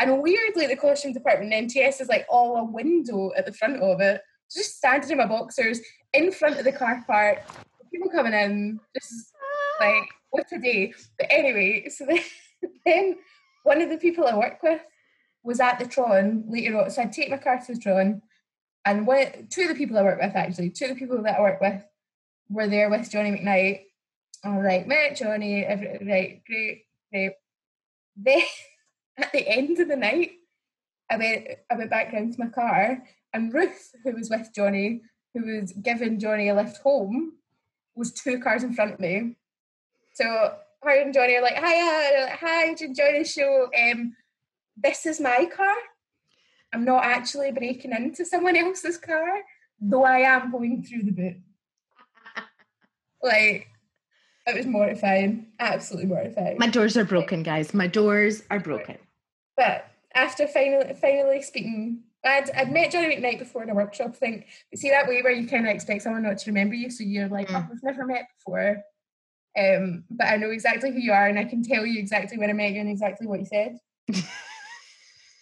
And 0.04 0.22
weirdly, 0.22 0.68
the 0.68 0.76
costume 0.76 1.14
department 1.14 1.54
in 1.54 1.66
NTS 1.70 2.02
is 2.02 2.10
like 2.10 2.26
all 2.28 2.58
a 2.58 2.64
window 2.66 3.32
at 3.38 3.46
the 3.46 3.54
front 3.54 3.82
of 3.82 4.02
it. 4.02 4.22
Just 4.54 4.76
standing 4.76 5.12
in 5.12 5.18
my 5.18 5.26
boxers 5.26 5.80
in 6.12 6.30
front 6.30 6.60
of 6.60 6.66
the 6.66 6.74
car 6.74 7.02
park, 7.08 7.42
people 7.90 8.10
coming 8.10 8.34
in, 8.34 8.82
just 8.94 9.32
like 9.80 10.04
what 10.32 10.46
a 10.52 10.60
day. 10.60 10.94
But 11.18 11.28
anyway, 11.30 11.88
so 11.88 12.06
then, 12.06 12.20
then 12.86 13.16
one 13.64 13.82
of 13.82 13.90
the 13.90 13.98
people 13.98 14.28
I 14.28 14.36
work 14.36 14.62
with 14.62 14.82
was 15.42 15.62
at 15.62 15.80
the 15.80 15.86
Tron 15.86 16.44
later 16.50 16.82
on. 16.82 16.90
So 16.90 17.02
I'd 17.02 17.14
take 17.14 17.30
my 17.30 17.38
car 17.38 17.62
to 17.66 17.74
the 17.74 17.80
Tron, 17.80 18.22
and 18.84 19.08
one, 19.08 19.48
two 19.50 19.62
of 19.62 19.70
the 19.70 19.76
people 19.76 19.98
I 19.98 20.04
work 20.04 20.22
with 20.22 20.36
actually, 20.36 20.72
two 20.72 20.86
of 20.86 20.90
the 20.92 20.98
people 20.98 21.24
that 21.24 21.40
I 21.40 21.42
work 21.42 21.62
with 21.62 21.82
were 22.50 22.68
there 22.68 22.90
with 22.90 23.10
Johnny 23.10 23.32
McKnight. 23.32 23.84
I'm 24.44 24.62
like, 24.62 24.86
met 24.86 25.16
Johnny, 25.16 25.64
every, 25.64 25.88
right, 26.06 26.42
great, 26.46 26.88
great. 27.10 27.32
Then 28.18 28.42
at 29.18 29.32
the 29.32 29.48
end 29.48 29.80
of 29.80 29.88
the 29.88 29.96
night, 29.96 30.32
I 31.10 31.18
went 31.18 31.48
I 31.72 31.76
went 31.76 31.90
back 31.90 32.14
round 32.14 32.34
to 32.34 32.40
my 32.40 32.50
car, 32.50 33.04
and 33.34 33.54
Ruth, 33.54 33.92
who 34.04 34.14
was 34.14 34.30
with 34.30 34.50
Johnny, 34.56 35.02
who 35.34 35.60
was 35.60 35.74
giving 35.74 36.20
Johnny 36.20 36.50
a 36.50 36.56
lift 36.56 36.78
home, 36.78 37.34
was 37.96 38.12
two 38.12 38.40
cars 38.40 38.64
in 38.64 38.74
front 38.74 38.94
of 38.94 39.00
me. 39.00 39.36
So 40.14 40.56
her 40.84 41.02
and 41.02 41.14
Johnny 41.14 41.36
are 41.36 41.42
like, 41.42 41.56
hi, 41.56 42.24
uh, 42.24 42.36
hi, 42.40 42.68
did 42.68 42.82
you 42.82 42.88
enjoy 42.88 43.20
the 43.20 43.26
show? 43.26 43.70
Um, 43.78 44.16
this 44.78 45.06
is 45.06 45.20
my 45.20 45.46
car. 45.46 45.76
I'm 46.74 46.86
not 46.86 47.04
actually 47.04 47.52
breaking 47.52 47.92
into 47.92 48.26
someone 48.26 48.58
else's 48.58 48.98
car, 48.98 49.42
though 49.80 50.04
I 50.04 50.20
am 50.20 50.52
going 50.52 50.84
through 50.84 51.04
the 51.04 51.12
boot. 51.12 51.38
Like, 53.26 53.68
it 54.48 54.56
was 54.56 54.66
mortifying, 54.66 55.48
absolutely 55.60 56.10
mortifying. 56.10 56.58
My 56.60 56.68
doors 56.68 56.98
are 56.98 57.06
broken, 57.06 57.44
guys. 57.44 57.74
My 57.74 57.88
doors 57.88 58.44
are 58.52 58.60
broken. 58.60 58.98
But 59.56 59.88
after 60.16 60.48
finally 60.48 60.94
finally 61.00 61.42
speaking, 61.42 62.04
I'd, 62.26 62.50
I'd 62.52 62.72
met 62.72 62.92
Johnny 62.92 63.16
McKnight 63.16 63.40
before 63.40 63.64
in 63.64 63.70
a 63.70 63.76
workshop 63.76 64.16
thing. 64.16 64.46
But 64.72 64.80
see 64.80 64.90
that 64.90 65.08
way 65.08 65.22
where 65.22 65.32
you 65.34 65.48
kind 65.48 65.68
of 65.68 65.74
expect 65.74 66.04
someone 66.04 66.24
not 66.24 66.38
to 66.40 66.50
remember 66.52 66.76
you, 66.76 66.90
so 66.90 67.04
you're 67.04 67.28
like, 67.28 67.48
Mm. 67.50 67.64
oh, 67.64 67.68
we've 67.72 67.84
never 67.84 68.06
met 68.06 68.28
before. 68.38 68.78
Um, 69.58 70.06
but 70.10 70.28
I 70.28 70.38
know 70.38 70.50
exactly 70.50 70.92
who 70.92 71.00
you 71.00 71.12
are, 71.12 71.28
and 71.28 71.38
I 71.38 71.44
can 71.46 71.64
tell 71.64 71.86
you 71.86 72.00
exactly 72.00 72.38
when 72.38 72.50
I 72.50 72.54
met 72.54 72.72
you 72.72 72.80
and 72.82 72.90
exactly 72.90 73.28
what 73.28 73.40
you 73.40 73.46
said. 73.46 73.78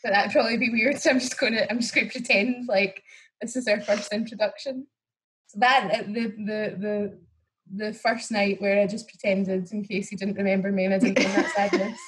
but 0.04 0.12
that'd 0.12 0.32
probably 0.32 0.58
be 0.58 0.70
weird. 0.70 1.00
So 1.00 1.12
I'm 1.12 1.20
just 1.20 1.40
gonna 1.40 1.66
I'm 1.70 1.80
just 1.80 1.96
gonna 1.96 2.10
pretend 2.10 2.68
like 2.68 3.04
this 3.42 3.56
is 3.56 3.68
our 3.68 3.80
first 3.82 4.12
introduction. 4.14 4.88
So 5.48 5.60
that 5.60 5.92
uh, 5.94 6.04
the 6.04 6.28
the 6.38 6.76
the 6.78 7.20
the 7.74 7.94
first 7.94 8.32
night 8.32 8.62
where 8.62 8.82
I 8.82 8.88
just 8.88 9.08
pretended 9.08 9.72
in 9.72 9.84
case 9.84 10.10
he 10.10 10.16
didn't 10.16 10.36
remember 10.36 10.72
me 10.72 10.86
and 10.86 10.94
I 10.94 11.00
didn't 11.00 11.24
know 11.24 11.34
that 11.34 11.54
sadness 11.56 12.00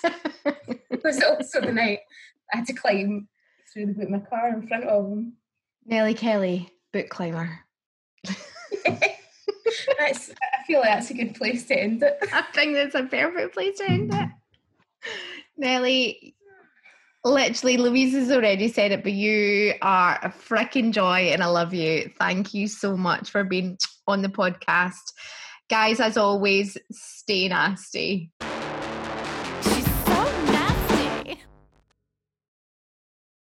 was 1.03 1.22
also 1.23 1.61
the 1.61 1.72
night 1.72 1.99
I 2.53 2.57
had 2.57 2.68
to 2.68 2.73
climb 2.73 3.27
through 3.72 3.88
the 3.88 3.94
boot 3.94 4.03
of 4.03 4.10
my 4.10 4.19
car 4.19 4.49
in 4.49 4.68
front 4.68 4.84
of 4.84 5.06
him. 5.06 5.34
Nellie 5.85 6.14
Kelly, 6.14 6.69
boot 6.91 7.10
climber. 7.10 7.60
That's, 9.98 10.30
I 10.30 10.64
feel 10.68 10.80
like 10.80 10.90
that's 10.90 11.10
a 11.10 11.14
good 11.14 11.35
place 11.35 11.65
to 11.68 11.77
end 11.77 12.03
it. 12.03 12.18
I 12.31 12.44
think 12.53 12.73
that's 12.73 12.95
a 12.95 13.03
perfect 13.03 13.53
place 13.53 13.77
to 13.80 13.90
end 13.90 14.14
it. 14.14 14.30
Nellie, 15.57 16.35
literally, 17.23 17.77
Louise 17.77 18.14
has 18.14 18.31
already 18.31 18.68
said 18.68 18.91
it, 18.91 19.03
but 19.03 19.14
you 19.14 19.73
are 19.81 20.19
a 20.22 20.30
freaking 20.30 20.91
joy 20.91 21.30
and 21.31 21.41
I 21.41 21.48
love 21.48 21.73
you. 21.73 22.11
Thank 22.19 22.53
you 22.53 22.68
so 22.68 22.95
much 22.95 23.30
for 23.30 23.44
being 23.44 23.77
on 24.07 24.22
the 24.22 24.30
podcast. 24.30 25.11
Guys, 25.69 25.99
as 25.99 26.18
always, 26.18 26.77
stay 26.91 27.48
nasty. 27.48 28.31